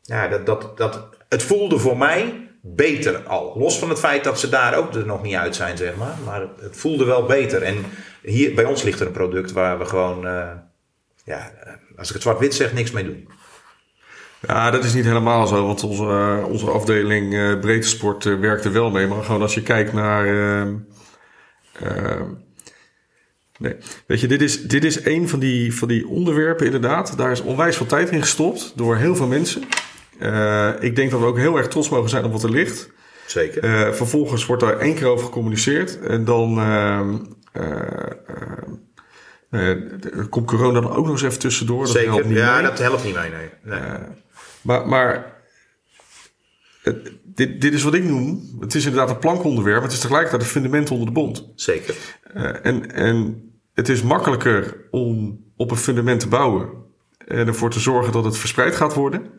ja, 0.06 0.28
dat, 0.28 0.46
dat, 0.46 0.76
dat, 0.76 1.08
het 1.28 1.42
voelde 1.42 1.78
voor 1.78 1.96
mij 1.96 2.46
beter 2.74 3.22
al. 3.22 3.54
Los 3.58 3.78
van 3.78 3.88
het 3.88 3.98
feit 3.98 4.24
dat 4.24 4.40
ze 4.40 4.48
daar 4.48 4.76
ook 4.76 4.94
er 4.94 5.06
nog 5.06 5.22
niet 5.22 5.34
uit 5.34 5.56
zijn, 5.56 5.76
zeg 5.76 5.96
maar. 5.96 6.14
Maar 6.24 6.46
het 6.60 6.76
voelde 6.76 7.04
wel 7.04 7.24
beter. 7.24 7.62
En 7.62 7.84
hier 8.22 8.54
bij 8.54 8.64
ons 8.64 8.82
ligt 8.82 9.00
er 9.00 9.06
een 9.06 9.12
product 9.12 9.52
waar 9.52 9.78
we 9.78 9.84
gewoon, 9.84 10.26
eh, 10.26 10.50
ja, 11.24 11.50
eh, 11.64 11.72
als 11.96 12.08
ik 12.08 12.14
het 12.14 12.22
zwart-wit 12.22 12.54
zeg, 12.54 12.72
niks 12.72 12.90
mee 12.90 13.04
doen. 13.04 13.28
Ja, 14.46 14.70
dat 14.70 14.84
is 14.84 14.94
niet 14.94 15.04
helemaal 15.04 15.46
zo, 15.46 15.66
want 15.66 15.82
onze, 15.82 16.02
eh, 16.02 16.44
onze 16.48 16.70
afdeling 16.70 17.34
eh 17.34 17.58
breedte 17.58 17.88
sport 17.88 18.26
eh, 18.26 18.38
werkt 18.38 18.64
er 18.64 18.72
wel 18.72 18.90
mee. 18.90 19.06
Maar 19.06 19.24
gewoon 19.24 19.42
als 19.42 19.54
je 19.54 19.62
kijkt 19.62 19.92
naar. 19.92 20.26
nee, 23.58 23.76
weet 24.06 24.20
je, 24.20 24.26
dit 24.26 24.42
is, 24.42 24.62
dit 24.62 24.84
is 24.84 25.04
een 25.04 25.28
van 25.28 25.38
die, 25.38 25.74
van 25.74 25.88
die 25.88 26.08
onderwerpen, 26.08 26.66
inderdaad. 26.66 27.16
Daar 27.16 27.30
is 27.30 27.40
onwijs 27.40 27.76
veel 27.76 27.86
tijd 27.86 28.10
in 28.10 28.20
gestopt 28.20 28.72
door 28.76 28.96
heel 28.96 29.16
veel 29.16 29.26
mensen. 29.26 29.62
Eh, 30.18 30.70
ik 30.80 30.96
denk 30.96 31.10
dat 31.10 31.20
we 31.20 31.26
ook 31.26 31.38
heel 31.38 31.56
erg 31.56 31.68
trots 31.68 31.88
mogen 31.88 32.10
zijn 32.10 32.24
op 32.24 32.32
wat 32.32 32.42
er 32.42 32.50
ligt. 32.50 32.90
Zeker. 33.26 33.62
Eh, 33.62 33.92
vervolgens 33.92 34.46
wordt 34.46 34.62
daar 34.62 34.78
één 34.78 34.94
keer 34.94 35.06
over 35.06 35.24
gecommuniceerd. 35.26 36.00
En 36.00 36.24
dan 36.24 36.58
eh, 36.60 37.00
komt 40.30 40.46
corona 40.46 40.80
dan 40.80 40.90
ook 40.90 41.04
nog 41.04 41.12
eens 41.12 41.22
even 41.22 41.38
tussendoor. 41.38 41.86
Dat 41.86 42.04
helpt 42.04 42.24
niet 42.26 42.36
Ja, 42.36 42.54
mee. 42.54 42.62
dat 42.62 42.78
helpt 42.78 43.04
niet 43.04 43.14
mee, 43.14 43.30
nee. 43.30 43.48
nee. 43.62 43.80
Maar, 44.62 44.88
maar 44.88 45.34
dit, 47.22 47.60
dit 47.60 47.74
is 47.74 47.82
wat 47.82 47.94
ik 47.94 48.04
noem. 48.04 48.56
Het 48.60 48.74
is 48.74 48.84
inderdaad 48.84 49.10
een 49.10 49.18
plankonderwerp. 49.18 49.76
maar 49.76 49.84
Het 49.84 49.92
is 49.94 50.00
tegelijkertijd 50.00 50.42
een 50.42 50.48
fundament 50.48 50.90
onder 50.90 51.06
de 51.06 51.12
bond. 51.12 51.48
Zeker. 51.54 51.94
En, 52.62 52.92
en 52.94 53.42
het 53.74 53.88
is 53.88 54.02
makkelijker 54.02 54.76
om 54.90 55.40
op 55.56 55.70
een 55.70 55.76
fundament 55.76 56.20
te 56.20 56.28
bouwen. 56.28 56.68
En 57.26 57.46
ervoor 57.46 57.70
te 57.70 57.80
zorgen 57.80 58.12
dat 58.12 58.24
het 58.24 58.38
verspreid 58.38 58.76
gaat 58.76 58.94
worden. 58.94 59.30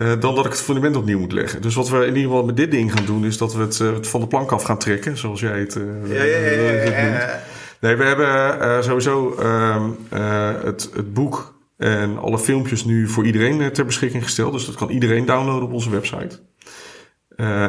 Eh, 0.00 0.20
dan 0.20 0.34
dat 0.34 0.44
ik 0.44 0.52
het 0.52 0.60
fundament 0.60 0.96
opnieuw 0.96 1.18
moet 1.18 1.32
leggen. 1.32 1.62
Dus 1.62 1.74
wat 1.74 1.88
we 1.88 1.96
in 1.96 2.06
ieder 2.06 2.22
geval 2.22 2.44
met 2.44 2.56
dit 2.56 2.70
ding 2.70 2.92
gaan 2.92 3.04
doen. 3.04 3.24
Is 3.24 3.38
dat 3.38 3.54
we 3.54 3.62
het, 3.62 3.80
eh, 3.80 3.92
het 3.92 4.06
van 4.06 4.20
de 4.20 4.26
plank 4.26 4.52
af 4.52 4.62
gaan 4.62 4.78
trekken. 4.78 5.16
Zoals 5.16 5.40
jij 5.40 5.58
het, 5.58 5.76
eh, 5.76 5.82
Ja, 6.14 6.22
ja, 6.22 6.38
ja. 6.38 7.42
Nee, 7.80 7.96
we 7.96 8.04
hebben 8.04 8.84
sowieso 8.84 9.34
ehm, 9.34 9.90
eh, 10.08 10.50
het, 10.64 10.90
het 10.94 11.14
boek 11.14 11.54
en 11.76 12.18
alle 12.18 12.38
filmpjes 12.38 12.84
nu 12.84 13.08
voor 13.08 13.26
iedereen 13.26 13.72
ter 13.72 13.84
beschikking 13.84 14.22
gesteld. 14.22 14.52
Dus 14.52 14.66
dat 14.66 14.74
kan 14.74 14.90
iedereen 14.90 15.24
downloaden 15.24 15.62
op 15.62 15.72
onze 15.72 15.90
website. 15.90 16.40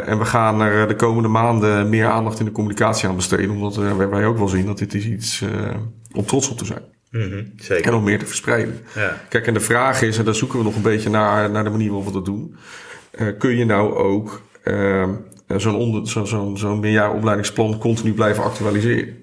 En 0.06 0.18
we 0.18 0.26
gaan 0.26 0.62
er 0.62 0.88
de 0.88 0.96
komende 0.96 1.30
maanden 1.30 1.90
meer 1.90 2.08
aandacht 2.08 2.40
in 2.40 2.46
de 2.46 2.52
communicatie 2.52 3.08
aan 3.08 3.16
besteden. 3.16 3.50
Omdat 3.50 3.78
eh, 3.78 3.96
wij, 3.96 4.26
ook 4.26 4.38
wel 4.38 4.48
zien 4.48 4.66
dat 4.66 4.78
dit 4.78 4.94
is 4.94 5.06
iets 5.06 5.42
eh, 5.42 5.76
om 6.16 6.26
trots 6.26 6.50
op 6.50 6.58
te 6.58 6.66
zijn. 6.66 6.82
Mhm, 7.12 7.24
En 7.34 7.54
zeker. 7.56 7.94
om 7.94 8.04
meer 8.04 8.20
te 8.20 8.26
verspreiden. 8.26 8.80
Ja. 8.96 9.18
Kijk, 9.30 9.48
en 9.48 9.54
de 9.54 9.60
vraag 9.60 10.02
is, 10.02 10.18
en 10.18 10.26
daar 10.26 10.36
zoeken 10.36 10.58
we 10.58 10.64
nog 10.64 10.76
een 10.76 10.82
beetje 10.82 11.10
naar, 11.10 11.50
naar 11.50 11.64
de 11.64 11.70
manier 11.70 11.88
waarop 11.88 12.06
we 12.08 12.14
dat 12.14 12.26
doen. 12.26 12.56
Eh, 13.12 13.28
kun 13.38 13.58
je 13.58 13.66
nou 13.66 13.94
ook 13.96 14.42
eh, 14.64 15.10
zo'n 15.58 15.76
onder- 15.76 16.08
zo, 16.10 16.26
zo, 16.26 16.52
zo'n 16.56 16.80
meerjaaropleidingsplan 16.80 17.78
continu 17.78 18.14
blijven 18.14 18.44
actualiseren? 18.44 19.18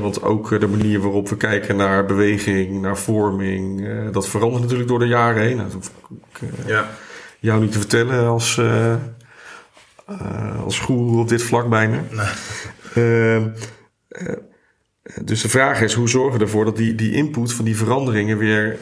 Want 0.00 0.22
ook 0.22 0.52
eh, 0.52 0.60
de 0.60 0.66
manier 0.66 1.00
waarop 1.00 1.28
we 1.28 1.36
kijken 1.36 1.76
naar 1.76 2.04
beweging, 2.06 2.80
naar 2.82 2.98
vorming, 2.98 3.88
dat 4.12 4.28
verandert 4.28 4.62
natuurlijk 4.62 4.88
door 4.88 4.98
de 4.98 5.06
jaren 5.06 5.42
heen. 5.42 5.56
Nou, 5.56 5.68
dat 5.70 5.72
hoef 5.72 5.90
ik 6.40 6.66
Ja. 6.66 6.90
jou 7.38 7.60
niet 7.60 7.72
te 7.72 7.78
vertellen 7.78 8.26
als, 8.26 8.60
als 10.64 10.78
goeroe 10.78 11.20
op 11.20 11.28
dit 11.28 11.42
vlak 11.42 11.68
bijna. 11.68 11.98
Ehm, 12.94 13.48
eh, 14.08 14.32
dus 15.22 15.42
de 15.42 15.48
vraag 15.48 15.80
is, 15.80 15.92
hoe 15.92 16.08
zorgen 16.08 16.38
we 16.38 16.44
ervoor 16.44 16.64
dat 16.64 16.76
die, 16.76 16.94
die 16.94 17.12
input 17.12 17.52
van 17.52 17.64
die 17.64 17.76
veranderingen 17.76 18.38
weer 18.38 18.76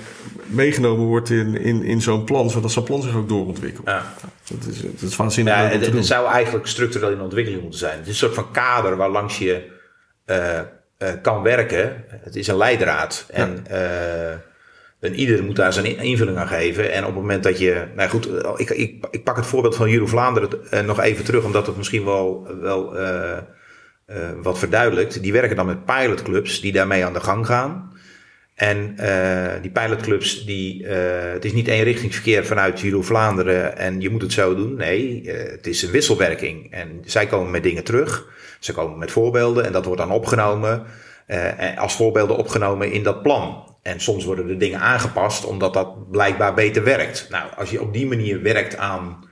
meegenomen 0.46 1.06
wordt 1.06 1.30
in, 1.30 1.56
in, 1.56 1.82
in 1.82 2.00
zo'n 2.02 2.24
plan, 2.24 2.50
zodat 2.50 2.72
zo'n 2.72 2.85
plan 2.85 3.02
zich 3.02 3.14
ook 3.16 3.28
doorontwikkelt. 3.28 3.87
Ja. 3.88 4.14
Dat, 4.48 4.66
is, 4.70 4.80
dat 4.80 5.11
is 5.11 5.16
waanzinnig 5.16 5.54
Ja, 5.54 5.68
het, 5.68 6.06
zou 6.06 6.28
eigenlijk 6.30 6.66
structureel 6.66 7.11
in 7.11 7.20
ontwikkeling 7.20 7.62
moeten 7.62 7.78
zijn. 7.80 7.98
Het 7.98 8.06
is 8.06 8.08
een 8.08 8.18
soort 8.18 8.35
van 8.35 8.50
kader 8.50 8.96
waar 8.96 9.11
langs 9.11 9.38
je 9.38 9.70
eh, 10.24 10.58
eh, 10.58 10.64
kan 11.22 11.42
werken. 11.42 12.04
Het 12.08 12.37
is 12.37 12.46
een 12.46 12.56
leidraad. 12.56 13.26
En, 13.30 13.66
eh, 13.66 14.30
en 15.00 15.14
ieder 15.14 15.44
moet 15.44 15.56
daar 15.56 15.72
zijn 15.72 15.87
in- 15.87 15.98
invulling 15.98 16.37
aan 16.37 16.48
geven. 16.48 16.92
En 16.92 17.00
op 17.00 17.06
het 17.06 17.14
moment 17.20 17.42
dat 17.42 17.58
je. 17.58 17.85
Nou 17.96 18.08
goed, 18.11 18.28
ik, 18.56 18.70
ik, 18.70 19.06
ik 19.11 19.24
pak 19.24 19.37
het 19.37 19.46
voorbeeld 19.46 19.76
van 19.76 19.90
Juro 19.90 20.06
Vlaanderen 20.06 20.70
eh, 20.70 20.80
nog 20.85 21.00
even 21.00 21.24
terug, 21.24 21.44
omdat 21.44 21.66
het 21.66 21.76
misschien 21.76 22.04
wel, 22.04 22.46
wel 22.61 22.94
eh, 24.14 24.31
wat 24.42 24.59
verduidelijkt. 24.59 25.22
Die 25.22 25.33
werken 25.33 25.57
dan 25.57 25.66
met 25.66 25.85
pilotclubs 25.85 26.61
die 26.61 26.72
daarmee 26.72 27.05
aan 27.05 27.12
de 27.12 27.20
gang 27.20 27.46
gaan. 27.46 27.92
En 28.55 28.94
eh, 28.96 29.62
die 29.62 29.70
pilotclubs, 29.70 30.44
die, 30.44 30.87
eh, 30.87 31.33
het 31.33 31.44
is 31.44 31.53
niet 31.53 31.68
eenrichtingsverkeer 31.68 32.46
vanuit 32.46 32.81
Judo 32.81 33.03
Vlaanderen 33.03 33.77
en 33.77 34.01
je 34.01 34.11
moet 34.11 34.22
het 34.22 34.33
zo 34.33 34.55
doen. 34.55 34.77
Nee, 34.77 35.31
het 35.31 35.66
is 35.66 35.83
een 35.83 35.90
wisselwerking. 35.90 36.72
En 36.72 37.03
zij 37.05 37.27
komen 37.27 37.51
met 37.51 37.62
dingen 37.62 37.85
terug. 37.85 38.27
Ze 38.61 38.72
komen 38.72 38.98
met 38.98 39.11
voorbeelden 39.11 39.64
en 39.64 39.72
dat 39.72 39.85
wordt 39.85 40.01
dan 40.01 40.11
opgenomen. 40.11 40.85
en 41.27 41.77
als 41.77 41.96
voorbeelden 41.96 42.37
opgenomen 42.37 42.92
in 42.92 43.03
dat 43.03 43.22
plan. 43.22 43.77
En 43.83 44.01
soms 44.01 44.25
worden 44.25 44.48
er 44.48 44.59
dingen 44.59 44.81
aangepast 44.81 45.44
omdat 45.44 45.75
dat 45.75 46.11
blijkbaar 46.11 46.55
beter 46.55 46.85
werkt. 46.85 47.27
Nou, 47.31 47.44
als 47.57 47.70
je 47.70 47.81
op 47.81 47.92
die 47.92 48.07
manier 48.07 48.42
werkt 48.42 48.77
aan 48.77 49.25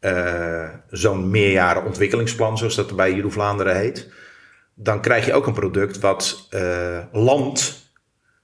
eh, 0.00 0.68
zo'n 0.90 1.30
meerjaren 1.30 1.84
ontwikkelingsplan, 1.84 2.58
zoals 2.58 2.74
dat 2.74 2.96
bij 2.96 3.14
Judo 3.14 3.30
Vlaanderen 3.30 3.76
heet, 3.76 4.08
dan 4.74 5.00
krijg 5.00 5.26
je 5.26 5.34
ook 5.34 5.46
een 5.46 5.52
product 5.52 5.98
wat 5.98 6.46
eh 6.50 6.98
landt 7.12 7.86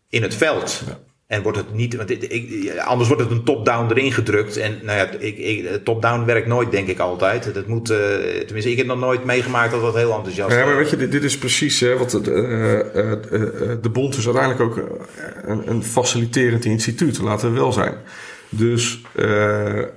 in 0.09 0.23
het 0.23 0.35
veld. 0.35 0.83
En 1.27 1.43
wordt 1.43 1.59
het 1.59 1.75
niet, 1.75 1.97
want 1.97 2.11
ik, 2.11 2.73
anders 2.79 3.09
wordt 3.09 3.23
het 3.23 3.33
een 3.33 3.45
top-down 3.45 3.91
erin 3.91 4.13
gedrukt. 4.13 4.57
En 4.57 4.79
nou 4.83 4.99
ja, 4.99 5.11
ik, 5.19 5.39
ik, 5.39 5.85
top-down 5.85 6.25
werkt 6.25 6.47
nooit, 6.47 6.71
denk 6.71 6.89
ik 6.89 6.99
altijd. 6.99 7.55
Dat 7.55 7.67
moet, 7.67 7.91
eh, 7.91 7.99
tenminste, 8.45 8.71
ik 8.71 8.77
heb 8.77 8.87
nog 8.87 8.99
nooit 8.99 9.25
meegemaakt 9.25 9.71
dat 9.71 9.81
dat 9.81 9.95
heel 9.95 10.15
enthousiast 10.15 10.57
Ja, 10.57 10.65
maar 10.65 10.77
weet 10.77 10.91
je, 10.91 10.97
dit, 10.97 11.13
dit 11.13 11.25
is 11.25 11.39
precies 11.39 11.81
hè, 11.81 11.97
wat 11.97 12.11
de, 12.11 12.21
eh, 12.95 13.83
de 13.83 13.91
bond 13.93 14.17
is 14.17 14.25
uiteindelijk 14.25 14.63
ook 14.63 15.01
een, 15.43 15.71
een 15.71 15.85
faciliterend 15.85 16.65
instituut, 16.65 17.19
laten 17.19 17.53
we 17.53 17.59
wel 17.59 17.73
zijn. 17.73 17.95
Dus 18.57 19.03
eh, 19.15 19.79
eh, 19.79 19.89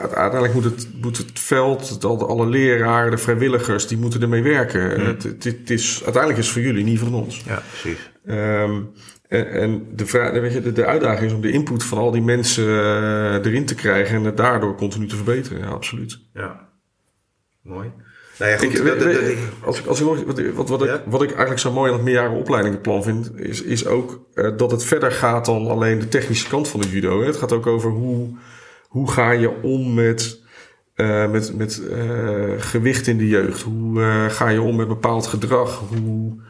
uiteindelijk 0.00 0.54
moet 0.54 0.64
het, 0.64 0.88
moet 1.00 1.16
het 1.16 1.40
veld, 1.40 2.04
alle 2.04 2.46
leraren, 2.46 3.10
de 3.10 3.18
vrijwilligers, 3.18 3.86
die 3.86 3.98
moeten 3.98 4.22
ermee 4.22 4.42
werken. 4.42 5.06
Het, 5.06 5.22
het, 5.22 5.44
het 5.44 5.70
is, 5.70 6.02
uiteindelijk 6.04 6.38
is 6.38 6.46
het 6.46 6.54
voor 6.54 6.64
jullie, 6.64 6.84
niet 6.84 6.98
van 6.98 7.14
ons. 7.14 7.42
Ja, 7.46 7.62
precies. 7.70 8.10
Ehm, 8.26 8.80
en, 9.28 9.50
en 9.50 9.86
de, 9.94 10.06
vraag, 10.06 10.32
weet 10.32 10.52
je, 10.52 10.60
de, 10.60 10.72
de 10.72 10.84
uitdaging 10.84 11.26
is 11.26 11.32
om 11.32 11.40
de 11.40 11.50
input 11.50 11.84
van 11.84 11.98
al 11.98 12.10
die 12.10 12.22
mensen 12.22 12.64
eh, 12.64 13.34
erin 13.34 13.66
te 13.66 13.74
krijgen 13.74 14.16
en 14.16 14.24
het 14.24 14.36
daardoor 14.36 14.76
continu 14.76 15.06
te 15.06 15.16
verbeteren. 15.16 15.58
Ja, 15.58 15.66
absoluut. 15.66 16.18
Ja. 16.34 16.68
Mooi. 17.62 17.90
Nou 18.38 18.50
ja, 18.50 18.56
goed. 18.56 18.78
Ik, 18.78 19.38
als 19.64 19.78
ik, 19.78 19.86
als 19.86 20.00
ik, 20.00 20.06
wat, 20.54 20.68
wat, 20.68 20.80
Ja? 20.80 20.94
ik, 20.94 21.02
wat 21.06 21.22
ik 21.22 21.28
eigenlijk 21.28 21.60
zo 21.60 21.72
mooi 21.72 21.90
aan 21.90 21.96
het 21.96 22.04
meerjarenopleidingenplan 22.04 23.02
vind, 23.02 23.38
is, 23.38 23.62
is 23.62 23.86
ook 23.86 24.26
eh, 24.34 24.56
dat 24.56 24.70
het 24.70 24.84
verder 24.84 25.12
gaat 25.12 25.44
dan 25.44 25.66
alleen 25.66 25.98
de 25.98 26.08
technische 26.08 26.48
kant 26.48 26.68
van 26.68 26.80
de 26.80 26.88
judo. 26.88 27.20
Hè. 27.20 27.26
Het 27.26 27.36
gaat 27.36 27.52
ook 27.52 27.66
over 27.66 27.90
hoe, 27.90 28.36
hoe 28.88 29.10
ga 29.10 29.30
je 29.30 29.62
om 29.62 29.94
met, 29.94 30.40
eh, 30.94 31.30
met, 31.30 31.56
met 31.56 31.88
eh, 31.88 32.52
gewicht 32.58 33.06
in 33.06 33.18
de 33.18 33.28
jeugd. 33.28 33.62
Hoe 33.62 34.00
ga 34.30 34.48
je 34.48 34.62
om 34.62 34.76
met 34.76 34.88
bepaald 34.88 35.26
gedrag. 35.26 35.78
Hoe, 35.88 36.42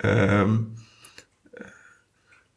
ehm, 0.00 0.56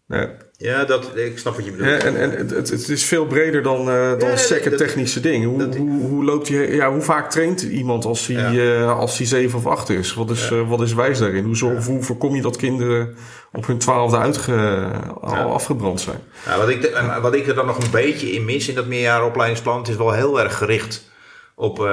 nou 0.06 0.30
ja, 0.62 0.72
ja, 0.80 0.86
dat, 0.86 1.12
ik 1.18 1.38
snap 1.40 1.56
wat 1.56 1.66
je 1.66 1.72
bedoelt. 1.72 1.90
Hè, 1.90 1.98
en 1.98 2.16
en 2.18 2.32
het, 2.32 2.70
het, 2.70 2.90
is 2.90 3.06
veel 3.06 3.26
breder 3.26 3.62
dan, 3.64 3.90
eh 3.90 4.10
dan 4.10 4.20
dat- 4.20 4.78
technische 4.78 5.20
dingen. 5.20 5.50
Hoe, 5.50 5.60
dat- 5.60 5.76
hoe, 5.76 6.02
hoe, 6.02 6.24
loopt 6.24 6.48
je, 6.48 6.58
ja, 6.76 6.92
hoe 6.92 7.02
vaak 7.02 7.32
traint 7.32 7.62
iemand 7.62 8.06
als 8.06 8.28
hij, 8.28 8.54
Ja. 8.54 8.80
eh, 8.82 8.98
als 9.00 9.18
hij 9.18 9.28
7 9.28 9.58
of 9.60 9.66
8 9.66 9.90
is? 9.90 10.14
Wat 10.14 10.30
is, 10.30 10.52
eh, 10.52 10.70
wat 10.70 10.82
is 10.82 10.94
wijs 10.94 11.20
daarin? 11.20 11.44
Hoe, 11.44 11.82
hoe 11.86 12.02
voorkom 12.04 12.36
je 12.36 12.42
dat 12.42 12.56
kinderen 12.58 13.16
op 13.52 13.68
hun 13.68 13.78
twaalfde 13.78 14.18
uitge, 14.18 14.88
al 15.22 15.54
afgebrand 15.54 16.02
zijn? 16.02 16.20
Wat, 16.58 16.70
ik, 16.70 16.84
en 16.84 17.22
wat 17.22 17.34
ik 17.34 17.48
er 17.48 17.56
dan 17.56 17.66
nog 17.66 17.78
een 17.84 17.92
beetje 17.92 18.32
in 18.32 18.46
mis 18.46 18.68
in 18.68 18.76
dat 18.76 18.88
meerjarenopleidingsplan, 18.88 19.78
het 19.78 19.88
is 19.88 19.96
wel 19.96 20.12
heel 20.12 20.40
erg 20.42 20.58
gericht 20.58 21.10
op 21.56 21.90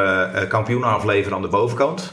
kampioenen 0.48 0.88
afleveren 0.88 1.36
aan 1.36 1.42
de 1.42 1.48
bovenkant. 1.48 2.12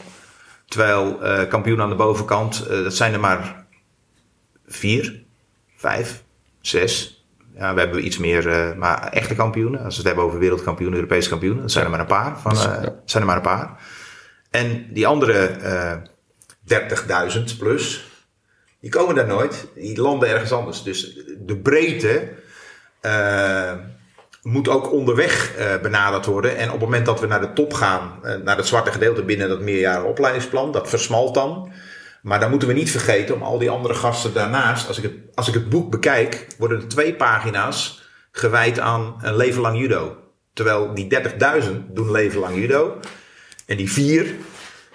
Terwijl 0.67 1.17
kampioenen 1.47 1.83
aan 1.83 1.89
de 1.91 1.95
bovenkant, 1.95 2.65
dat 2.69 2.93
zijn 2.93 3.13
er 3.13 3.19
maar 3.19 3.65
vier, 4.67 5.21
vijf, 5.77 6.23
zes, 6.67 7.17
Ja, 7.55 7.73
we 7.73 7.79
hebben 7.79 8.05
iets 8.05 8.17
meer, 8.17 8.49
eh, 8.49 8.75
maar 8.77 9.09
echte 9.11 9.35
kampioenen. 9.35 9.83
Als 9.83 9.95
we 9.95 9.97
het 9.97 10.05
hebben 10.05 10.25
over 10.25 10.39
wereldkampioenen, 10.39 10.97
Europese 10.97 11.29
kampioenen. 11.29 11.61
Dat 11.61 11.71
zijn 11.71 11.85
er 11.85 11.91
maar 11.91 11.99
een 11.99 12.05
paar. 12.05 12.39
Van, 12.39 12.51
eh, 12.51 12.87
zijn 13.05 13.23
er 13.23 13.25
maar 13.25 13.35
een 13.35 13.41
paar. 13.41 13.77
En 14.49 14.87
die 14.93 15.07
andere 15.07 15.45
eh 15.45 15.93
30.000 16.63 17.57
plus, 17.57 18.11
die 18.79 18.89
komen 18.89 19.15
daar 19.15 19.27
nooit. 19.27 19.67
Die 19.75 20.01
landen 20.01 20.29
ergens 20.29 20.51
anders. 20.51 20.83
Dus 20.83 21.19
de 21.39 21.57
breedte 21.57 22.31
eh, 23.01 23.73
moet 24.41 24.69
ook 24.69 24.91
onderweg 24.91 25.55
eh, 25.55 25.81
benaderd 25.81 26.25
worden. 26.25 26.57
En 26.57 26.65
op 26.65 26.71
het 26.71 26.81
moment 26.81 27.05
dat 27.05 27.19
we 27.19 27.27
naar 27.27 27.41
de 27.41 27.53
top 27.53 27.73
gaan, 27.73 28.19
eh, 28.23 28.35
naar 28.35 28.57
het 28.57 28.67
zwarte 28.67 28.91
gedeelte 28.91 29.23
binnen 29.23 29.49
dat 29.49 29.61
meerjaren 29.61 30.05
opleidingsplan, 30.05 30.71
dat 30.71 30.89
versmalt 30.89 31.33
dan. 31.33 31.71
Maar 32.23 32.39
dan 32.39 32.49
moeten 32.49 32.67
we 32.67 32.73
niet 32.73 32.91
vergeten 32.91 33.35
om 33.35 33.41
al 33.41 33.57
die 33.57 33.69
andere 33.69 33.93
gasten 33.93 34.33
daarnaast, 34.33 34.87
als 34.87 34.97
ik 34.97 35.03
het, 35.03 35.13
als 35.33 35.47
ik 35.47 35.53
het 35.53 35.69
boek 35.69 35.91
bekijk, 35.91 36.47
worden 36.57 36.81
er 36.81 36.87
twee 36.87 37.13
pagina's 37.13 38.01
gewijd 38.31 38.79
aan 38.79 39.15
een 39.21 39.35
leven 39.35 39.61
lang 39.61 39.79
judo. 39.79 40.17
Terwijl 40.53 40.93
die 40.93 41.19
30.000 41.63 41.69
doen 41.89 42.11
leven 42.11 42.39
lang 42.39 42.55
judo. 42.55 42.99
En 43.65 43.77
die 43.77 43.91
vier, 43.91 44.35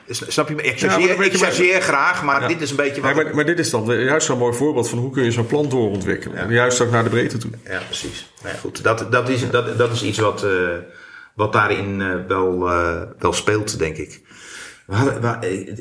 snap 0.08 0.48
je 0.48 0.54
me? 0.54 0.62
Ik 0.62 0.78
Ja, 0.78 0.88
chargeer, 0.88 1.24
ik 1.24 1.36
chargeer 1.36 1.80
graag, 1.80 2.22
maar 2.22 2.48
dit 2.48 2.60
is 2.60 2.70
een 2.70 2.76
beetje 2.76 3.00
wat... 3.00 3.16
Ja, 3.16 3.22
maar, 3.22 3.34
maar 3.34 3.46
dit 3.46 3.58
is 3.58 3.70
dan 3.70 4.04
juist 4.04 4.26
zo'n 4.26 4.38
mooi 4.38 4.56
voorbeeld 4.56 4.88
van 4.88 4.98
hoe 4.98 5.10
kun 5.10 5.24
je 5.24 5.30
zo'n 5.30 5.46
plan 5.46 5.68
doorontwikkelen. 5.68 6.36
Ja. 6.36 6.42
En 6.42 6.52
Juist 6.52 6.80
ook 6.80 6.90
naar 6.90 7.04
de 7.04 7.10
breedte 7.10 7.38
toe. 7.38 7.50
Ja, 7.64 7.80
precies. 7.86 8.32
Nou 8.42 8.54
ja, 8.54 8.60
goed. 8.60 8.82
Dat, 8.82 9.12
dat, 9.12 9.28
is, 9.28 9.50
dat, 9.50 9.78
dat 9.78 9.92
is 9.92 10.02
iets 10.02 10.18
wat, 10.18 10.44
eh, 10.44 10.50
wat 11.34 11.52
daarin 11.52 12.00
eh, 12.00 12.14
wel, 12.28 12.70
eh, 12.70 13.02
wel 13.18 13.32
speelt, 13.32 13.78
denk 13.78 13.96
ik. 13.96 14.20
We 14.88 14.94
hadden, 14.94 15.20
we- 15.20 15.72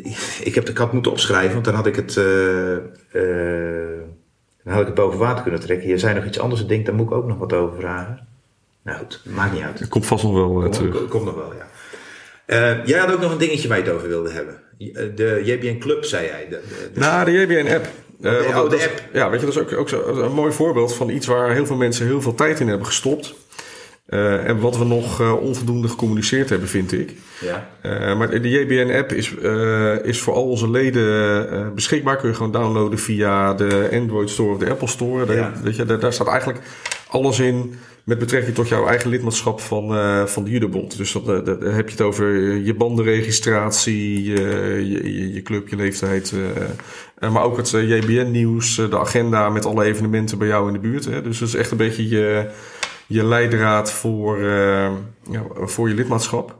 ik, 0.44 0.56
heb 0.56 0.66
de 0.66 0.74
kat 0.74 0.94
moeten 0.94 1.12
opschrijven, 1.12 1.54
want 1.54 1.66
dan 1.66 1.74
had 1.74 1.86
ik 1.86 1.96
het, 1.96 2.18
eh, 2.18 2.74
eh, 2.76 4.00
dan 4.64 4.74
had 4.74 4.80
ik 4.82 4.86
het 4.86 4.96
boven 4.96 5.20
water 5.20 5.42
kunnen 5.44 5.60
trekken. 5.62 5.88
Je 5.88 5.98
zei 5.98 6.14
nog 6.16 6.26
iets 6.26 6.40
anders, 6.40 6.62
ik 6.62 6.68
denk, 6.68 6.86
daar 6.86 6.96
moet 6.96 7.06
ik 7.06 7.12
ook 7.12 7.28
nog 7.28 7.38
wat 7.38 7.54
over 7.54 7.80
vragen. 7.80 8.28
Nou 8.84 8.98
goed, 8.98 9.22
maakt 9.26 9.54
niet 9.54 9.62
uit. 9.64 9.80
Dat 9.80 9.88
komt 9.88 10.06
vast 10.06 10.24
nog 10.24 10.34
wel 10.34 10.56
eh, 10.58 10.62
Kom, 10.64 10.72
terug. 10.72 10.96
kom- 10.98 11.08
Komt 11.08 11.26
nog 11.26 11.36
wel, 11.36 11.54
ja. 11.58 11.68
Eh, 12.46 12.86
jij 12.86 13.00
had 13.00 13.12
ook 13.14 13.22
nog 13.22 13.32
een 13.32 13.38
dingetje 13.38 13.68
waar 13.68 13.78
je 13.78 13.84
het 13.84 13.94
over 13.94 14.08
wilde 14.08 14.30
hebben. 14.32 14.60
De 15.16 15.42
JBN 15.44 15.78
Club, 15.78 16.04
zei 16.04 16.26
jij. 16.26 16.48
De, 16.50 16.62
de- 16.68 16.90
de- 16.94 17.00
Nou, 17.00 17.26
de 17.26 17.32
JBN-app. 17.32 17.86
de- 18.18 18.44
oh, 18.48 18.70
de 18.70 18.76
app. 18.84 19.02
Ja, 19.14 19.30
weet 19.30 19.40
je, 19.40 19.46
dat 19.46 19.56
is 19.56 19.62
ook, 19.62 19.74
ook 19.80 19.90
zo, 19.90 20.04
een 20.08 20.32
mooi 20.34 20.52
voorbeeld 20.54 20.94
van 20.96 21.10
iets 21.10 21.28
waar 21.28 21.52
heel 21.52 21.66
veel 21.66 21.76
mensen 21.76 22.06
heel 22.06 22.22
veel 22.22 22.36
tijd 22.36 22.60
in 22.60 22.68
hebben 22.68 22.88
gestopt. 22.88 23.34
Eh, 24.08 24.48
en 24.48 24.60
wat 24.60 24.78
we 24.78 24.86
nog 24.86 25.22
eh, 25.22 25.42
onvoldoende 25.42 25.88
gecommuniceerd 25.88 26.50
hebben, 26.50 26.68
vind 26.68 26.92
ik. 26.92 27.14
ja. 27.42 27.70
Eh, 27.82 28.18
maar 28.18 28.42
de 28.42 28.50
JBN-app 28.50 29.12
is, 29.12 29.34
is 30.04 30.20
voor 30.22 30.34
al 30.34 30.50
onze 30.50 30.70
leden 30.70 31.76
beschikbaar. 31.76 32.18
Kun 32.18 32.30
je 32.30 32.36
gewoon 32.36 32.52
downloaden 32.52 33.00
via 33.00 33.54
de 33.54 33.90
Android 33.94 34.30
Store 34.30 34.52
of 34.54 34.58
de 34.58 34.70
Apple 34.70 34.88
Store. 34.88 35.26
Daar, 35.26 35.36
Ja. 35.36 35.54
weet 35.64 35.76
je, 35.76 35.86
daar, 35.86 36.00
daar 36.00 36.14
staat 36.14 36.28
eigenlijk 36.28 36.60
alles 37.08 37.40
in 37.40 37.76
met 38.04 38.20
betrekking 38.20 38.56
tot 38.56 38.68
jouw 38.68 38.88
eigen 38.88 39.10
lidmaatschap 39.10 39.62
van, 39.62 39.96
van 40.28 40.44
de 40.44 40.50
Judebond. 40.50 40.98
Dus 40.98 41.12
dat, 41.12 41.46
heb 41.48 41.86
je 41.86 41.92
het 41.92 42.02
over 42.02 42.56
je 42.56 42.74
bandenregistratie, 42.74 44.24
je, 44.24 45.34
je, 45.34 45.42
club, 45.42 45.68
je 45.68 45.76
leeftijd. 45.76 46.34
maar 47.20 47.44
ook 47.44 47.58
het 47.58 47.70
JBN-nieuws, 47.70 48.76
de 48.76 49.00
agenda 49.00 49.50
met 49.50 49.66
alle 49.66 49.84
evenementen 49.84 50.38
bij 50.38 50.48
jou 50.48 50.68
in 50.68 50.74
de 50.74 50.80
buurt. 50.80 51.06
Hè. 51.06 51.22
Dus 51.22 51.40
dat 51.40 51.48
is 51.48 51.56
echt 51.56 51.72
een 51.72 51.78
beetje 51.78 52.08
je, 52.08 52.50
je 53.08 53.24
leidraad 53.24 53.92
voor, 53.92 54.38
eh, 54.38 54.92
ja, 55.30 55.44
voor 55.54 55.90
je 55.90 55.96
lidmaatschap. 55.96 56.56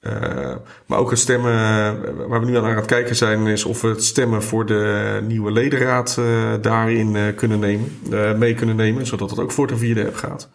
Eh, 0.00 0.54
maar 0.86 0.98
ook 0.98 1.10
het 1.10 1.18
stemmen, 1.18 1.52
eh, 1.52 2.26
waar 2.28 2.40
we 2.40 2.46
nu 2.46 2.56
aan 2.56 2.64
aan 2.64 2.76
het 2.76 2.84
kijken 2.84 3.16
zijn, 3.16 3.46
is 3.46 3.64
of 3.64 3.80
we 3.80 3.88
het 3.88 4.04
stemmen 4.04 4.42
voor 4.42 4.66
de 4.66 5.20
nieuwe 5.26 5.52
ledenraad 5.52 6.20
daarin 6.60 7.34
kunnen 7.34 7.58
nemen, 7.58 7.98
mee 8.38 8.54
kunnen 8.54 8.76
nemen, 8.76 9.06
zodat 9.06 9.30
het 9.30 9.38
ook 9.38 9.52
voor 9.52 9.66
de 9.66 9.76
vierde 9.76 10.06
app 10.06 10.16
gaat. 10.16 10.48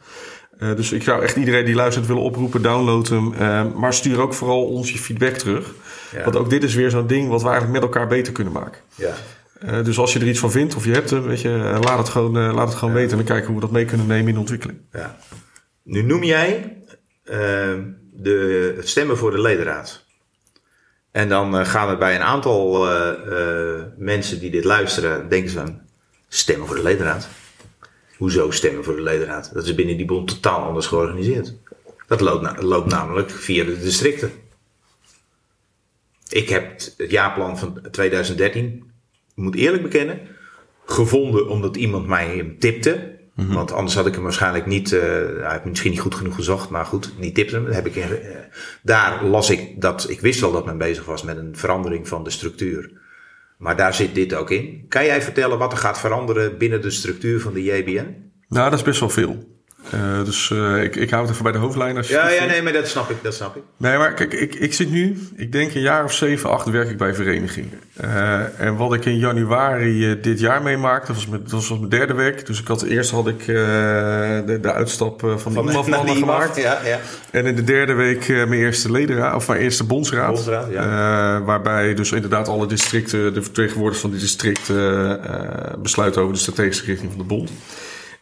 Dus 0.58 0.92
ik 0.92 1.04
zou 1.04 1.24
echt 1.24 1.36
iedereen 1.36 1.66
die 1.66 1.76
luistert 1.76 2.06
willen 2.06 2.22
oproepen, 2.22 2.62
download 2.62 3.08
hem. 3.08 3.34
maar 3.76 3.94
stuur 3.94 4.22
ook 4.22 4.34
vooral 4.34 4.66
ons 4.66 4.92
je 4.92 4.98
feedback 4.98 5.34
terug. 5.34 5.74
Ja. 6.12 6.24
Want 6.24 6.36
ook 6.36 6.50
dit 6.50 6.64
is 6.64 6.76
weer 6.76 6.90
zo'n 6.90 7.08
ding 7.08 7.30
wat 7.30 7.42
we 7.42 7.50
eigenlijk 7.50 7.80
met 7.80 7.90
elkaar 7.90 8.08
beter 8.08 8.34
kunnen 8.34 8.54
maken. 8.54 8.82
ja. 8.96 9.14
Eh, 9.60 9.84
dus 9.84 9.98
als 9.98 10.14
je 10.14 10.20
er 10.20 10.28
iets 10.28 10.40
van 10.40 10.52
vindt 10.52 10.76
of 10.76 10.86
je 10.86 10.92
hebt 10.92 11.10
hem, 11.10 11.24
weet 11.24 11.42
je, 11.42 11.50
eh, 11.50 11.80
laat 11.82 11.98
het 11.98 12.10
gewoon, 12.10 12.38
eh, 12.38 12.54
laat 12.54 12.68
het 12.68 12.78
gewoon 12.78 12.94
weten 12.94 13.12
en 13.12 13.18
dan 13.18 13.26
kijken 13.26 13.46
hoe 13.46 13.56
we 13.56 13.62
dat 13.62 13.72
mee 13.72 13.86
kunnen 13.86 14.08
nemen 14.08 14.28
in 14.28 14.34
de 14.34 14.40
ontwikkeling. 14.40 14.80
Ja. 14.92 15.18
Nu 15.84 16.02
noem 16.02 16.24
jij 16.24 16.78
de, 18.12 18.74
het 18.76 18.90
stemmen 18.90 19.18
voor 19.18 19.32
de 19.32 19.42
ledenraad. 19.42 20.06
En 21.12 21.30
dan 21.30 21.66
gaan 21.66 21.90
er 21.90 21.98
bij 21.98 22.16
een 22.16 22.22
aantal 22.22 22.88
mensen 23.98 24.40
die 24.40 24.52
dit 24.52 24.64
luisteren, 24.64 25.30
denken 25.30 25.50
ze 25.50 25.60
aan 25.60 25.82
stemmen 26.28 26.68
voor 26.68 26.76
de 26.76 26.84
ledenraad. 26.84 27.28
Hoezo 28.18 28.52
stemmen 28.52 28.84
voor 28.84 28.96
de 28.96 29.02
ledenraad? 29.02 29.54
Dat 29.54 29.66
is 29.66 29.76
binnen 29.76 29.98
die 29.98 30.06
bond 30.06 30.28
totaal 30.28 30.64
anders 30.64 30.86
georganiseerd. 30.88 31.54
Dat 32.08 32.22
loopt, 32.22 32.42
na- 32.42 32.62
loopt 32.62 32.92
namelijk 32.92 33.32
via 33.32 33.64
de 33.64 33.80
districten. 33.80 34.32
Ik 36.30 36.50
heb 36.50 36.74
het 36.98 37.12
jaarplan 37.12 37.58
van 37.58 37.82
2013, 37.92 38.66
ik 38.68 38.84
moet 39.38 39.56
eerlijk 39.56 39.84
bekennen, 39.84 40.20
gevonden 40.86 41.48
omdat 41.48 41.76
iemand 41.76 42.08
mij 42.08 42.36
hem 42.36 42.60
tipte. 42.60 43.16
Want 43.36 43.72
anders 43.72 43.96
had 43.96 44.06
ik 44.06 44.14
hem 44.14 44.24
waarschijnlijk 44.24 44.66
niet, 44.66 44.94
eh 44.94 45.02
hij 45.02 45.52
heeft 45.52 45.66
misschien 45.66 45.92
niet 45.92 46.00
goed 46.00 46.16
genoeg 46.16 46.36
gezocht, 46.36 46.70
maar 46.70 46.86
goed, 46.86 47.14
die 47.20 47.32
tipte 47.32 47.56
hem. 47.56 47.66
Heb 47.66 47.86
ik 47.86 47.96
in, 47.96 48.02
eh, 48.02 48.36
daar 48.82 49.26
las 49.26 49.50
ik 49.50 49.82
dat, 49.82 50.10
ik 50.10 50.20
wist 50.20 50.40
wel 50.40 50.52
dat 50.52 50.66
men 50.66 50.78
bezig 50.78 51.06
was 51.06 51.24
met 51.24 51.38
een 51.38 51.58
verandering 51.58 52.08
van 52.08 52.24
de 52.24 52.30
structuur. 52.30 52.92
Maar 53.58 53.78
daar 53.78 53.94
zit 53.94 54.16
dit 54.16 54.34
ook 54.34 54.52
in. 54.52 54.86
Kan 54.88 55.06
jij 55.06 55.22
vertellen 55.22 55.58
wat 55.58 55.72
er 55.72 55.78
gaat 55.78 56.00
veranderen 56.00 56.58
binnen 56.58 56.82
de 56.82 56.90
structuur 56.90 57.42
van 57.42 57.54
de 57.54 57.64
JBN? 57.64 58.32
Nou, 58.48 58.70
dat 58.70 58.80
is 58.80 58.86
best 58.86 59.00
wel 59.00 59.10
veel. 59.10 59.57
Eh, 59.92 60.24
dus 60.24 60.52
eh, 60.52 60.84
ik, 60.84 60.96
ik 60.96 61.10
hou 61.10 61.22
het 61.22 61.32
even 61.32 61.44
bij 61.44 61.52
de 61.52 61.58
hoofdlijn. 61.58 61.98
Als 61.98 62.08
je 62.08 62.14
Ja, 62.14 62.30
ja, 62.30 62.46
nee, 62.46 62.62
maar 62.62 62.74
dat 62.74 62.88
snap 62.88 63.10
ik, 63.10 63.18
dat 63.22 63.34
snap 63.34 63.56
ik. 63.56 63.62
Nee, 63.78 63.98
maar 63.98 64.14
kijk, 64.14 64.34
ik, 64.34 64.56
ik 64.56 64.74
zit 64.74 64.90
nu, 64.90 65.28
ik 65.36 65.52
denk 65.52 65.74
een 65.74 65.82
jaar 65.82 66.04
of 66.04 66.14
zeven, 66.14 66.50
acht 66.50 66.70
werk 66.70 66.90
ik 66.90 66.98
bij 66.98 67.14
verenigingen. 67.14 67.80
Eh, 67.94 68.60
en 68.60 68.76
wat 68.76 68.94
ik 68.94 69.06
in 69.06 69.18
januari 69.18 70.20
dit 70.22 70.40
jaar 70.40 70.62
meemaakte, 70.62 71.08
dat 71.08 71.16
was, 71.16 71.28
mijn, 71.28 71.42
dat 71.44 71.52
was 71.52 71.70
mijn 71.70 71.90
derde 71.90 72.14
week. 72.14 72.46
Dus 72.46 72.60
ik 72.60 72.68
had, 72.68 72.82
eerst 72.82 73.12
had 73.12 73.28
ik 73.28 73.46
de, 73.46 74.58
de 74.62 74.74
uitstap 74.74 75.24
eh, 75.24 75.38
van 75.38 75.54
de 75.54 75.58
Van 75.58 75.70
IMAF-mannen 75.70 76.16
gemaakt. 76.16 76.56
Ja, 76.56 76.80
ja. 76.86 77.00
En 77.32 77.46
in 77.46 77.56
de 77.56 77.64
derde 77.64 77.94
week 77.94 78.28
mijn 78.28 78.54
eerste 78.54 78.92
ledenraad, 78.92 79.36
of 79.36 79.48
mijn 79.48 79.60
eerste 79.60 79.84
bondsraad. 79.84 80.34
Bondsraad, 80.34 80.70
Eh, 80.70 81.46
waarbij 81.46 81.94
dus 81.94 82.12
inderdaad 82.12 82.48
alle 82.48 82.66
districten, 82.66 83.34
de 83.34 83.42
vertegenwoordigers 83.42 84.02
van 84.02 84.12
die 84.12 84.20
districten 84.20 85.22
besluiten 85.82 86.22
over 86.22 86.34
de 86.34 86.40
strategische 86.40 86.86
richting 86.86 87.10
van 87.10 87.20
de 87.20 87.26
bond. 87.28 87.52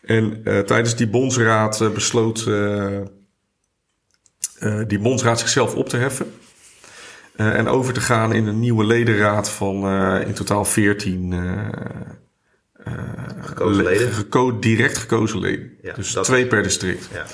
En 0.06 0.42
eh, 0.44 0.60
tijdens 0.60 0.96
die 0.96 1.08
bondsraad 1.08 1.82
eh, 1.82 1.90
besloot 1.90 2.46
eh, 2.48 3.00
die 4.88 5.00
bondsraad 5.00 5.40
zichzelf 5.40 5.76
op 5.76 5.90
te 5.90 5.98
heffen. 5.98 6.34
en 7.36 7.68
over 7.68 7.94
te 7.94 8.02
gaan 8.02 8.34
in 8.34 8.48
een 8.48 8.60
nieuwe 8.60 8.86
ledenraad 8.86 9.50
van 9.50 9.88
in 10.28 10.34
totaal 10.34 10.66
14 10.66 11.34
eh, 11.34 12.94
Gekozen 13.42 13.84
le- 13.84 13.90
leden. 13.90 14.12
geko- 14.14 14.60
direct 14.60 14.98
gekozen 14.98 15.40
leden. 15.40 15.72
Ja, 15.82 15.94
dus 15.94 16.12
twee 16.22 16.48
per 16.48 16.64
district. 16.64 17.10
Ja. 17.14 17.26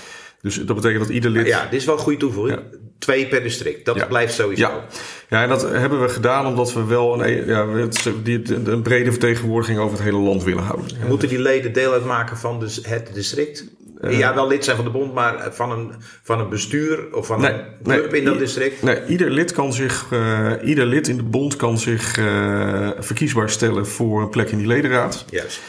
Dus 0.42 0.56
dat 0.56 0.76
betekent 0.76 1.00
dat 1.00 1.10
ieder 1.10 1.32
lid. 1.32 1.48
ja, 1.48 1.64
dit 1.70 1.80
is 1.80 1.86
wel 1.86 1.96
een 1.96 2.02
goede 2.02 2.18
toevoeging. 2.20 2.60
Twee 3.00 3.28
per 3.28 3.44
district, 3.44 3.86
dat 3.86 3.96
Ja. 3.96 4.06
blijft 4.06 4.34
sowieso. 4.34 4.62
Ja. 4.68 4.86
ja, 5.30 5.44
en 5.44 5.50
dat 5.50 5.62
hebben 5.62 6.02
we 6.02 6.10
gedaan 6.10 6.46
omdat 6.46 6.74
we 6.74 6.86
wel 6.86 7.24
een, 7.24 7.46
ja, 7.46 7.68
het- 7.70 8.12
die, 8.24 8.42
een 8.66 8.82
brede 8.82 9.12
vertegenwoordiging 9.12 9.80
over 9.80 9.92
het 9.98 10.04
hele 10.06 10.18
land 10.18 10.44
willen 10.44 10.64
houden. 10.64 10.88
Moeten 11.08 11.30
die 11.30 11.40
leden 11.42 11.74
deel 11.74 11.92
uitmaken 11.94 12.38
van 12.38 12.60
dus 12.60 12.80
het 12.84 13.10
district? 13.14 13.66
Eh. 14.02 14.18
ja, 14.18 14.36
wel 14.36 14.48
lid 14.48 14.64
zijn 14.64 14.76
van 14.76 14.86
de 14.86 14.92
bond, 14.92 15.14
maar 15.14 15.48
van 15.52 15.72
een, 15.72 15.92
van 16.24 16.40
een 16.40 16.50
bestuur 16.50 17.16
of 17.16 17.26
van 17.28 17.42
Nee, 17.42 17.52
een 17.52 17.60
club 17.84 18.12
nee. 18.12 18.20
in 18.20 18.26
dat 18.26 18.40
district? 18.40 18.82
Nee, 18.84 19.06
ieder 19.08 19.30
lid 19.30 19.52
kan 19.52 19.74
zich, 19.74 20.06
eh, 20.12 20.52
ieder 20.64 20.86
lid 20.86 21.08
in 21.08 21.18
de 21.18 21.24
bond 21.24 21.56
kan 21.56 21.78
zich 21.80 22.18
eh, 22.18 22.90
verkiesbaar 23.00 23.50
stellen 23.50 23.88
voor 23.88 24.22
een 24.22 24.30
plek 24.30 24.50
in 24.50 24.58
die 24.58 24.68
ledenraad. 24.68 25.26
Juist. 25.30 25.60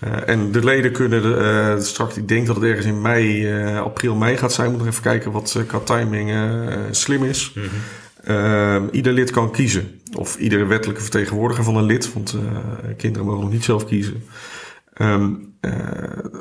Eh, 0.00 0.28
en 0.28 0.52
de 0.52 0.64
leden 0.64 0.92
kunnen 0.92 1.38
eh, 1.38 1.80
straks, 1.80 2.16
ik 2.16 2.28
denk 2.28 2.46
dat 2.46 2.56
het 2.56 2.64
ergens 2.64 2.86
in 2.86 3.00
mei, 3.00 3.50
eh, 3.50 3.80
april, 3.80 4.14
mei 4.14 4.36
gaat 4.36 4.52
zijn. 4.52 4.70
Moet 4.70 4.78
nog 4.78 4.88
even 4.88 5.02
kijken 5.02 5.32
wat 5.32 5.64
qua 5.66 5.78
timing 5.78 6.32
slim 6.90 7.24
is. 7.24 7.52
Eh, 8.24 8.82
ieder 8.90 9.12
lid 9.12 9.30
kan 9.30 9.52
kiezen. 9.52 10.00
Of 10.16 10.36
iedere 10.36 10.64
wettelijke 10.64 11.02
vertegenwoordiger 11.02 11.64
van 11.64 11.76
een 11.76 11.84
lid. 11.84 12.12
Want 12.12 12.36
kinderen 12.96 13.26
mogen 13.26 13.42
nog 13.42 13.52
niet 13.52 13.64
zelf 13.64 13.84
kiezen. 13.84 14.22
Ehm, 14.94 15.32
eh, 15.60 15.72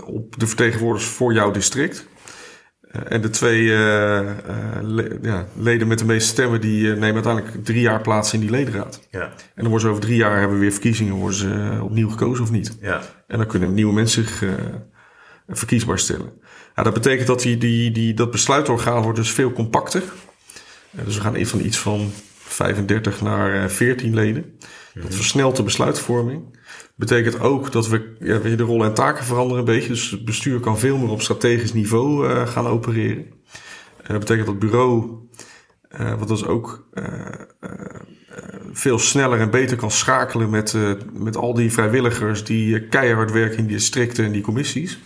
op 0.06 0.40
de 0.40 0.48
vertegenwoordigers 0.48 1.12
voor 1.12 1.34
jouw 1.34 1.52
district. 1.52 2.08
Eh, 2.94 3.02
en 3.10 3.22
de 3.22 3.30
twee 3.30 3.70
eh, 3.74 4.20
eh, 4.20 4.36
le- 4.82 5.18
ja, 5.22 5.48
leden 5.58 5.88
met 5.88 6.00
de 6.00 6.06
meeste 6.06 6.30
stemmen... 6.30 6.62
die 6.62 6.88
nemen 6.88 7.14
uiteindelijk 7.14 7.66
drie 7.66 7.82
jaar 7.82 8.02
plaats 8.02 8.34
in 8.34 8.40
die 8.40 8.50
ledenraad. 8.50 9.08
Ja, 9.12 9.22
En 9.22 9.32
dan 9.56 9.64
worden 9.68 9.82
ze 9.82 9.88
over 9.88 10.02
drie 10.02 10.16
jaar 10.18 10.38
hebben 10.40 10.56
we 10.58 10.62
weer 10.64 10.72
verkiezingen. 10.72 11.14
Worden 11.14 11.38
ze 11.38 11.80
opnieuw 11.82 12.10
gekozen 12.10 12.44
of 12.44 12.52
niet. 12.52 12.78
ja. 12.82 13.02
En 13.28 13.38
dan 13.38 13.48
kunnen 13.48 13.74
nieuwe 13.74 13.94
mensen 13.94 14.24
zich 14.24 14.44
verkiesbaar 15.48 16.00
stellen. 16.00 16.32
Ja, 16.76 16.84
dat 16.84 16.94
betekent 16.94 17.28
dat 17.28 17.42
die, 17.42 17.58
die, 17.58 17.92
die, 17.92 18.14
dat 18.14 18.32
besluitorgaan 18.32 19.02
wordt 19.02 19.18
dus 19.18 19.32
veel 19.32 19.52
compacter. 19.54 20.04
Dus 20.92 21.16
we 21.16 21.22
gaan 21.22 21.46
van 21.46 21.60
iets 21.60 21.78
van 21.78 22.12
35 22.38 23.22
naar 23.22 23.64
eh, 23.64 23.70
14 23.70 24.14
leden. 24.14 24.58
Dat 24.94 25.16
versnelt 25.16 25.56
de 25.56 25.64
besluitvorming. 25.64 26.58
Betekent 26.96 27.40
ook 27.40 27.72
dat 27.72 27.88
we 27.88 28.16
ja, 28.20 28.42
weer 28.42 28.58
de 28.58 28.64
rollen 28.64 28.88
en 28.88 28.94
taken 28.94 29.26
veranderen 29.26 29.60
een 29.60 29.74
beetje. 29.74 29.90
Dus 29.90 30.12
het 30.12 30.26
bestuur 30.26 30.60
kan 30.60 30.80
veel 30.80 30.98
meer 30.98 31.10
op 31.10 31.22
strategisch 31.22 31.74
niveau 31.74 32.30
eh, 32.30 32.48
gaan 32.48 32.68
opereren. 32.68 33.26
Eh, 34.04 34.10
dat 34.10 34.20
betekent 34.20 34.46
dat 34.46 34.56
het 34.56 34.72
bureau, 34.72 35.12
eh 35.90 36.20
wat 36.20 36.28
dus 36.28 36.46
ook 36.46 36.88
eh, 36.94 37.06
eh, 37.60 37.70
veel 38.72 39.00
sneller 39.00 39.40
en 39.40 39.50
beter 39.50 39.78
kan 39.78 39.92
schakelen 39.92 40.50
met, 40.50 40.76
met 41.14 41.36
al 41.36 41.54
die 41.54 41.72
vrijwilligers 41.72 42.44
die 42.44 42.88
keihard 42.88 43.32
werken 43.32 43.58
in 43.58 43.66
die 43.66 43.76
districten 43.76 44.26
en 44.26 44.32
die 44.32 44.42
commissies. 44.42 45.00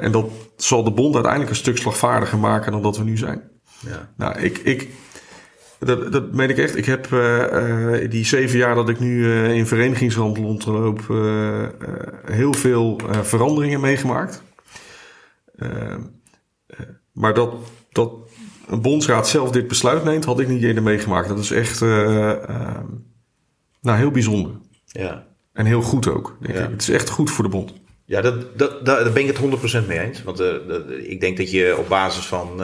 En 0.00 0.12
dat 0.12 0.30
zal 0.56 0.84
de 0.84 0.92
bond 0.92 1.14
uiteindelijk 1.14 1.52
een 1.52 1.58
stuk 1.58 1.78
slagvaardiger 1.78 2.38
maken 2.38 2.72
dan 2.72 2.82
dat 2.82 2.96
we 2.96 3.04
nu 3.04 3.16
zijn. 3.16 3.42
Ja. 3.86 4.12
Nou, 4.16 4.38
ik, 4.38 4.58
ik, 4.58 4.88
dat, 5.86 6.12
dat 6.12 6.32
meen 6.32 6.50
ik 6.50 6.58
echt. 6.58 6.76
Ik 6.76 6.84
heb 6.84 7.12
eh, 7.12 7.94
eh, 8.02 8.10
die 8.10 8.24
zeven 8.24 8.58
jaar 8.58 8.74
dat 8.74 8.88
ik 8.88 8.98
nu 9.00 9.32
eh, 9.32 9.54
in 9.56 10.10
rondloop, 10.10 11.10
eh, 11.10 11.62
eh, 11.62 11.70
heel 12.24 12.52
veel 12.52 13.00
veranderingen 13.22 13.80
meegemaakt. 13.80 14.42
Maar 17.12 17.34
dat, 17.34 17.54
dat 17.92 18.12
een 18.68 18.82
bondsraad 18.82 19.28
zelf 19.28 19.50
dit 19.50 19.68
besluit 19.68 20.04
neemt, 20.04 20.24
had 20.24 20.40
ik 20.40 20.48
niet 20.48 20.62
eerder 20.62 20.82
meegemaakt. 20.82 21.28
Dat 21.28 21.38
is 21.38 21.50
echt 21.50 21.80
nou, 23.80 23.98
heel 23.98 24.10
bijzonder. 24.10 24.52
Ja. 24.86 25.26
En 25.52 25.66
heel 25.66 25.82
goed 25.82 26.08
ook. 26.08 26.36
Denk 26.40 26.54
Ja. 26.58 26.64
ik. 26.64 26.70
Het 26.70 26.82
is 26.82 26.90
echt 26.90 27.08
goed 27.08 27.30
voor 27.30 27.44
de 27.44 27.50
bond. 27.50 27.72
Ja, 28.04 28.20
dat, 28.20 28.58
dat, 28.58 28.86
dat, 28.86 29.04
daar 29.04 29.12
ben 29.12 29.28
ik 29.28 29.36
het 29.36 29.82
100% 29.82 29.86
mee 29.86 29.98
eens. 29.98 30.22
Want 30.22 30.42
ik 31.02 31.20
denk 31.20 31.36
dat 31.36 31.50
je 31.50 31.76
op 31.78 31.88
basis 31.88 32.26
van 32.26 32.60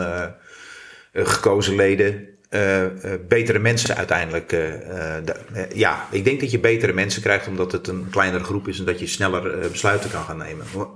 gekozen 1.12 1.74
leden 1.76 2.35
eh, 2.48 2.84
eh, 2.84 3.20
betere 3.28 3.58
mensen 3.58 3.96
uiteindelijk. 3.96 4.52
eh, 4.52 5.70
ja, 5.74 6.06
ik 6.10 6.24
denk 6.24 6.40
dat 6.40 6.50
je 6.50 6.58
betere 6.60 6.92
mensen 6.92 7.22
krijgt 7.22 7.48
omdat 7.48 7.72
het 7.72 7.88
een 7.88 8.06
kleinere 8.10 8.44
groep 8.44 8.68
is 8.68 8.78
en 8.78 8.84
dat 8.84 8.98
je 8.98 9.06
sneller 9.06 9.58
besluiten 9.70 10.10
kan 10.10 10.22
gaan 10.22 10.36
nemen. 10.38 10.66
Maar, 10.76 10.86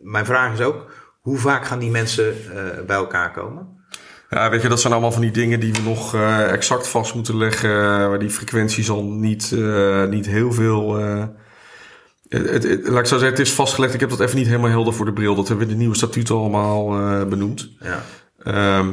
Mijn 0.00 0.24
vraag 0.26 0.52
is 0.52 0.60
ook: 0.60 0.90
hoe 1.20 1.38
vaak 1.38 1.66
gaan 1.66 1.78
die 1.78 1.90
mensen 1.90 2.34
bij 2.86 2.96
elkaar 2.96 3.32
komen? 3.32 3.68
Ja, 4.30 4.50
weet 4.50 4.62
je, 4.62 4.68
dat 4.68 4.80
zijn 4.80 4.92
allemaal 4.92 5.12
van 5.12 5.20
die 5.22 5.30
dingen 5.30 5.60
die 5.60 5.72
we 5.72 5.80
nog 5.82 6.14
exact 6.50 6.88
vast 6.88 7.14
moeten 7.14 7.36
leggen. 7.36 7.70
waar 8.08 8.18
die 8.18 8.30
frequentie 8.30 8.84
zal 8.84 9.04
niet, 9.04 9.54
niet 10.08 10.26
heel 10.26 10.52
veel. 10.52 10.94
het, 12.28 12.50
het, 12.50 12.62
het- 12.62 12.88
laat 12.88 12.98
ik 12.98 13.06
zo 13.06 13.18
zeggen, 13.18 13.36
het 13.38 13.46
is 13.46 13.52
vastgelegd. 13.52 13.94
Ik 13.94 14.00
heb 14.00 14.10
dat 14.10 14.20
even 14.20 14.36
niet 14.36 14.46
helemaal 14.46 14.70
helder 14.70 14.92
voor 14.94 15.06
de 15.06 15.12
bril. 15.12 15.34
Dat 15.34 15.48
hebben 15.48 15.66
we 15.66 15.72
in 15.72 15.78
de 15.78 15.82
nieuwe 15.82 15.96
statuten 15.98 16.34
allemaal 16.34 16.88
benoemd. 17.28 17.70
Ja, 17.80 18.02
Ehm, 18.42 18.92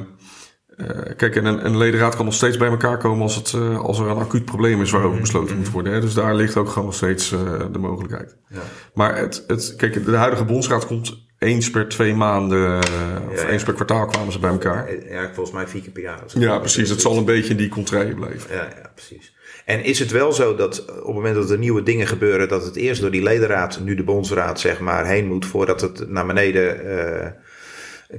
eh, 0.77 1.15
kijk, 1.17 1.35
en 1.35 1.45
een, 1.45 1.65
een 1.65 1.77
ledenraad 1.77 2.15
kan 2.15 2.25
nog 2.25 2.33
steeds 2.33 2.57
bij 2.57 2.67
elkaar 2.67 2.97
komen 2.97 3.21
als, 3.21 3.35
het, 3.35 3.53
eh, 3.53 3.79
als 3.79 3.99
er 3.99 4.07
een 4.07 4.17
acuut 4.17 4.45
probleem 4.45 4.81
is 4.81 4.91
waarover 4.91 5.19
besloten 5.19 5.57
moet 5.57 5.71
worden. 5.71 5.93
Hè. 5.93 6.01
Dus 6.01 6.13
daar 6.13 6.35
ligt 6.35 6.57
ook 6.57 6.69
gewoon 6.69 6.85
nog 6.85 6.95
steeds 6.95 7.31
eh, 7.31 7.61
de 7.71 7.79
mogelijkheid. 7.79 8.35
ja. 8.49 8.59
Maar 8.93 9.17
het, 9.17 9.43
het, 9.47 9.75
kijk, 9.77 10.05
de 10.05 10.15
huidige 10.15 10.45
bondsraad 10.45 10.85
komt 10.85 11.21
eens 11.39 11.69
per 11.69 11.87
twee 11.87 12.15
maanden, 12.15 12.77
of 12.77 12.89
Ja, 13.35 13.41
ja. 13.41 13.47
eens 13.47 13.63
per 13.63 13.73
kwartaal 13.73 14.05
kwamen 14.05 14.31
ze 14.31 14.39
bij 14.39 14.49
elkaar. 14.49 14.91
Ja 15.09 15.29
volgens 15.33 15.55
mij 15.55 15.67
vier 15.67 15.81
keer 15.81 15.91
per 15.91 16.01
jaar. 16.01 16.23
Ja, 16.27 16.59
precies. 16.59 16.89
Het 16.89 17.01
zal 17.01 17.17
een 17.17 17.25
beetje 17.25 17.51
in 17.51 17.57
die 17.57 17.69
contraille 17.69 18.13
blijven. 18.13 18.55
Ja, 18.55 18.67
ja, 18.81 18.91
precies. 18.95 19.35
En 19.65 19.83
is 19.83 19.99
het 19.99 20.11
wel 20.11 20.31
zo 20.31 20.55
dat 20.55 20.85
op 20.89 21.05
het 21.05 21.15
moment 21.15 21.35
dat 21.35 21.49
er 21.49 21.57
nieuwe 21.57 21.83
dingen 21.83 22.07
gebeuren, 22.07 22.47
dat 22.47 22.65
het 22.65 22.75
eerst 22.75 23.01
door 23.01 23.11
die 23.11 23.23
ledenraad, 23.23 23.79
nu 23.79 23.95
de 23.95 24.03
bondsraad, 24.03 24.59
zeg 24.59 24.79
maar, 24.79 25.05
heen 25.05 25.27
moet 25.27 25.45
voordat 25.45 25.81
het 25.81 26.09
naar 26.09 26.25
beneden 26.25 27.35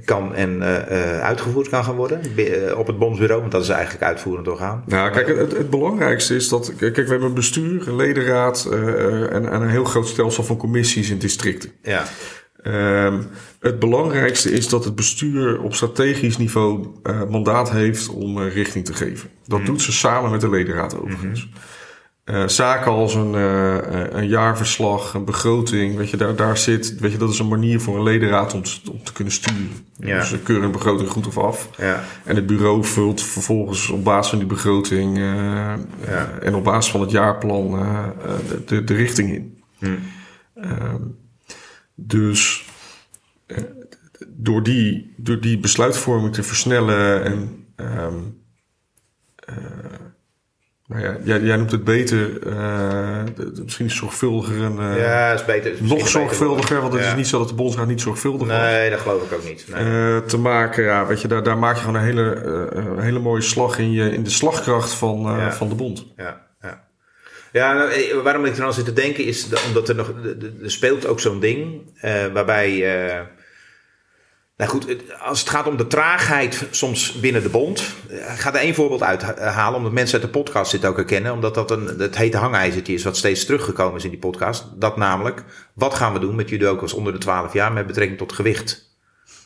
kan 0.05 0.35
en 0.35 0.61
eh, 0.61 1.15
eh, 1.15 1.21
uitgevoerd 1.21 1.69
kan 1.69 1.83
gaan 1.83 1.95
worden 1.95 2.21
eh, 2.35 2.77
op 2.77 2.87
het 2.87 2.97
bondsbureau? 2.97 3.39
Want 3.39 3.51
dat 3.51 3.63
is 3.63 3.69
eigenlijk 3.69 4.03
uitvoerend 4.03 4.47
orgaan. 4.47 4.83
Nou, 4.85 5.11
kijk, 5.11 5.27
het, 5.27 5.57
het 5.57 5.69
belangrijkste 5.69 6.35
is 6.35 6.49
dat. 6.49 6.73
Kijk, 6.75 6.95
we 6.95 7.01
hebben 7.01 7.27
een 7.27 7.33
bestuur, 7.33 7.87
een 7.87 7.95
ledenraad 7.95 8.67
en, 8.71 9.51
en 9.51 9.61
een 9.61 9.69
heel 9.69 9.83
groot 9.83 10.07
stelsel 10.07 10.43
van 10.43 10.57
commissies 10.57 11.09
in 11.09 11.17
districten. 11.17 11.71
Ja, 11.81 12.03
Ehm, 12.63 13.21
het 13.59 13.79
belangrijkste 13.79 14.51
is 14.51 14.69
dat 14.69 14.85
het 14.85 14.95
bestuur 14.95 15.61
op 15.61 15.75
strategisch 15.75 16.37
niveau 16.37 16.87
mandaat 17.29 17.71
heeft 17.71 18.09
om 18.09 18.39
richting 18.39 18.85
te 18.85 18.93
geven. 18.93 19.29
Dat 19.47 19.65
doet 19.65 19.81
ze 19.81 19.91
samen 19.91 20.31
met 20.31 20.41
de 20.41 20.49
ledenraad 20.49 20.99
overigens. 20.99 21.49
Eh, 22.25 22.47
zaken 22.47 22.91
als 22.91 23.13
een, 23.15 23.35
eh, 23.35 23.77
eh, 23.77 24.07
een 24.11 24.27
jaarverslag, 24.27 25.13
een 25.13 25.25
begroting, 25.25 25.95
weet 25.95 26.09
je, 26.09 26.17
daar, 26.17 26.35
daar 26.35 26.57
zit, 26.57 26.99
weet 26.99 27.11
je, 27.11 27.17
dat 27.17 27.29
is 27.29 27.39
een 27.39 27.47
manier 27.47 27.79
voor 27.81 27.95
een 27.97 28.03
ledenraad 28.03 28.53
om, 28.53 28.63
te- 28.63 28.91
om 28.91 29.03
te 29.03 29.13
kunnen 29.13 29.33
sturen. 29.33 29.71
Ja. 29.97 30.19
Dus 30.19 30.29
ze 30.29 30.39
keuren 30.39 30.65
een 30.65 30.71
begroting 30.71 31.09
goed 31.09 31.27
of 31.27 31.37
af. 31.37 31.69
ja, 31.77 32.03
En 32.23 32.35
het 32.35 32.45
bureau 32.45 32.83
vult 32.83 33.21
vervolgens 33.21 33.89
op 33.89 34.03
basis 34.03 34.29
van 34.29 34.39
die 34.39 34.47
begroting 34.47 35.17
eh, 35.17 35.73
en 36.41 36.55
op 36.55 36.63
basis 36.63 36.91
van 36.91 37.01
het 37.01 37.11
jaarplan 37.11 37.71
de, 38.49 38.63
de, 38.65 38.83
de 38.83 38.93
richting 38.93 39.33
in. 39.33 39.57
Ehm, 40.55 41.01
dus 41.95 42.65
door, 44.27 44.63
die, 44.63 45.13
door 45.17 45.39
die 45.39 45.59
besluitvorming 45.59 46.33
te 46.33 46.43
versnellen 46.43 47.23
en 47.23 47.65
ehm, 47.75 48.13
eh, 49.35 49.55
nou 50.87 51.03
ja, 51.03 51.17
jij, 51.23 51.39
jij 51.39 51.55
noemt 51.57 51.71
het 51.71 51.83
beter, 51.83 52.39
de- 52.39 53.61
misschien 53.63 53.89
zorgvuldiger 53.91 54.63
en 54.63 54.79
eh, 54.79 54.99
ja, 54.99 55.31
is 55.33 55.45
beter. 55.45 55.71
is 55.71 55.79
nog 55.79 55.89
beter 55.89 56.07
zorgvuldiger, 56.07 56.81
want 56.81 56.93
het 56.93 57.01
Ja. 57.03 57.09
is 57.09 57.15
niet 57.15 57.27
zo 57.27 57.37
dat 57.39 57.47
de 57.49 57.53
bondsraad 57.55 57.87
niet 57.87 58.01
zorgvuldig 58.01 58.47
was. 58.47 58.57
Nee, 58.57 58.89
dat 58.89 58.99
geloof 58.99 59.23
ik 59.23 59.33
ook 59.33 59.43
niet. 59.43 59.65
Nee. 59.73 60.15
Eh, 60.15 60.17
te 60.17 60.37
maken. 60.37 60.83
Ja, 60.83 61.05
weet 61.05 61.21
je, 61.21 61.27
daar, 61.27 61.43
daar 61.43 61.57
maak 61.57 61.75
je 61.75 61.79
gewoon 61.81 61.95
een 61.95 62.05
hele, 62.05 62.95
hele 62.99 63.19
mooie 63.19 63.41
slag 63.41 63.79
in, 63.79 63.91
je, 63.91 64.11
in 64.11 64.23
de 64.23 64.29
slagkracht 64.29 64.93
van, 64.93 65.21
Ja. 65.21 65.51
van 65.53 65.69
de 65.69 65.75
bond. 65.75 66.05
Ja, 66.17 66.41
ja. 66.61 66.83
ja 67.51 67.73
nou, 67.73 68.21
waarom 68.23 68.45
ik 68.45 68.57
er 68.57 68.63
aan 68.63 68.73
zit 68.73 68.85
te 68.85 68.93
denken 68.93 69.25
is 69.25 69.49
dat, 69.49 69.65
omdat 69.67 69.89
er 69.89 69.95
nog. 69.95 70.11
Er 70.63 70.71
speelt 70.71 71.07
ook 71.07 71.19
zo'n 71.19 71.39
ding 71.39 71.81
waarbij. 72.33 72.83
Eh, 74.57 74.67
nou 74.67 74.69
goed, 74.69 75.19
als 75.19 75.39
het 75.39 75.49
gaat 75.49 75.67
om 75.67 75.77
de 75.77 75.87
traagheid 75.87 76.67
soms 76.71 77.19
binnen 77.19 77.43
de 77.43 77.49
bond. 77.49 77.83
eh, 78.09 78.17
Ik 78.33 78.39
ga 78.39 78.53
er 78.53 78.59
één 78.59 78.75
voorbeeld 78.75 79.03
uithalen, 79.03 79.77
omdat 79.77 79.91
mensen 79.91 80.21
uit 80.21 80.31
de 80.33 80.39
podcast 80.39 80.71
dit 80.71 80.85
ook 80.85 80.95
herkennen. 80.95 81.31
Omdat 81.31 81.55
dat 81.55 81.71
een, 81.71 81.85
het 81.87 82.17
hete 82.17 82.37
hangijzertje 82.37 82.93
is 82.93 83.03
wat 83.03 83.17
steeds 83.17 83.45
teruggekomen 83.45 83.97
is 83.97 84.03
in 84.03 84.09
die 84.09 84.19
podcast. 84.19 84.65
Dat 84.75 84.97
namelijk, 84.97 85.43
wat 85.73 85.93
gaan 85.93 86.13
we 86.13 86.19
doen 86.19 86.35
met 86.35 86.49
judokas 86.49 86.93
onder 86.93 87.13
de 87.13 87.19
12 87.19 87.53
jaar 87.53 87.71
met 87.71 87.87
betrekking 87.87 88.17
tot 88.17 88.33
gewicht? 88.33 88.97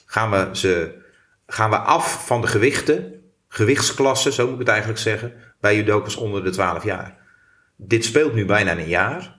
Gaan 0.05 0.31
we, 0.31 0.49
ze, 0.51 0.93
gaan 1.47 1.69
we 1.69 1.77
af 1.77 2.25
van 2.25 2.41
de 2.41 2.47
gewichten, 2.47 3.13
gewichtsklassen, 3.47 4.33
zo 4.33 4.43
moet 4.43 4.53
ik 4.53 4.59
het 4.59 4.67
eigenlijk 4.67 4.99
zeggen, 4.99 5.33
bij 5.59 5.75
judokas 5.75 6.15
onder 6.15 6.43
de 6.43 6.49
12 6.49 6.83
jaar? 6.83 7.17
Dit 7.75 8.05
speelt 8.05 8.33
nu 8.33 8.45
bijna 8.45 8.71
een 8.71 8.87
jaar. 8.87 9.38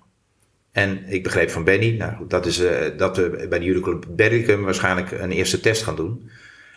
En 0.72 1.04
ik 1.06 1.22
begreep 1.22 1.50
van 1.50 1.64
Benny, 1.64 1.96
nou 1.96 2.12
dat, 2.28 2.46
is, 2.46 2.58
eh, 2.58 2.76
dat 2.96 3.16
we 3.16 3.46
bij 3.48 3.58
de 3.58 3.64
judoclub 3.64 4.04
Berlicum 4.08 4.62
waarschijnlijk 4.62 5.10
een 5.10 5.30
eerste 5.30 5.60
test 5.60 5.82
gaan 5.82 5.96
doen. 5.96 6.30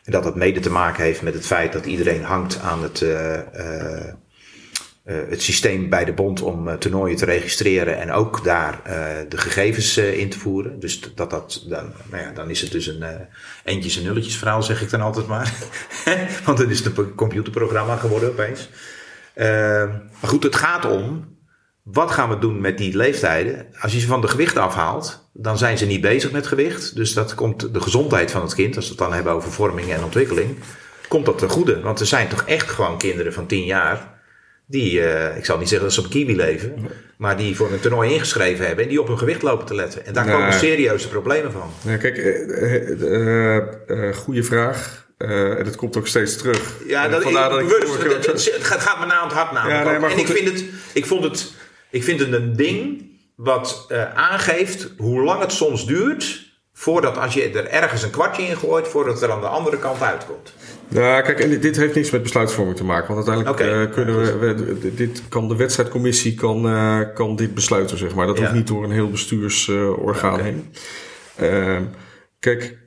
En 0.04 0.12
dat 0.12 0.24
dat 0.24 0.36
mede 0.36 0.60
te 0.60 0.70
maken 0.70 1.04
heeft 1.04 1.22
met 1.22 1.34
het 1.34 1.46
feit 1.46 1.74
dat 1.74 1.86
iedereen 1.86 2.24
hangt 2.24 2.60
aan 2.60 2.84
het, 2.84 3.02
eh, 3.02 3.36
eh, 4.06 4.16
het 5.04 5.42
systeem 5.42 5.90
bij 5.90 6.06
de 6.06 6.14
bond 6.14 6.42
om 6.42 6.80
toernooien 6.80 7.18
te 7.18 7.26
registreren 7.26 8.00
en 8.00 8.12
ook 8.12 8.44
daar 8.44 8.82
de 9.30 9.38
gegevens 9.38 9.98
in 9.98 10.30
te 10.30 10.40
voeren. 10.40 10.80
Dus 10.80 11.02
dat, 11.16 11.30
dat, 11.30 11.66
dan, 11.70 11.92
nou 12.12 12.24
ja, 12.24 12.32
dan 12.32 12.50
is 12.50 12.62
het 12.62 12.72
dus 12.72 12.88
een 12.88 13.04
eentjes 13.64 13.98
en 13.98 14.04
nulletjes 14.04 14.38
verhaal, 14.38 14.64
zeg 14.64 14.82
ik 14.82 14.90
dan 14.90 15.02
altijd 15.02 15.28
maar. 15.28 15.54
Want 16.46 16.58
dan 16.58 16.70
is 16.70 16.80
het 16.80 16.98
een 16.98 17.16
computerprogramma 17.16 17.96
geworden 17.96 18.30
opeens. 18.30 18.70
Maar 20.22 20.30
goed, 20.30 20.44
het 20.44 20.56
gaat 20.56 20.86
om 20.86 21.34
wat 21.84 22.12
gaan 22.12 22.30
we 22.30 22.38
doen 22.40 22.62
met 22.62 22.78
die 22.78 22.98
leeftijden? 22.98 23.66
Als 23.80 23.94
je 23.94 24.00
ze 24.00 24.08
van 24.08 24.22
de 24.22 24.28
gewicht 24.28 24.58
afhaalt, 24.58 25.30
dan 25.34 25.58
zijn 25.58 25.78
ze 25.78 25.86
niet 25.86 26.02
bezig 26.02 26.32
met 26.32 26.48
gewicht. 26.48 26.96
Dus 26.96 27.14
dat 27.14 27.36
komt 27.36 27.74
de 27.74 27.82
gezondheid 27.82 28.32
van 28.32 28.42
het 28.42 28.56
kind, 28.56 28.76
als 28.76 28.86
we 28.86 28.92
het 28.92 29.00
dan 29.00 29.14
hebben 29.14 29.34
over 29.34 29.52
vorming 29.52 29.92
en 29.92 30.04
ontwikkeling, 30.04 30.58
komt 31.08 31.26
dat 31.26 31.38
ten 31.38 31.50
goede. 31.50 31.82
Want 31.82 32.00
er 32.00 32.06
zijn 32.06 32.28
toch 32.28 32.44
echt 32.46 32.70
gewoon 32.70 32.98
kinderen 32.98 33.34
van 33.34 33.46
10 33.46 33.66
jaar 33.66 34.14
die, 34.66 35.02
eh, 35.02 35.38
ik 35.38 35.46
zal 35.46 35.58
niet 35.58 35.68
zeggen 35.70 35.88
dat 35.88 35.96
ze 35.96 36.04
op 36.04 36.10
kiwi 36.10 36.36
leven, 36.36 36.88
maar 37.18 37.38
die 37.38 37.56
voor 37.56 37.72
een 37.72 37.80
toernooi 37.80 38.14
ingeschreven 38.14 38.66
hebben 38.66 38.84
en 38.84 38.90
die 38.90 39.02
op 39.02 39.08
hun 39.08 39.18
gewicht 39.18 39.42
lopen 39.42 39.66
te 39.66 39.76
letten. 39.76 40.06
En 40.06 40.14
daar 40.14 40.26
Nee. 40.26 40.36
komen 40.36 40.54
serieuze 40.54 41.08
problemen 41.10 41.52
van. 41.52 41.72
Ja, 41.82 41.98
kijk, 41.98 42.18
eh, 42.18 43.58
eh, 43.58 44.16
goede 44.16 44.44
vraag. 44.44 45.02
En 45.18 45.64
dat 45.64 45.76
komt 45.76 45.98
ook 45.98 46.08
steeds 46.08 46.38
terug. 46.38 46.74
Ja, 46.88 47.08
dat, 47.08 47.24
vandaar 47.24 47.46
ik, 47.46 47.52
dat 47.52 47.60
ik 47.62 47.68
bewust, 47.68 48.26
het, 48.26 48.26
het, 48.26 48.64
gaat 48.64 49.00
me 49.00 49.06
na 49.06 49.14
aan 49.14 49.28
het 49.28 49.38
hart 49.38 49.52
namelijk. 49.52 49.84
Ja, 49.84 50.00
nee, 50.00 50.12
en 50.12 50.18
ik, 50.18 50.28
vind 50.28 50.50
het, 50.50 50.66
ik, 50.94 51.06
vond 51.06 51.24
het, 51.24 51.54
ik 51.94 52.04
vind 52.04 52.20
het 52.20 52.32
een 52.34 52.56
ding 52.56 53.06
wat 53.36 53.86
eh, 53.90 54.14
aangeeft 54.14 54.94
hoe 54.98 55.24
lang 55.24 55.40
het 55.42 55.52
soms 55.52 55.86
duurt... 55.86 56.52
voordat 56.74 57.18
als 57.18 57.34
je 57.34 57.50
er 57.50 57.68
ergens 57.68 58.04
een 58.04 58.10
kwartje 58.10 58.44
in 58.44 58.58
gooit... 58.58 58.88
voordat 58.88 59.14
het 59.14 59.24
er 59.24 59.32
aan 59.32 59.42
de 59.42 59.48
andere 59.48 59.80
kant 59.80 60.02
uitkomt. 60.02 60.54
Ja, 60.88 61.22
kijk, 61.22 61.40
en 61.40 61.60
dit, 61.60 61.76
heeft 61.76 61.96
niets 61.96 62.10
met 62.12 62.24
besluitvorming 62.24 62.78
te 62.78 62.84
maken. 62.84 63.16
Want 63.16 63.28
uiteindelijk 63.28 63.88
eh, 63.88 63.94
kunnen 63.94 64.40
we, 64.40 64.54
we- 64.56 64.96
dit 64.96 65.22
kan 65.30 65.48
de 65.48 65.56
wedstrijdcommissie 65.56 66.34
kan, 66.36 66.68
eh, 66.68 67.00
kan 67.14 67.36
dit 67.36 67.54
besluiten, 67.54 67.98
zeg 67.98 68.16
maar. 68.16 68.28
Dat 68.28 68.36
Ja. 68.38 68.42
hoeft 68.44 68.54
niet 68.56 68.68
door 68.68 68.84
een 68.84 68.92
heel 68.92 69.10
bestuursorgaan 69.10 70.34
Oké. 70.34 70.44
heen. 70.44 70.74
Ehm, 71.36 71.84
kijk, 72.40 72.78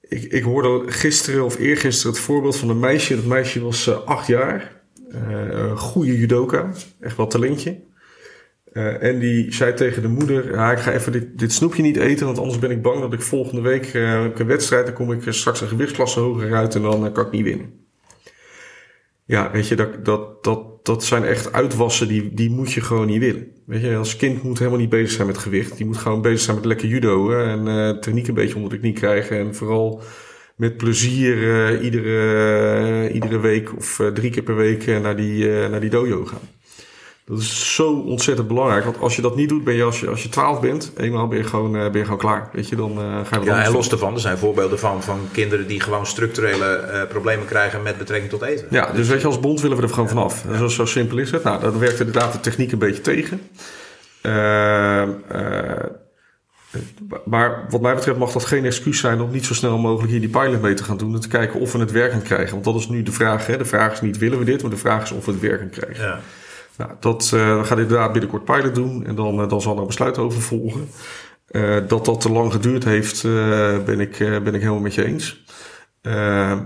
ik, 0.00 0.22
ik 0.32 0.42
hoorde 0.42 0.92
gisteren 0.92 1.44
of 1.44 1.58
eergisteren 1.58 2.12
het 2.12 2.22
voorbeeld 2.22 2.56
van 2.56 2.68
een 2.68 2.80
meisje. 2.80 3.14
Dat 3.16 3.24
meisje 3.24 3.60
was 3.60 4.04
acht 4.04 4.26
jaar. 4.26 4.74
Goede 5.76 6.18
judoka. 6.18 6.70
Echt 7.00 7.16
wel 7.16 7.26
talentje. 7.26 7.80
Eh, 8.76 9.02
en 9.02 9.18
die 9.18 9.54
zei 9.54 9.74
tegen 9.74 10.02
de 10.02 10.08
moeder: 10.08 10.52
ja, 10.52 10.72
Ik 10.72 10.78
ga 10.78 10.92
even 10.92 11.12
dit, 11.12 11.38
dit 11.38 11.52
snoepje 11.52 11.82
niet 11.82 11.96
eten, 11.96 12.26
want 12.26 12.38
anders 12.38 12.58
ben 12.58 12.70
ik 12.70 12.82
bang 12.82 13.00
dat 13.00 13.12
ik 13.12 13.22
volgende 13.22 13.60
week 13.60 13.86
ik 13.86 14.38
een 14.38 14.46
wedstrijd. 14.46 14.86
Dan 14.86 14.94
kom 14.94 15.12
ik 15.12 15.26
eh, 15.26 15.32
straks 15.32 15.60
een 15.60 15.68
gewichtsklasse 15.68 16.20
hoger 16.20 16.54
uit 16.54 16.74
en 16.74 16.82
dan 16.82 17.06
eh, 17.06 17.12
kan 17.12 17.26
ik 17.26 17.30
niet 17.30 17.44
winnen. 17.44 17.84
Ja, 19.24 19.50
weet 19.50 19.68
je, 19.68 19.76
dat, 19.76 20.04
dat, 20.04 20.44
dat, 20.44 20.86
dat 20.86 21.04
zijn 21.04 21.24
echt 21.24 21.52
uitwassen 21.52 22.08
die, 22.08 22.34
die 22.34 22.50
moet 22.50 22.72
je 22.72 22.80
gewoon 22.80 23.06
niet 23.06 23.20
willen. 23.20 23.46
Weet 23.66 23.82
je, 23.82 23.96
als 23.96 24.16
kind 24.16 24.42
moet 24.42 24.58
helemaal 24.58 24.80
niet 24.80 24.88
bezig 24.88 25.10
zijn 25.10 25.26
met 25.26 25.38
gewicht. 25.38 25.76
Die 25.76 25.86
moet 25.86 25.96
gewoon 25.96 26.22
bezig 26.22 26.40
zijn 26.40 26.56
met 26.56 26.64
lekker 26.64 26.88
judo 26.88 27.30
en 27.32 28.00
techniek 28.00 28.28
een 28.28 28.34
beetje 28.34 28.56
onder 28.56 28.70
de 28.70 28.78
knie 28.78 28.92
krijgen. 28.92 29.38
En 29.38 29.54
vooral 29.54 30.02
met 30.56 30.76
plezier 30.76 31.80
iedere, 31.80 33.12
iedere 33.12 33.40
week 33.40 33.76
of 33.76 34.02
drie 34.14 34.30
keer 34.30 34.42
per 34.42 34.56
week 34.56 34.86
naar, 34.86 35.16
die, 35.16 35.48
naar 35.48 35.80
die 35.80 35.90
dojo 35.90 36.24
gaan. 36.24 36.55
Dat 37.28 37.38
is 37.38 37.74
zo 37.74 37.92
ontzettend 37.92 38.48
belangrijk. 38.48 38.84
Want 38.84 39.00
als 39.00 39.16
je 39.16 39.22
dat 39.22 39.36
niet 39.36 39.48
doet, 39.48 39.64
ben 39.64 39.74
je 39.74 39.82
als 39.82 40.00
je, 40.00 40.08
als 40.08 40.22
je 40.22 40.28
12 40.28 40.60
bent, 40.60 40.92
eenmaal 40.96 41.28
ben 41.28 41.38
je 41.38 41.44
gewoon, 41.44 41.76
eh, 41.76 41.82
ben 41.82 41.96
je 41.98 42.04
gewoon 42.04 42.18
klaar. 42.18 42.48
Weet 42.52 42.68
je, 42.68 42.76
dan 42.76 42.90
eh, 42.90 43.20
ga 43.24 43.38
je 43.40 43.44
Ja, 43.44 43.64
en 43.64 43.72
los 43.72 43.88
daarvan, 43.88 44.14
er 44.14 44.20
zijn 44.20 44.38
voorbeelden 44.38 44.78
van, 44.78 45.02
van 45.02 45.20
kinderen 45.32 45.66
die 45.66 45.80
gewoon 45.80 46.06
structurele 46.06 46.76
eh, 46.76 47.08
problemen 47.08 47.46
krijgen 47.46 47.82
met 47.82 47.98
betrekking 47.98 48.30
tot 48.30 48.42
eten. 48.42 48.66
Ja, 48.70 48.92
dus 48.92 49.08
weet 49.08 49.20
je, 49.20 49.26
als 49.26 49.40
bond 49.40 49.60
willen 49.60 49.76
we 49.76 49.82
er 49.82 49.88
gewoon 49.88 50.08
vanaf. 50.08 50.44
Zo, 50.58 50.68
zo 50.68 50.84
simpel 50.84 51.18
is 51.18 51.30
het. 51.30 51.42
Nou, 51.42 51.60
dan 51.60 51.78
werkt 51.78 51.98
inderdaad 51.98 52.32
de 52.32 52.40
techniek 52.40 52.72
een 52.72 52.78
beetje 52.78 53.02
tegen. 53.02 53.40
Ehm, 54.20 55.10
eh, 55.28 55.84
maar 57.24 57.66
wat 57.68 57.80
mij 57.80 57.94
betreft 57.94 58.18
mag 58.18 58.32
dat 58.32 58.44
geen 58.44 58.64
excuus 58.64 59.00
zijn 59.00 59.20
om 59.20 59.30
niet 59.30 59.46
zo 59.46 59.54
snel 59.54 59.78
mogelijk 59.78 60.10
hier 60.10 60.20
die 60.20 60.28
pilot 60.28 60.62
mee 60.62 60.74
te 60.74 60.84
gaan 60.84 60.96
doen. 60.96 61.14
En 61.14 61.20
te 61.20 61.28
kijken 61.28 61.60
of 61.60 61.72
we 61.72 61.78
het 61.78 61.92
werkend 61.92 62.22
krijgen. 62.22 62.52
Want 62.52 62.64
dat 62.64 62.74
is 62.74 62.88
nu 62.88 63.02
de 63.02 63.12
vraag. 63.12 63.46
Hè? 63.46 63.56
De 63.56 63.64
vraag 63.64 63.92
is 63.92 64.00
niet 64.00 64.18
willen 64.18 64.38
we 64.38 64.44
dit, 64.44 64.62
maar 64.62 64.70
de 64.70 64.76
vraag 64.76 65.02
is 65.02 65.10
of 65.10 65.24
we 65.24 65.30
het 65.30 65.40
werkend 65.40 65.70
krijgen. 65.70 66.04
Ja. 66.04 66.20
Nou, 66.76 66.90
dat 67.00 67.30
uh, 67.34 67.58
we 67.58 67.64
gaan 67.64 67.78
inderdaad 67.78 68.12
binnenkort 68.12 68.44
pilot 68.44 68.74
doen. 68.74 69.06
En 69.06 69.14
dan, 69.14 69.40
uh, 69.40 69.48
dan 69.48 69.60
zal 69.60 69.78
er 69.78 69.86
besluit 69.86 70.18
over 70.18 70.42
volgen. 70.42 70.88
Uh, 71.50 71.76
dat 71.88 72.04
dat 72.04 72.20
te 72.20 72.30
lang 72.30 72.52
geduurd 72.52 72.84
heeft, 72.84 73.22
ben, 73.84 74.00
ik, 74.00 74.18
ben 74.18 74.54
ik 74.54 74.60
helemaal 74.60 74.80
met 74.80 74.94
je 74.94 75.04
eens. 75.04 75.44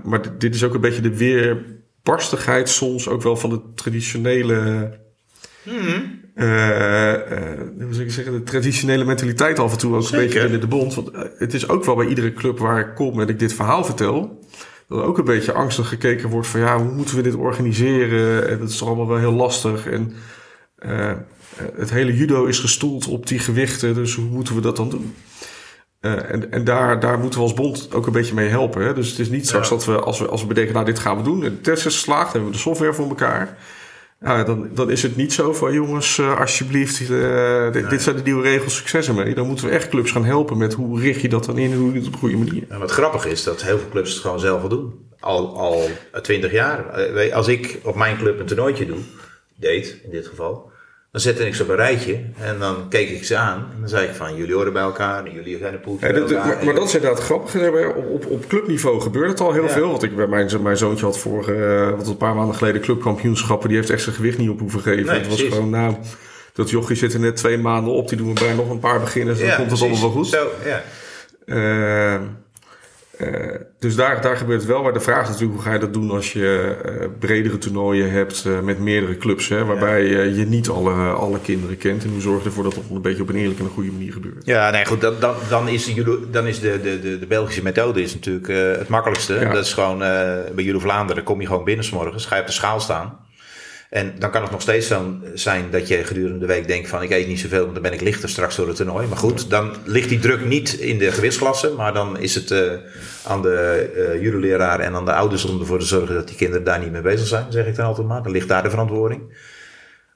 Maar 0.05 0.23
dit, 0.23 0.41
dit 0.41 0.55
is 0.55 0.65
ook 0.65 0.75
een 0.75 0.81
beetje 0.81 1.03
de 1.03 1.17
weerbarstigheid 1.17 2.69
soms 2.69 3.09
ook 3.09 3.23
wel 3.23 3.37
van 3.37 3.51
de 3.51 3.61
traditionele... 3.75 4.91
Hmm. 5.63 6.19
Uh, 6.35 6.47
hoe 7.79 7.89
zou 7.91 8.05
ik 8.05 8.11
zeggen, 8.11 8.33
de 8.33 8.43
traditionele 8.43 9.05
mentaliteit 9.05 9.59
af 9.59 9.73
en 9.73 9.79
toe 9.79 9.95
ook 9.95 10.03
Zeker. 10.03 10.19
een 10.19 10.25
beetje 10.25 10.41
binnen 10.41 10.61
de 10.61 10.67
bond. 10.67 10.95
Want 10.95 11.11
het 11.39 11.55
is 11.55 11.69
ook 11.69 11.85
wel 11.85 11.97
bij 11.97 12.07
iedere 12.07 12.33
club 12.33 12.59
waar 12.59 12.81
ik 12.81 12.95
kom 12.95 13.21
en 13.21 13.29
ik 13.29 13.39
dit 13.39 13.53
verhaal 13.53 13.85
vertel, 13.85 14.40
dat 14.91 14.99
er 14.99 15.05
ook 15.05 15.19
een 15.19 15.25
beetje 15.25 15.53
angstig 15.53 15.89
gekeken 15.89 16.29
wordt 16.29 16.49
van 16.49 16.61
ja, 16.61 16.79
hoe 16.79 16.93
moeten 16.93 17.17
we 17.17 17.23
dit 17.23 17.35
organiseren? 17.35 18.49
En 18.49 18.59
dat 18.59 18.69
is 18.69 18.77
toch 18.77 18.89
allemaal 18.89 19.09
wel 19.09 19.19
heel 19.19 19.33
lastig. 19.33 19.87
En 19.87 20.13
uh, 20.87 21.13
het 21.75 21.91
hele 21.91 22.17
judo 22.17 22.45
is 22.45 22.59
gestoeld 22.59 23.07
op 23.07 23.27
die 23.27 23.39
gewichten, 23.39 23.95
dus 23.95 24.15
hoe 24.15 24.25
moeten 24.25 24.55
we 24.55 24.61
dat 24.61 24.77
dan 24.77 24.89
doen? 24.89 25.15
Uh, 26.01 26.31
en 26.31 26.51
en 26.53 26.65
daar, 26.65 27.01
daar 27.01 27.19
moeten 27.19 27.39
we 27.39 27.45
als 27.45 27.55
bond 27.55 27.95
ook 27.95 28.07
een 28.07 28.13
beetje 28.13 28.35
mee 28.35 28.49
helpen. 28.49 28.83
Hè? 28.83 28.95
Dus 28.95 29.11
het 29.11 29.19
is 29.19 29.29
niet 29.29 29.47
straks 29.47 29.69
ja. 29.69 29.75
dat 29.75 29.85
we 29.85 30.01
als, 30.01 30.19
we, 30.19 30.29
als 30.29 30.41
we 30.41 30.47
bedenken, 30.47 30.75
nou 30.75 30.87
dit 30.87 30.99
gaan 30.99 31.17
we 31.17 31.23
doen. 31.23 31.45
En 31.45 31.51
de 31.51 31.61
test 31.61 31.87
is 31.87 31.95
geslaagd, 31.95 32.33
hebben 32.33 32.51
we 32.51 32.57
de 32.57 32.63
software 32.63 32.95
voor 32.95 33.09
elkaar. 33.09 33.59
Ja, 34.21 34.45
dan, 34.45 34.71
dan 34.75 34.91
is 34.91 35.03
het 35.03 35.17
niet 35.17 35.33
zo 35.33 35.53
van 35.53 35.73
jongens, 35.73 36.19
uh, 36.19 36.41
alsjeblieft, 36.41 37.01
uh, 37.01 37.73
dit, 37.73 37.91
dit, 37.91 38.03
zijn 38.03 38.17
de 38.17 38.23
nieuwe 38.23 38.43
regels, 38.43 38.77
succes 38.77 39.09
ermee. 39.09 39.35
Dan 39.35 39.47
moeten 39.47 39.67
we 39.67 39.71
echt 39.71 39.89
clubs 39.89 40.11
gaan 40.11 40.25
helpen 40.25 40.57
met 40.57 40.75
hoe 40.75 41.01
richt 41.01 41.21
je 41.21 41.29
dat 41.29 41.45
dan 41.45 41.59
in 41.59 41.73
en 41.73 41.79
hoe 41.79 41.93
je 41.93 41.99
het 41.99 42.07
op 42.07 42.13
een 42.13 42.19
goede 42.19 42.37
manier. 42.37 42.65
Ja, 42.69 42.79
wat 42.79 42.91
grappig 42.91 43.27
is 43.27 43.45
dat 43.45 43.63
heel 43.63 43.79
veel 43.79 43.89
clubs 43.89 44.13
het 44.13 44.21
gewoon 44.21 44.41
zelf 44.41 44.63
al 44.63 44.69
doen. 44.69 45.09
Al, 45.21 45.57
al 45.59 45.89
20 46.23 46.53
jaar. 46.53 46.85
Als 47.33 47.49
ik 47.49 47.81
op 47.83 47.95
mijn 47.95 48.17
club 48.17 48.41
een 48.41 48.47
toernooitje 48.47 48.87
doe, 48.87 48.99
deed 49.57 50.01
in 50.05 50.11
dit 50.11 50.27
geval, 50.27 50.70
dan 51.11 51.21
zette 51.21 51.47
ik 51.47 51.55
ze 51.55 51.63
op 51.63 51.69
een 51.69 51.77
rijtje 51.77 52.21
en 52.39 52.59
dan 52.59 52.89
keek 52.89 53.11
ik 53.11 53.25
ze 53.25 53.37
aan. 53.37 53.69
En 53.75 53.81
dan 53.81 53.89
zei 53.89 54.07
ik 54.07 54.15
van, 54.15 54.37
jullie 54.37 54.55
horen 54.55 54.73
bij 54.73 54.83
elkaar 54.83 55.25
en 55.25 55.33
jullie 55.33 55.59
zijn 55.59 55.81
poeltje 55.81 56.07
ja, 56.07 56.13
dat, 56.13 56.65
maar, 56.65 56.75
dat 56.75 56.89
is 56.89 56.95
inderdaad 56.95 57.21
grappig. 57.21 57.55
Op, 57.97 58.07
op, 58.11 58.27
op 58.27 58.47
clubniveau 58.49 59.01
gebeurt 59.01 59.31
het 59.31 59.41
al 59.41 59.53
heel 59.53 59.63
ja. 59.63 59.69
veel. 59.69 59.91
Want 59.91 60.03
ik, 60.03 60.17
bij 60.17 60.27
mijn, 60.27 60.63
mijn 60.63 60.77
zoontje 60.77 61.05
had 61.05 61.19
vorige, 61.19 61.53
uh, 61.53 61.97
wat 61.97 62.07
een 62.07 62.17
paar 62.17 62.35
maanden 62.35 62.55
geleden 62.55 62.81
clubkampioenschappen. 62.81 63.69
Die 63.69 63.79
heeft 63.79 63.91
echt 63.91 64.03
zijn 64.03 64.15
gewicht 64.15 64.39
niet 64.39 64.49
op 64.49 64.61
hoeven 64.61 64.81
geven. 64.81 65.05
Nee, 65.05 65.19
het 65.19 65.27
was 65.27 65.37
precies. 65.37 65.55
gewoon, 65.55 65.71
nou, 65.71 65.95
dat 66.53 66.71
jochie 66.71 66.97
zit 66.97 67.15
er 67.15 67.21
net 67.21 67.37
twee 67.37 67.59
maanden 67.59 67.93
op. 67.93 68.09
Die 68.09 68.19
doen 68.19 68.35
we 68.35 68.41
bij 68.41 68.55
nog 68.55 68.71
een 68.71 68.79
paar 68.79 69.01
beginners. 69.01 69.39
Dan 69.39 69.49
ja, 69.49 69.57
komt 69.57 69.71
het 69.71 69.81
allemaal 69.81 70.01
wel 70.01 70.11
goed. 70.11 70.27
Zo, 70.27 70.49
ja. 70.65 70.83
Uh, 71.47 72.21
uh, 73.23 73.55
dus 73.79 73.97
daar, 73.97 74.21
daar 74.21 74.37
gebeurt 74.37 74.61
het 74.61 74.71
wel. 74.71 74.83
Maar 74.83 74.93
de 74.93 75.01
vraag 75.01 75.23
is 75.23 75.29
natuurlijk 75.29 75.53
hoe 75.53 75.63
ga 75.63 75.73
je 75.73 75.79
dat 75.79 75.93
doen 75.93 76.11
als 76.11 76.33
je 76.33 76.77
uh, 76.87 77.07
bredere 77.19 77.59
toernooien 77.59 78.11
hebt 78.11 78.45
uh, 78.47 78.61
met 78.61 78.79
meerdere 78.79 79.17
clubs. 79.17 79.49
Hè, 79.49 79.65
waarbij 79.65 80.05
je 80.05 80.47
niet 80.47 80.69
alle, 80.69 80.93
alle 80.95 81.41
kinderen 81.41 81.77
kent. 81.77 82.05
En 82.05 82.11
hoe 82.11 82.21
zorg 82.21 82.43
je 82.43 82.49
ervoor 82.49 82.65
dat 82.65 82.75
dat 82.75 82.85
een 82.91 83.03
beetje 83.03 83.23
op 83.23 83.29
een 83.29 83.37
eerlijke 83.37 83.61
en 83.61 83.69
een 83.69 83.75
goede 83.75 83.93
manier 83.93 84.13
gebeurt. 84.13 84.47
Ja, 84.47 84.71
nee 84.71 84.87
goed. 84.87 85.01
Dan, 85.01 85.15
dan, 85.21 85.35
dan 85.49 85.69
is, 85.69 85.95
de, 85.95 86.29
dan 86.31 86.47
is 86.47 86.61
de, 86.61 86.81
de, 86.83 87.01
de, 87.01 87.19
de 87.19 87.27
Belgische 87.27 87.63
methode 87.63 88.03
is 88.03 88.15
natuurlijk 88.15 88.47
het 88.79 88.89
makkelijkste. 88.89 89.35
Ja. 89.35 89.53
Dat 89.53 89.65
is 89.65 89.73
gewoon 89.73 89.99
bij 89.99 90.65
jullie 90.65 90.81
Vlaanderen 90.81 91.23
kom 91.23 91.41
je 91.41 91.47
gewoon 91.47 91.65
binnen 91.65 91.85
s 91.85 91.91
morgens. 91.91 92.27
Ga 92.27 92.35
je 92.35 92.41
op 92.41 92.47
de 92.47 92.53
schaal 92.53 92.81
staan. 92.81 93.19
En 93.91 94.15
dan 94.19 94.31
kan 94.31 94.43
het 94.43 94.51
nog 94.51 94.61
steeds 94.61 94.89
dan 94.89 95.25
zijn 95.35 95.71
dat 95.71 95.89
je 95.89 96.05
gedurende 96.05 96.39
de 96.39 96.47
week 96.47 96.67
denkt 96.67 96.89
van 96.89 97.03
ik 97.03 97.11
eet 97.11 97.27
niet 97.27 97.41
zoveel, 97.41 97.61
want 97.61 97.73
dan 97.73 97.83
ben 97.83 97.93
ik 97.93 98.01
lichter 98.01 98.29
straks 98.29 98.57
door 98.57 98.67
het 98.67 98.77
toernooi. 98.77 99.07
Maar 99.07 99.17
goed, 99.17 99.51
dan 99.51 99.75
ligt 99.85 100.09
die 100.09 100.19
druk 100.19 100.45
niet 100.45 100.73
in 100.73 100.99
de 100.99 101.13
gewichtsklasse, 101.13 101.71
maar 101.77 101.93
dan 101.93 102.19
is 102.19 102.35
het 102.35 102.51
uh, 102.51 102.73
aan 103.27 103.43
de 103.43 103.91
uh, 103.97 104.23
juryleraar 104.23 104.81
en 104.81 104.95
aan 104.95 105.05
de 105.05 105.13
ouders 105.13 105.45
om 105.45 105.61
ervoor 105.61 105.79
te 105.79 105.87
zorgen 105.87 106.15
dat 106.15 106.29
die 106.29 106.37
kinderen 106.37 106.65
daar 106.65 106.79
niet 106.79 106.93
mee 106.93 107.01
bezig 107.01 107.27
zijn, 107.27 107.53
zeg 107.53 107.67
ik 107.67 107.77
dan 107.77 107.87
altijd 107.87 108.07
maar. 108.07 108.23
Dan 108.23 108.33
ligt 108.33 108.49
daar 108.49 108.63
de 108.63 108.71
verantwoording. 108.71 109.23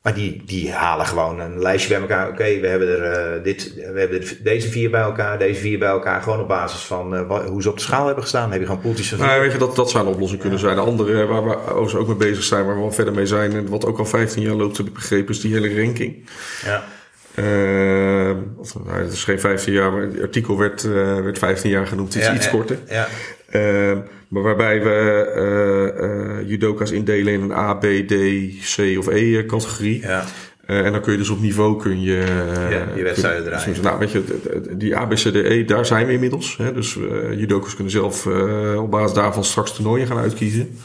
Maar 0.05 0.15
die, 0.15 0.43
die 0.47 0.73
halen 0.73 1.07
gewoon 1.07 1.41
een 1.41 1.59
lijstje 1.59 1.89
bij 1.89 2.01
elkaar. 2.01 2.25
Oké, 2.29 2.35
okay, 2.35 2.61
we 2.61 2.67
hebben 2.67 2.89
er 2.89 3.37
uh, 3.37 3.45
dit, 3.45 3.75
we 3.75 3.99
hebben 3.99 4.21
er 4.21 4.37
deze 4.43 4.69
vier 4.69 4.91
bij 4.91 5.01
elkaar, 5.01 5.39
deze 5.39 5.61
vier 5.61 5.79
bij 5.79 5.89
elkaar. 5.89 6.23
Gewoon 6.23 6.41
op 6.41 6.49
basis 6.49 6.81
van 6.81 7.15
uh, 7.15 7.27
wat, 7.27 7.49
hoe 7.49 7.63
ze 7.63 7.69
op 7.69 7.77
de 7.77 7.83
schaal 7.83 8.05
hebben 8.05 8.23
gestaan. 8.23 8.43
Dan 8.43 8.51
heb 8.51 8.61
je 8.61 8.67
gewoon 8.67 8.81
poeltjes 8.81 9.09
van 9.09 9.19
nou, 9.19 9.41
weet 9.41 9.53
je, 9.53 9.59
dat, 9.59 9.77
dat 9.77 9.91
zou 9.91 10.07
een 10.07 10.13
oplossing 10.13 10.41
kunnen 10.41 10.59
ja. 10.59 10.65
zijn. 10.65 10.77
De 10.77 10.83
andere 10.83 11.27
waar 11.27 11.45
we 11.45 11.99
ook 11.99 12.07
mee 12.07 12.17
bezig 12.17 12.43
zijn, 12.43 12.65
waar 12.65 12.75
we 12.75 12.81
wel 12.81 12.93
verder 12.93 13.15
mee 13.15 13.27
zijn. 13.27 13.53
En 13.53 13.69
wat 13.69 13.87
ook 13.87 13.99
al 13.99 14.07
15 14.07 14.43
jaar 14.43 14.55
loopt, 14.55 14.77
heb 14.77 14.87
ik 14.87 14.93
begrepen, 14.93 15.35
is 15.35 15.41
die 15.41 15.53
hele 15.53 15.83
ranking. 15.83 16.29
Ja. 16.65 16.85
Uh, 17.35 18.37
of, 18.57 18.85
nou, 18.85 19.03
het 19.03 19.13
is 19.13 19.25
geen 19.25 19.41
15 19.41 19.73
jaar, 19.73 19.93
maar 19.93 20.03
het 20.03 20.21
artikel 20.21 20.59
werd, 20.59 20.83
werd 21.23 21.39
15 21.39 21.71
jaar 21.71 21.87
genoemd. 21.87 22.15
Het 22.15 22.23
is 22.23 22.29
ja, 22.29 22.35
iets 22.35 22.45
ja, 22.45 22.51
korter. 22.51 22.79
Ja. 22.89 23.09
Uh, 24.35 24.43
maar 24.43 24.43
waarbij 24.43 24.83
we 24.83 26.41
uh, 26.43 26.49
judoka's 26.49 26.91
indelen 26.91 27.33
in 27.33 27.43
een 27.43 27.53
A, 27.53 27.75
B, 27.75 27.83
D, 27.83 28.15
C 28.77 28.99
of 28.99 29.09
E 29.09 29.47
categorie. 29.47 30.01
Ja. 30.01 30.25
en 30.67 30.93
dan 30.93 31.01
kun 31.01 31.13
je 31.13 31.19
dus 31.19 31.29
op 31.29 31.41
niveau 31.41 31.81
kun 31.83 32.01
je... 32.01 32.25
ja, 32.71 32.87
je 32.97 33.03
wedstrijden 33.03 33.45
draaien. 33.45 33.69
Dus, 33.69 33.81
nou, 33.81 33.99
weet 33.99 34.13
je, 34.13 34.23
die 34.77 34.97
A, 34.97 35.07
B, 35.07 35.15
C, 35.15 35.17
D, 35.17 35.35
E, 35.35 35.65
daar 35.65 35.87
zijn 35.87 36.07
we 36.07 36.13
inmiddels. 36.13 36.57
Hè? 36.57 36.73
Dus 36.73 36.99
judoka's 37.37 37.75
kunnen 37.75 37.93
zelf 37.93 38.27
op 38.77 38.91
basis 38.91 39.15
daarvan 39.17 39.45
straks 39.45 39.75
toernooien 39.75 40.07
gaan 40.07 40.19
uitkiezen. 40.19 40.79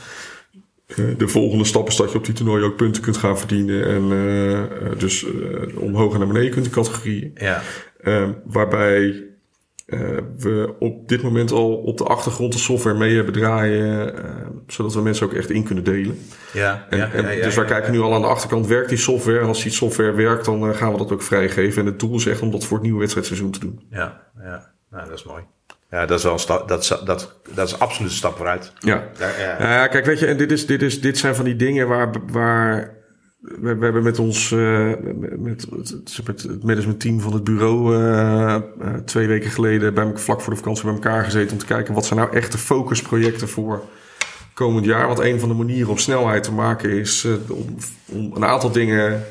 De 1.18 1.28
volgende 1.28 1.64
stap 1.64 1.88
is 1.88 1.96
dat 1.96 2.12
je 2.12 2.18
op 2.18 2.26
die 2.26 2.34
toernooien 2.34 2.66
ook 2.66 2.76
punten 2.76 3.02
kunt 3.02 3.18
gaan 3.18 3.40
verdienen. 3.40 3.86
En 3.86 4.12
uh, 4.12 4.60
dus 4.98 5.26
uh, 5.26 5.32
omhoog 5.76 6.14
en 6.14 6.20
naar 6.20 6.28
beneden 6.28 6.52
kunt 6.52 6.66
de 6.66 6.72
categorieën. 6.72 7.32
Ja. 7.36 7.62
Uh, 9.90 10.18
we 10.38 10.76
op 10.80 11.08
dit 11.08 11.22
moment 11.22 11.52
al 11.52 11.76
op 11.76 11.98
de 11.98 12.04
achtergrond 12.04 12.54
de 12.54 12.60
software 12.60 12.98
mee 12.98 13.16
hebben 13.16 13.34
draaien. 13.34 14.14
zodat 14.68 14.94
we 14.94 15.02
mensen 15.02 15.26
ook 15.26 15.34
echt 15.34 15.50
in 15.50 15.64
kunnen 15.64 15.84
delen. 15.84 16.20
Ja, 16.54 16.86
en, 16.90 16.98
ja, 16.98 17.12
en 17.12 17.24
ja, 17.24 17.30
ja, 17.30 17.44
dus 17.44 17.56
wij 17.56 17.66
kijken 17.66 17.92
nu 17.92 18.00
al 18.00 18.14
aan 18.14 18.22
de 18.22 18.28
achterkant, 18.28 18.68
werkt 18.68 18.90
die 18.90 18.98
software? 18.98 19.40
En 19.40 19.48
als 19.48 19.64
die 19.64 19.72
software 19.72 20.12
werkt, 20.12 20.46
dan 20.46 20.76
gaan 20.76 20.92
we 20.92 20.98
dat 20.98 21.12
ook 21.12 21.22
vrijgeven. 21.22 21.82
En 21.82 21.88
het 21.88 22.00
doel 22.00 22.16
is 22.16 22.26
echt 22.26 22.42
om 22.42 22.52
dat 22.52 22.66
voor 22.66 22.78
het 22.78 22.86
nieuwe 22.86 23.00
wedstrijdseizoen 23.00 23.52
te 23.52 23.60
doen. 23.60 23.88
Ja, 23.90 24.22
ja. 24.44 24.72
Nou, 24.92 25.10
dat 25.10 25.18
is 25.18 25.24
mooi. 25.24 25.44
Ja, 25.92 26.06
dat 26.06 26.18
is 26.18 26.24
wel 26.24 26.34
een 26.34 26.40
stap, 26.40 26.68
dat, 26.68 26.82
is, 26.82 26.88
dat, 26.88 27.40
dat 27.54 27.68
is 27.68 27.80
absoluut 27.80 28.12
een 28.12 28.18
stap 28.18 28.36
vooruit. 28.36 28.74
Ja. 28.80 29.04
ja, 29.20 29.30
ja. 29.40 29.84
Uh, 29.84 29.92
kijk, 29.92 30.06
weet 30.06 30.20
je, 30.20 30.26
en 30.26 30.38
dit, 30.38 30.52
is, 30.52 30.66
dit, 30.66 30.82
is, 30.82 31.02
dit 31.02 31.18
zijn 31.18 31.36
van 31.36 31.46
die 31.46 31.56
dingen 31.56 31.88
waar, 31.88 32.12
waar 32.32 32.99
we, 33.40 33.76
we 33.76 33.84
hebben 33.84 34.04
met 34.04 34.20
ons, 34.20 34.52
uh, 34.52 34.94
met, 35.38 35.72
met, 35.72 36.22
met 36.26 36.44
het 36.44 36.64
managementteam 36.64 37.20
van 37.20 37.34
het 37.34 37.44
bureau 37.44 37.96
uh, 37.96 38.56
uh, 38.82 38.94
twee 39.06 39.28
weken 39.28 39.52
geleden 39.52 39.94
bij 39.94 40.12
vlak 40.16 40.42
voor 40.42 40.54
de 40.54 40.60
vakantie 40.60 40.84
bij 40.84 40.94
elkaar 40.94 41.24
gezeten 41.24 41.52
om 41.52 41.58
te 41.58 41.66
kijken 41.66 41.94
wat 41.94 42.06
zijn 42.06 42.20
nou 42.20 42.32
echte 42.32 42.58
focusprojecten 42.58 43.50
voor 43.50 43.84
komend 44.54 44.86
jaar. 44.86 45.08
Want 45.08 45.20
een 45.20 45.40
van 45.40 45.50
de 45.50 45.56
manieren 45.56 45.90
om 45.90 45.98
snelheid 45.98 46.44
te 46.44 46.52
maken 46.52 46.90
is 46.90 47.28
om, 47.50 47.76
om 48.06 48.32
een 48.36 48.46
aantal 48.46 48.72
dingen 48.72 49.24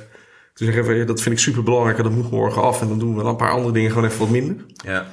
te 0.54 0.64
zeggen, 0.64 1.06
dat 1.06 1.20
vind 1.20 1.34
ik 1.34 1.40
super 1.40 1.62
belangrijk 1.62 1.98
en 1.98 2.04
dat 2.04 2.12
moet 2.12 2.30
morgen 2.30 2.62
af 2.62 2.80
en 2.80 2.88
dan 2.88 2.98
doen 2.98 3.16
we 3.16 3.22
een 3.22 3.36
paar 3.36 3.50
andere 3.50 3.72
dingen 3.72 3.90
gewoon 3.90 4.04
even 4.04 4.18
wat 4.18 4.30
minder. 4.30 4.56
Ja. 4.84 5.06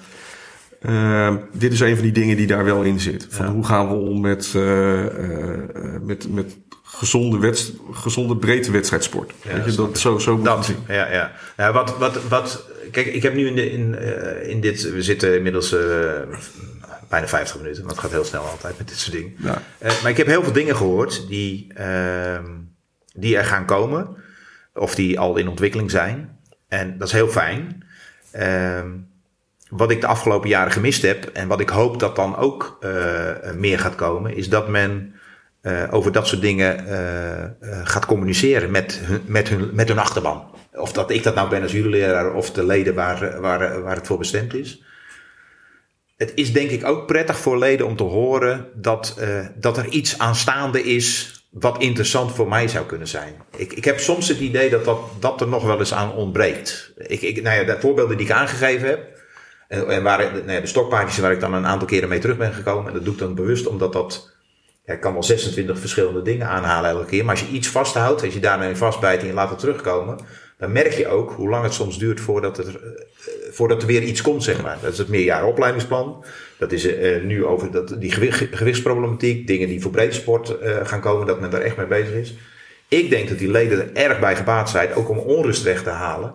Uh, 0.82 1.36
dit 1.54 1.72
is 1.72 1.80
een 1.80 1.96
van 1.96 2.04
die 2.04 2.12
dingen 2.12 2.38
die 2.38 2.48
daar 2.48 2.64
wel 2.64 2.82
in 2.82 3.00
zit. 3.00 3.28
Van 3.30 3.46
ja. 3.46 3.52
hoe 3.52 3.66
gaan 3.66 3.88
we 3.88 3.94
om 3.94 4.22
met, 4.22 4.54
uh, 4.56 5.04
uh, 5.04 5.58
met, 6.02 6.34
met 6.34 6.58
gezonde, 6.98 7.38
wedst, 7.38 7.74
gezonde 7.92 8.38
breedte 8.38 8.72
wedstrijdsport. 8.72 9.32
Ja, 9.42 9.54
Weet 9.54 9.66
je, 9.66 9.76
dat, 9.76 10.00
zo, 10.00 10.18
zo 10.18 10.36
moet 10.36 10.46
dat, 10.46 10.66
zien. 10.66 10.78
Ja, 10.88 11.12
ja. 11.12 11.32
ja 11.58 11.74
wat, 11.74 11.98
wat, 11.98 12.28
wat, 12.28 12.66
kijk, 12.92 13.06
ik 13.06 13.24
heb 13.24 13.34
nu 13.34 13.48
in, 13.48 13.56
de, 13.56 13.72
in, 13.72 14.00
in 14.50 14.62
dit, 14.62 14.92
we 14.92 15.02
zitten 15.02 15.36
inmiddels 15.36 15.76
bijna 17.10 17.28
50 17.28 17.58
minuten, 17.58 17.84
want 17.84 17.96
het 17.96 18.02
gaat 18.04 18.12
heel 18.12 18.24
snel 18.24 18.44
altijd 18.44 18.78
met 18.78 18.88
dit 18.88 18.98
soort 18.98 19.16
dingen. 19.16 19.36
Ja. 19.38 19.62
maar 19.80 20.12
ik 20.12 20.18
heb 20.18 20.28
heel 20.28 20.44
veel 20.44 20.54
dingen 20.54 20.76
gehoord 20.76 21.28
die, 21.28 21.74
ehm, 21.74 22.46
die 23.14 23.38
er 23.38 23.46
gaan 23.46 23.66
komen. 23.66 24.16
Of 24.74 24.96
die 24.96 25.20
al 25.20 25.38
in 25.38 25.48
ontwikkeling 25.48 25.92
zijn. 25.92 26.40
En 26.68 26.98
dat 26.98 27.08
is 27.08 27.14
heel 27.14 27.28
fijn. 27.28 27.84
Ehm, 28.32 28.90
wat 29.70 29.92
ik 29.92 30.02
de 30.02 30.08
afgelopen 30.08 30.50
jaren 30.50 30.72
gemist 30.72 31.02
heb. 31.02 31.26
En 31.26 31.48
wat 31.48 31.60
ik 31.60 31.70
hoop 31.70 32.00
dat 32.00 32.16
dan 32.16 32.36
ook 32.36 32.78
eh, 32.80 33.52
meer 33.56 33.80
gaat 33.80 33.96
komen. 33.96 34.36
Is 34.36 34.50
dat 34.50 34.68
men 34.68 35.15
eh, 35.66 35.84
over 35.92 36.12
dat 36.12 36.28
soort 36.28 36.42
dingen 36.42 36.88
eh, 36.88 37.44
eh, 37.44 37.50
gaat 37.84 38.06
communiceren 38.06 38.72
met 38.72 39.00
hun, 39.04 39.22
met, 39.26 39.50
hun, 39.50 39.70
met 39.74 39.88
hun 39.88 40.00
achterban. 40.00 40.44
Of 40.74 40.92
dat 40.94 41.12
ik 41.12 41.24
dat 41.24 41.36
nou 41.36 41.50
ben 41.50 41.62
als 41.62 41.72
jullie 41.72 42.34
of 42.34 42.52
de 42.52 42.66
leden 42.66 42.96
waar, 42.96 43.42
waar, 43.42 43.82
waar 43.82 43.96
het 43.96 44.08
voor 44.08 44.18
bestemd 44.18 44.54
is. 44.54 44.82
Het 46.18 46.32
is 46.36 46.54
denk 46.54 46.70
ik 46.70 46.86
ook 46.86 47.08
prettig 47.08 47.38
voor 47.38 47.58
leden 47.58 47.86
om 47.86 47.96
te 47.96 48.04
horen 48.04 48.68
dat, 48.74 49.20
dat 49.56 49.78
er 49.78 49.88
iets 49.88 50.20
aanstaande 50.20 50.84
is 50.84 51.34
wat 51.52 51.82
interessant 51.82 52.32
voor 52.32 52.48
mij 52.48 52.68
zou 52.68 52.86
kunnen 52.86 53.08
zijn. 53.08 53.34
Ik, 53.58 53.74
ik 53.74 53.86
heb 53.86 54.00
soms 54.00 54.28
het 54.28 54.40
idee 54.40 54.70
dat, 54.70 54.86
dat 54.86 55.00
dat 55.20 55.42
er 55.42 55.48
nog 55.48 55.64
wel 55.64 55.80
eens 55.80 55.94
aan 55.94 56.14
ontbreekt. 56.14 56.94
Ik, 56.98 57.22
ik, 57.22 57.42
nou 57.42 57.60
ja, 57.60 57.64
de 57.64 57.80
voorbeelden 57.80 58.18
die 58.18 58.26
ik 58.26 58.32
aangegeven 58.32 58.88
heb, 58.88 59.20
en, 59.68 59.88
en 59.88 60.04
waar, 60.04 60.32
nou 60.46 60.62
de 60.62 60.68
stokpaardjes 60.68 61.18
waar 61.20 61.32
ik 61.32 61.40
dan 61.40 61.54
een 61.54 61.68
aantal 61.68 61.88
keren 61.88 62.10
mee 62.10 62.20
terug 62.20 62.38
ben 62.38 62.54
gekomen, 62.54 62.88
en 62.88 62.94
dat 62.94 63.04
doe 63.04 63.14
ik 63.14 63.20
dan 63.20 63.36
bewust 63.36 63.68
omdat 63.68 63.94
dat 63.94 64.35
ja, 64.86 64.94
ik 64.94 65.00
kan 65.00 65.14
wel 65.14 65.24
26 65.24 65.80
verschillende 65.80 66.22
dingen 66.22 66.48
aanhalen 66.48 66.90
elke 66.90 67.06
keer. 67.06 67.26
Maar 67.26 67.36
als 67.36 67.48
je 67.50 67.56
iets 67.56 67.68
vasthoudt, 67.68 68.24
als 68.24 68.34
je 68.34 68.40
daarmee 68.40 68.76
vastbijt 68.76 69.24
en 69.24 69.34
laat 69.34 69.50
het 69.50 69.60
terugkomen, 69.60 70.20
dan 70.58 70.72
merk 70.72 70.94
je 70.94 71.08
ook 71.08 71.32
hoe 71.32 71.50
lang 71.50 71.64
het 71.64 71.74
soms 71.74 71.98
duurt 71.98 72.20
voordat, 72.20 72.58
het, 72.58 72.68
uh, 72.68 72.74
voordat 73.52 73.82
er 73.82 73.88
weer 73.88 74.02
iets 74.02 74.22
komt, 74.22 74.44
zeg 74.44 74.62
maar. 74.62 74.78
Dat 74.82 74.92
is 74.92 74.98
het 74.98 75.08
meerjarenopleidingsplan. 75.08 76.26
Dat 76.58 76.72
is 76.72 76.86
uh, 76.86 77.24
nu 77.24 77.46
over 77.46 77.72
dat, 77.72 77.96
die 78.00 78.12
gewicht, 78.12 78.46
gewichtsproblematiek, 78.52 79.48
dingen 79.48 79.68
die 79.68 79.82
voor 79.82 79.92
breedte 79.92 80.16
sport 80.16 80.56
uh, 80.64 80.78
gaan 80.84 81.02
komen, 81.02 81.28
dat 81.28 81.40
men 81.40 81.50
daar 81.50 81.62
echt 81.62 81.78
mee 81.78 81.86
bezig 81.86 82.14
is. 82.14 82.36
Ik 82.88 83.10
denk 83.10 83.30
dat 83.30 83.38
die 83.38 83.52
leden 83.52 83.80
er 83.80 84.10
erg 84.10 84.20
bij 84.20 84.36
gebaat 84.36 84.70
zijn, 84.70 84.94
ook 84.94 85.10
om 85.10 85.18
onrust 85.18 85.64
weg 85.64 85.84
te 85.84 85.90
halen. 85.90 86.34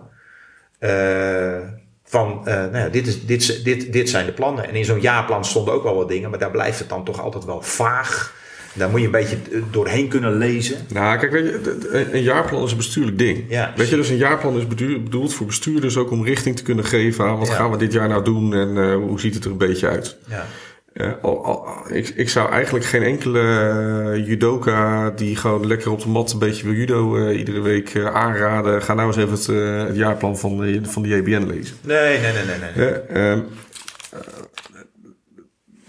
van, 2.03 2.41
nou 2.43 2.77
ja, 2.77 2.89
dit, 2.89 3.07
is, 3.07 3.25
dit, 3.25 3.63
dit, 3.63 3.93
dit 3.93 4.09
zijn 4.09 4.25
de 4.25 4.31
plannen. 4.31 4.67
En 4.67 4.75
in 4.75 4.85
zo'n 4.85 5.01
jaarplan 5.01 5.45
stonden 5.45 5.73
ook 5.73 5.83
wel 5.83 5.95
wat 5.95 6.07
dingen, 6.07 6.29
maar 6.29 6.39
daar 6.39 6.51
blijft 6.51 6.79
het 6.79 6.89
dan 6.89 7.05
toch 7.05 7.21
altijd 7.21 7.45
wel 7.45 7.61
vaag. 7.61 8.39
Daar 8.73 8.89
moet 8.89 8.99
je 8.99 9.05
een 9.05 9.11
beetje 9.11 9.37
doorheen 9.71 10.07
kunnen 10.07 10.37
lezen. 10.37 10.77
Nou, 10.93 11.17
kijk, 11.19 11.31
weet 11.31 11.45
je, 11.45 12.07
een 12.11 12.21
jaarplan 12.21 12.63
is 12.63 12.71
een 12.71 12.77
bestuurlijk 12.77 13.17
ding. 13.17 13.45
Ja, 13.49 13.73
weet 13.75 13.89
je, 13.89 13.95
dus 13.95 14.09
een 14.09 14.17
jaarplan 14.17 14.57
is 14.57 14.67
bedoeld 14.67 15.33
voor 15.33 15.45
bestuurders 15.45 15.97
ook 15.97 16.11
om 16.11 16.25
richting 16.25 16.55
te 16.55 16.63
kunnen 16.63 16.85
geven 16.85 17.25
aan 17.25 17.37
wat 17.37 17.47
ja. 17.47 17.53
gaan 17.53 17.71
we 17.71 17.77
dit 17.77 17.93
jaar 17.93 18.07
nou 18.07 18.23
doen 18.23 18.53
en 18.53 18.75
uh, 18.75 18.95
hoe 18.95 19.19
ziet 19.19 19.33
het 19.33 19.45
er 19.45 19.51
een 19.51 19.57
beetje 19.57 19.87
uit. 19.87 20.17
Ja. 20.27 20.45
Uh, 20.93 21.11
al, 21.21 21.45
al, 21.45 21.65
ik, 21.89 22.09
ik 22.09 22.29
zou 22.29 22.51
eigenlijk 22.51 22.85
geen 22.85 23.03
enkele 23.03 23.41
uh, 24.15 24.27
judoka 24.27 25.09
die 25.09 25.35
gewoon 25.35 25.67
lekker 25.67 25.91
op 25.91 26.01
de 26.01 26.09
mat 26.09 26.31
een 26.31 26.39
beetje 26.39 26.63
wil 26.63 26.73
judo 26.73 27.17
uh, 27.17 27.37
iedere 27.37 27.61
week 27.61 27.95
aanraden. 28.13 28.81
Ga 28.81 28.93
nou 28.93 29.07
eens 29.07 29.17
even 29.17 29.55
het, 29.55 29.87
het 29.87 29.95
jaarplan 29.95 30.37
van 30.37 30.57
de, 30.57 30.79
van 30.83 31.01
de 31.01 31.09
JBN 31.09 31.45
lezen. 31.47 31.75
Nee, 31.81 32.19
nee, 32.19 32.31
nee, 32.33 32.43
nee. 32.75 32.93
nee. 33.09 33.43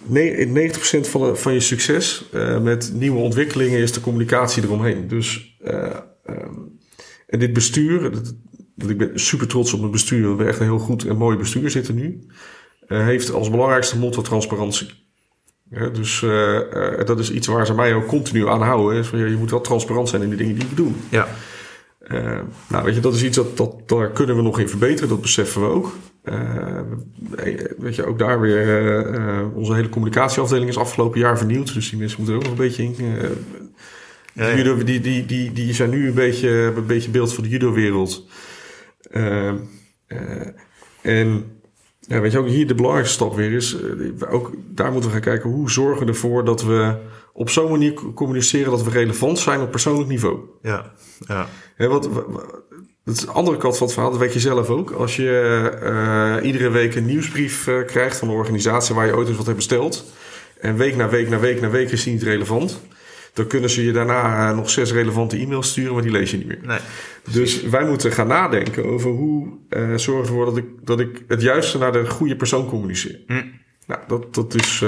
Ehm, 0.05 0.13
Nee, 0.13 0.47
90% 0.47 1.09
van, 1.09 1.21
de, 1.21 1.37
van 1.37 1.53
je 1.53 1.61
succes 1.61 2.29
uh, 2.35 2.61
met 2.61 2.93
nieuwe 2.95 3.19
ontwikkelingen 3.19 3.79
is 3.79 3.93
de 3.93 4.01
communicatie 4.01 4.63
eromheen. 4.63 5.09
Dus, 5.09 5.57
uh, 5.65 5.97
um, 6.31 6.79
en 7.27 7.39
dit 7.39 7.53
bestuur, 7.53 8.11
dat, 8.11 8.35
dat, 8.77 8.91
ik 8.91 8.99
ben 8.99 9.11
super 9.15 9.47
trots 9.47 9.73
op 9.73 9.81
mijn 9.81 9.93
bestuur, 9.93 10.21
we 10.21 10.29
hebben 10.29 10.47
echt 10.47 10.59
een 10.59 10.67
heel 10.67 10.79
goed 10.79 11.05
en 11.07 11.17
mooi 11.17 11.37
bestuur 11.37 11.71
zitten 11.71 11.95
nu, 11.95 12.27
uh, 12.89 13.05
heeft 13.05 13.33
als 13.33 13.51
belangrijkste 13.51 13.99
motto 13.99 14.23
transparantie. 14.23 15.01
Ja, 15.71 15.89
dus 15.89 16.21
dat 17.07 17.19
is 17.19 17.31
iets 17.31 17.47
waar 17.47 17.67
ze 17.67 17.75
mij 17.75 17.95
ook 17.95 18.07
continu 18.07 18.49
aan 18.49 18.63
houden. 18.63 18.99
Is 18.99 19.07
van, 19.07 19.19
ja, 19.19 19.27
je 19.27 19.37
moet 19.37 19.51
wel 19.51 19.61
transparant 19.61 20.09
zijn 20.09 20.23
in 20.23 20.31
de 20.31 20.37
dingen 20.37 20.55
die 20.55 20.69
we 20.69 20.75
doen. 20.75 20.97
Ja. 21.09 21.29
Uh, 22.09 22.41
nou, 22.69 22.85
weet 22.85 22.95
je, 22.95 23.01
dat 23.01 23.15
is 23.15 23.23
iets 23.23 23.37
dat, 23.37 23.57
dat 23.57 23.89
daar 23.89 24.11
kunnen 24.11 24.37
we 24.37 24.43
nog 24.43 24.59
in 24.59 24.69
verbeteren, 24.69 25.09
dat 25.09 25.21
beseffen 25.21 25.61
we 25.61 25.67
ook. 25.67 25.93
Uh, 26.25 26.81
weet 27.79 27.97
je, 27.97 28.07
ook 28.07 28.19
daar 28.19 28.41
weer, 28.41 28.67
uh, 29.15 29.57
onze 29.57 29.75
hele 29.75 29.89
communicatieafdeling 29.89 30.69
is 30.69 30.77
afgelopen 30.77 31.21
jaar 31.21 31.39
vernieuwd, 31.39 31.75
dus 31.75 31.91
die 31.91 31.99
mensen 31.99 32.19
moeten 32.19 32.35
er 32.37 32.41
ook 32.41 32.49
nog 32.49 32.59
een 32.59 32.67
beetje 32.67 32.83
in. 32.83 32.95
Ja, 34.33 34.49
ja. 34.49 34.57
Judo, 34.57 34.85
die, 34.85 35.01
die, 35.01 35.27
die, 35.27 35.53
die 35.53 35.75
zijn 35.75 35.91
nu 35.91 36.07
een 36.09 36.15
beetje, 36.15 36.49
een 36.77 36.87
beetje 36.87 37.11
beeld 37.11 37.35
van 37.35 37.45
de 37.45 37.51
judo-wereld. 37.51 38.29
en 41.03 41.61
ja, 42.13 42.21
weet 42.21 42.33
je, 42.33 42.39
ook 42.39 42.47
hier 42.47 42.67
de 42.67 42.75
belangrijkste 42.75 43.15
stap 43.15 43.35
weer 43.35 43.53
is, 43.53 43.77
ook 44.31 44.51
daar 44.69 44.93
moeten 44.93 45.11
we 45.11 45.17
gaan 45.17 45.25
kijken 45.25 45.51
hoe 45.51 45.71
zorgen 45.71 46.07
we 46.07 46.13
ervoor 46.13 46.45
dat 46.45 46.63
we 46.63 46.95
op 47.33 47.51
zo'n 47.51 47.71
manier 47.71 47.95
communiceren 48.15 48.71
dat 48.71 48.83
we 48.83 48.91
relevant 48.91 49.39
zijn 49.39 49.61
op 49.61 49.71
persoonlijk 49.71 50.09
niveau. 50.09 50.39
Ja, 50.63 50.93
ja. 51.27 51.49
He, 51.77 51.89
wat, 51.89 52.09
dat 53.05 53.15
is 53.15 53.21
de 53.21 53.31
andere 53.31 53.57
kant 53.57 53.77
van 53.77 53.87
het 53.87 53.95
verhaal, 53.95 54.13
dat 54.13 54.21
weet 54.21 54.33
je 54.33 54.41
zelf 54.41 54.71
ook. 54.71 54.91
Als 54.91 55.17
je 55.17 55.71
uh, 55.83 56.47
iedere 56.47 56.71
week 56.71 56.95
een 56.95 57.07
nieuwsbrief 57.07 57.67
uh, 57.67 57.87
krijgt 57.87 58.17
van 58.17 58.29
een 58.29 58.35
organisatie 58.35 58.95
waar 58.95 59.07
je 59.07 59.17
ooit 59.17 59.29
eens 59.29 59.37
wat 59.37 59.47
hebt 59.47 59.59
besteld. 59.59 60.05
En 60.61 60.77
week 60.77 60.97
na 60.97 61.09
week 61.09 61.29
na 61.29 61.39
week 61.39 61.61
na 61.61 61.71
week 61.71 61.91
is 61.91 62.05
die 62.05 62.13
niet 62.13 62.23
relevant. 62.23 62.81
Dan 63.33 63.47
kunnen 63.47 63.71
ze 63.71 63.85
je 63.85 63.93
daarna 63.93 64.51
uh, 64.51 64.57
nog 64.57 64.71
zes 64.71 64.93
relevante 64.93 65.37
e-mails 65.37 65.69
sturen, 65.69 65.93
maar 65.93 66.03
die 66.03 66.13
lees 66.13 66.31
je 66.31 66.37
niet 66.37 66.47
meer. 66.47 66.61
Nee, 66.63 66.79
dus 67.31 67.63
wij 67.63 67.85
moeten 67.85 68.13
gaan 68.13 68.27
nadenken 68.27 68.85
over 68.85 69.11
hoe 69.11 69.49
zorgen 69.97 70.27
ervoor 70.27 70.45
dat 70.45 70.57
ik, 70.57 70.65
dat 70.85 71.01
ik 71.01 71.25
het 71.29 71.43
juiste 71.43 71.79
naar 71.79 71.93
de 71.93 72.07
goede 72.07 72.37
persoon 72.37 72.69
communiceer. 72.69 73.19
Hm. 73.27 73.43
Nou, 73.87 74.01
dat, 74.07 74.35
dat 74.35 74.55
is 74.55 74.83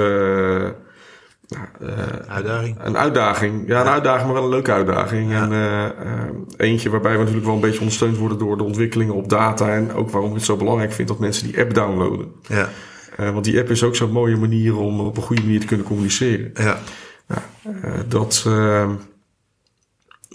nou, 1.49 1.93
uh, 1.93 1.99
uitdaging. 2.29 2.77
Een 2.81 2.97
uitdaging. 2.97 3.69
Ja, 3.69 3.79
een 3.81 3.87
ja. 3.87 3.93
uitdaging, 3.93 4.25
maar 4.25 4.35
wel 4.35 4.45
een 4.45 4.51
leuke 4.51 4.73
uitdaging. 4.73 5.31
Ja. 5.31 5.43
En 5.43 5.53
uh, 5.53 5.85
uh, 6.07 6.31
eentje 6.57 6.91
waarbij 6.91 7.13
we 7.13 7.19
natuurlijk 7.19 7.47
wel 7.47 7.55
een 7.55 7.61
beetje 7.61 7.79
ondersteund 7.79 8.17
worden 8.17 8.39
door 8.39 8.57
de 8.57 8.63
ontwikkelingen 8.63 9.15
op 9.15 9.29
data. 9.29 9.75
En 9.75 9.93
ook 9.93 10.11
waarom 10.11 10.31
ik 10.31 10.37
het 10.37 10.45
zo 10.45 10.57
belangrijk 10.57 10.93
vind 10.93 11.09
dat 11.09 11.19
mensen 11.19 11.47
die 11.47 11.61
app 11.61 11.75
downloaden. 11.75 12.33
Ja. 12.49 12.69
want 13.17 13.45
die 13.45 13.59
app 13.59 13.71
is 13.71 13.83
ook 13.83 13.97
zo'n 13.97 14.11
mooie 14.11 14.37
manier 14.37 14.77
om 14.77 15.01
op 15.01 15.17
een 15.17 15.23
goede 15.23 15.43
manier 15.43 15.61
te 15.61 15.67
kunnen 15.67 15.87
communiceren. 15.87 16.51
Ja. 16.55 16.79
Dat 18.09 18.43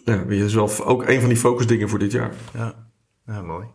ja, 0.06 0.24
is 0.28 0.54
wel 0.54 0.86
ook 0.86 1.08
een 1.08 1.20
van 1.20 1.30
die 1.30 1.38
focusdingen 1.38 1.90
voor 1.90 2.00
dit 2.00 2.12
jaar. 2.12 2.32
Ja, 2.54 2.74
ja 3.26 3.42
mooi. 3.42 3.66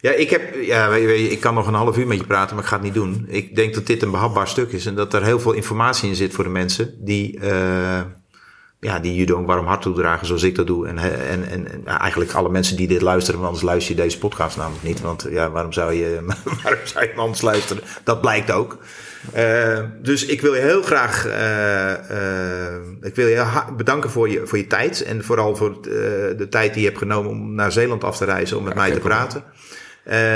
Ja, 0.00 0.12
ik, 0.12 0.30
heb, 0.30 0.54
ja, 0.62 0.94
ik 0.94 1.40
kan 1.40 1.54
nog 1.54 1.66
een 1.66 1.74
half 1.74 1.98
uur 1.98 2.06
met 2.06 2.18
je 2.18 2.26
praten, 2.26 2.54
maar 2.54 2.64
ik 2.64 2.70
ga 2.70 2.76
het 2.76 2.84
niet 2.84 2.94
doen. 2.94 3.24
Ik 3.28 3.56
denk 3.56 3.74
dat 3.74 3.86
dit 3.86 4.02
een 4.02 4.10
behapbaar 4.10 4.48
stuk 4.48 4.72
is 4.72 4.86
en 4.86 4.94
dat 4.94 5.14
er 5.14 5.24
heel 5.24 5.40
veel 5.40 5.52
informatie 5.52 6.08
in 6.08 6.14
zit 6.14 6.34
voor 6.34 6.44
de 6.44 6.50
mensen 6.50 6.94
die, 6.98 7.36
uh, 7.36 8.00
ja, 8.80 8.98
die 9.00 9.14
judo 9.14 9.38
een 9.38 9.44
warm 9.44 9.66
hart 9.66 9.82
toedragen 9.82 10.26
zoals 10.26 10.42
ik 10.42 10.54
dat 10.54 10.66
doe. 10.66 10.86
En, 10.86 10.98
en, 10.98 11.48
en, 11.48 11.70
en 11.72 11.86
eigenlijk 11.86 12.32
alle 12.32 12.48
mensen 12.48 12.76
die 12.76 12.88
dit 12.88 13.02
luisteren, 13.02 13.40
want 13.40 13.52
anders 13.52 13.70
luister 13.70 13.96
je 13.96 14.02
deze 14.02 14.18
podcast 14.18 14.56
namelijk 14.56 14.84
niet. 14.84 15.00
Want 15.00 15.26
ja, 15.30 15.50
waarom 15.50 15.72
zou 15.72 15.92
je, 15.92 16.20
waarom 16.62 16.86
zou 16.86 17.04
je 17.04 17.14
anders 17.14 17.42
luisteren? 17.42 17.82
Dat 18.04 18.20
blijkt 18.20 18.50
ook. 18.50 18.78
Uh, 19.36 19.78
dus 20.02 20.26
ik 20.26 20.40
wil 20.40 20.54
je 20.54 20.60
heel 20.60 20.82
graag 20.82 21.26
uh, 21.26 21.92
ik 23.00 23.14
wil 23.14 23.26
je 23.26 23.44
bedanken 23.76 24.10
voor 24.10 24.28
je, 24.28 24.46
voor 24.46 24.58
je 24.58 24.66
tijd. 24.66 25.02
En 25.02 25.24
vooral 25.24 25.56
voor 25.56 25.82
de 25.82 26.46
tijd 26.50 26.72
die 26.72 26.82
je 26.82 26.88
hebt 26.88 27.00
genomen 27.00 27.30
om 27.30 27.54
naar 27.54 27.72
Zeeland 27.72 28.04
af 28.04 28.16
te 28.16 28.24
reizen 28.24 28.56
om 28.56 28.64
met 28.64 28.74
ja, 28.74 28.78
mij 28.78 28.90
te 28.90 29.00
praten. 29.00 29.44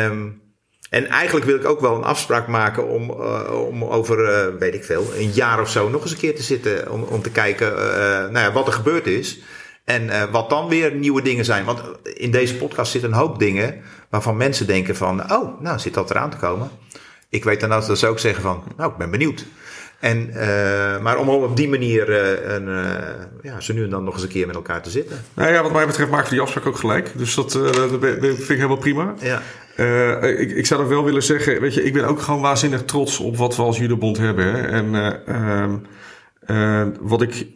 Um, 0.05 0.43
en 0.91 1.07
eigenlijk 1.07 1.47
wil 1.47 1.57
ik 1.57 1.65
ook 1.65 1.81
wel 1.81 1.97
een 1.97 2.05
afspraak 2.05 2.47
maken 2.47 2.89
om, 2.89 3.11
uh, 3.11 3.67
om 3.69 3.85
over, 3.85 4.49
uh, 4.49 4.59
weet 4.59 4.75
ik 4.75 4.85
veel, 4.85 5.07
een 5.17 5.31
jaar 5.31 5.61
of 5.61 5.71
zo 5.71 5.89
nog 5.89 6.03
eens 6.03 6.11
een 6.11 6.19
keer 6.19 6.35
te 6.35 6.43
zitten. 6.43 6.91
Om, 6.91 7.03
om 7.03 7.23
te 7.23 7.31
kijken 7.31 7.73
uh, 7.73 7.79
nou 8.09 8.39
ja, 8.39 8.53
wat 8.53 8.67
er 8.67 8.73
gebeurd 8.73 9.07
is. 9.07 9.39
En 9.85 10.31
wat 10.31 10.51
dan 10.51 10.69
weer 10.69 10.95
nieuwe 10.95 11.23
dingen 11.23 11.45
zijn. 11.45 11.65
Want 11.65 11.83
in 12.03 12.31
deze 12.31 12.57
podcast 12.57 12.93
zitten 12.93 13.11
een 13.11 13.17
hoop 13.17 13.39
dingen 13.39 13.81
waarvan 14.11 14.37
mensen 14.37 14.67
denken 14.67 14.97
van, 14.97 15.33
oh, 15.33 15.61
nou 15.61 15.79
zit 15.79 15.95
dat 15.95 16.11
eraan 16.11 16.31
te 16.31 16.37
komen. 16.37 16.71
Ik 17.31 17.45
weet 17.45 17.61
dan 17.61 17.69
dat 17.69 17.99
ze 17.99 18.07
ook 18.07 18.19
zeggen 18.19 18.43
van, 18.43 18.63
nou, 18.77 18.91
ik 18.91 18.97
ben 18.97 19.11
benieuwd. 19.11 19.47
En, 20.01 20.31
uh, 20.35 21.01
maar 21.01 21.19
om 21.19 21.29
op 21.29 21.57
die 21.57 21.69
manier 21.69 22.09
uh, 22.09 22.55
een, 22.55 22.69
uh, 22.69 22.95
ja, 23.43 23.61
zo 23.61 23.73
nu 23.73 23.85
en 23.85 23.91
dan 23.91 24.05
nog 24.05 24.15
eens 24.15 24.23
een 24.23 24.29
keer 24.29 24.47
met 24.47 24.57
elkaar 24.57 24.83
te 24.83 24.91
zitten. 24.91 25.17
Nou 25.35 25.53
ja, 25.53 25.63
wat 25.63 25.73
mij 25.73 25.87
betreft 25.87 26.11
we 26.11 26.29
die 26.31 26.41
afspraak 26.41 26.67
ook 26.67 26.77
gelijk. 26.77 27.13
Dus 27.17 27.35
dat, 27.35 27.53
dat 27.53 28.01
vind 28.01 28.41
ik 28.41 28.49
helemaal 28.49 28.77
prima. 28.77 29.15
Ja. 29.21 29.43
ik, 30.21 30.51
ik 30.51 30.67
zou 30.67 30.81
nog 30.81 30.89
wel 30.89 31.05
willen 31.05 31.23
zeggen, 31.23 31.61
weet 31.61 31.75
je, 31.75 31.85
ik 31.85 31.93
ben 31.93 32.05
ook 32.05 32.21
gewoon 32.21 32.41
waanzinnig 32.41 32.85
trots 32.85 33.19
op 33.19 33.37
wat 33.37 33.57
we 33.57 33.63
als 33.63 33.79
Judobond 33.79 34.19
hebben. 34.19 34.45
Hè. 34.45 34.61
En 34.61 34.95
ehm, 36.47 36.91
wat 37.01 37.23
ik 37.23 37.47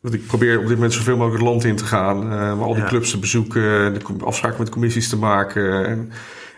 want 0.00 0.16
ik 0.16 0.26
probeer 0.26 0.58
op 0.58 0.66
dit 0.66 0.74
moment 0.74 0.92
zoveel 0.92 1.16
mogelijk 1.16 1.42
het 1.42 1.50
land 1.50 1.64
in 1.64 1.76
te 1.76 1.84
gaan. 1.84 2.28
maar 2.28 2.66
al 2.66 2.74
die 2.74 2.82
ja. 2.82 2.88
clubs 2.88 3.10
te 3.10 3.18
bezoeken, 3.18 3.94
de 3.94 4.24
afspraken 4.24 4.58
met 4.58 4.68
commissies 4.68 5.08
te 5.08 5.16
maken. 5.16 5.86
En, 5.86 6.12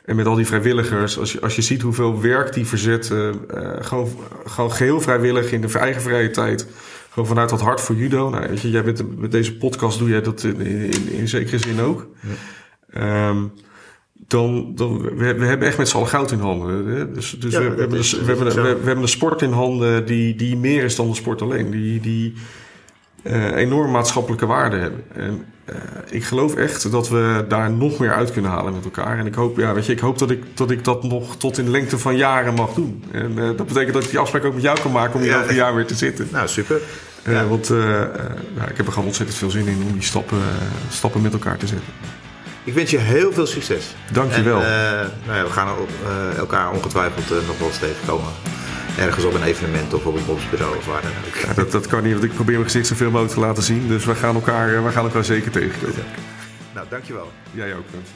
en 0.07 0.16
met 0.16 0.26
al 0.26 0.34
die 0.34 0.46
vrijwilligers, 0.46 1.18
als 1.18 1.32
je, 1.32 1.40
als 1.40 1.57
je 1.57 1.62
ziet 1.62 1.82
hoeveel 1.82 2.20
werk 2.20 2.52
die 2.52 2.66
verzetten, 2.66 3.40
uh, 3.54 3.70
gewoon, 3.80 4.09
gewoon 4.44 4.72
geheel 4.72 5.00
vrijwillig 5.00 5.52
in 5.52 5.61
de 5.61 5.78
eigen 5.78 6.02
vrije 6.02 6.30
tijd. 6.30 6.66
Gewoon 7.11 7.28
vanuit 7.28 7.48
dat 7.48 7.61
hart 7.61 7.80
voor 7.80 7.94
judo. 7.94 8.30
Nou, 8.30 8.48
weet 8.48 8.61
je, 8.61 8.70
jij 8.70 8.84
bent, 8.84 9.18
met 9.18 9.32
deze 9.32 9.57
podcast 9.57 9.98
doe 9.98 10.09
jij 10.09 10.20
dat 10.22 10.42
in, 10.42 10.61
in, 10.61 11.12
in 11.12 11.28
zekere 11.28 11.59
zin 11.59 11.80
ook. 11.80 12.07
Ja. 12.92 13.28
Um, 13.28 13.52
dan, 14.12 14.72
dan 14.74 15.00
we, 15.02 15.34
we, 15.34 15.44
hebben 15.44 15.68
echt 15.68 15.78
met 15.78 15.88
z'n 15.88 15.96
allen 15.96 16.09
goud 16.09 16.30
in 16.30 16.38
handen. 16.38 16.86
Hè? 16.86 17.12
Dus, 17.12 17.30
dus 17.30 17.52
ja, 17.52 17.61
we, 17.61 17.70
we, 17.70 17.80
hebben, 17.80 17.98
is, 17.98 18.12
we, 18.12 18.24
hebben, 18.24 18.46
we, 18.46 18.62
we, 18.62 18.68
hebben 18.68 19.02
een 19.02 19.09
sport 19.09 19.42
in 19.42 19.52
handen 19.52 20.07
die, 20.07 20.34
die 20.34 20.57
meer 20.57 20.84
is 20.84 20.96
dan 20.96 21.09
de 21.09 21.14
sport 21.14 21.42
alleen. 21.42 21.70
Die, 21.70 22.00
die, 22.00 22.32
eh, 22.34 22.42
enorm 23.55 23.91
maatschappelijke 23.91 24.47
waarde 24.47 24.77
hebben. 24.77 25.05
En 25.14 25.45
eh, 25.64 25.74
ik 26.11 26.24
geloof 26.24 26.55
echt 26.55 26.91
dat 26.91 27.09
we 27.09 27.45
daar 27.49 27.70
nog 27.70 27.99
meer 27.99 28.12
uit 28.14 28.33
kunnen 28.33 28.51
halen 28.51 28.72
met 28.72 28.85
elkaar. 28.85 29.18
En 29.18 29.27
ik 29.27 29.35
hoop, 29.35 29.57
ja, 29.57 29.72
weet 29.74 29.87
je, 29.87 29.93
ik 29.93 30.01
hoop 30.01 30.18
dat, 30.18 30.31
ik, 30.31 30.43
dat 30.55 30.70
ik 30.70 30.85
dat 30.85 31.03
nog 31.03 31.37
tot 31.37 31.59
in 31.59 31.64
de 31.64 31.70
lengte 31.70 31.99
van 31.99 32.16
jaren 32.16 32.55
mag 32.55 32.72
doen. 32.74 33.05
En 33.12 33.39
eh, 33.39 33.45
dat 33.57 33.66
betekent 33.66 33.93
dat 33.95 34.05
ik 34.05 34.11
die 34.11 34.18
afspraak 34.18 34.45
ook 34.45 34.55
met 34.55 34.62
jou 34.62 34.81
kan 34.81 34.93
maken 34.93 35.14
om 35.14 35.20
hier 35.20 35.31
Ja. 35.31 35.37
over 35.39 35.49
een 35.51 35.55
jaar 35.57 35.74
weer 35.74 35.87
te 35.87 35.95
zitten. 35.95 36.29
Nou, 36.33 36.49
super. 36.49 36.81
Eh. 37.22 37.49
Want 37.49 37.70
eh, 37.70 38.03
eh, 38.03 38.09
ja, 38.57 38.68
ik 38.68 38.77
heb 38.77 38.87
er 38.87 38.93
gewoon 38.93 39.07
ontzettend 39.09 39.39
veel 39.39 39.51
zin 39.51 39.66
in 39.66 39.83
om 39.87 39.93
die 39.93 40.03
stappen, 40.03 40.39
eh, 40.39 40.66
stappen 40.91 41.20
met 41.22 41.33
elkaar 41.33 41.57
te 41.57 41.66
zetten. 41.66 41.89
Ik 42.64 42.74
wens 42.74 42.91
je 42.91 42.99
heel 42.99 43.33
veel 43.33 43.47
succes. 43.47 43.95
Dank 44.12 44.33
je 44.33 44.43
wel. 44.43 44.61
Eh, 44.61 44.66
nou 45.27 45.37
ja, 45.39 45.43
we 45.45 45.51
gaan 45.51 45.68
op, 45.79 45.89
eh, 46.07 46.39
elkaar 46.39 46.70
ongetwijfeld 46.72 47.31
eh, 47.31 47.47
nog 47.47 47.59
wel 47.59 47.68
eens 47.68 47.79
tegenkomen. 47.79 48.29
Ergens 48.99 49.24
op 49.24 49.34
een 49.34 49.42
evenement 49.42 49.94
of 49.94 50.07
op 50.07 50.16
een 50.16 50.24
bobsbureau 50.26 50.76
of 50.76 50.86
waar 50.86 51.03
dan 51.03 51.11
ook. 51.26 51.36
Ja, 51.36 51.55
dat, 51.55 51.72
dat 51.72 51.86
kan 51.86 52.03
niet, 52.03 52.12
want 52.12 52.24
ik 52.24 52.34
probeer 52.34 52.55
mijn 52.55 52.64
gezicht 52.64 52.86
zoveel 52.86 53.11
mogelijk 53.11 53.34
te 53.34 53.40
laten 53.40 53.62
zien. 53.62 53.88
Dus 53.88 54.05
we 54.05 54.14
gaan 54.14 54.34
elkaar, 54.34 54.74
eh, 54.74 54.84
we 54.84 54.90
gaan 54.90 55.05
elkaar 55.05 55.24
zeker 55.24 55.51
tegenkomen. 55.51 56.05
Nou, 56.74 56.86
dankjewel. 56.88 57.32
Jij 57.53 57.74
ook, 57.74 57.84
Frans. 57.90 58.09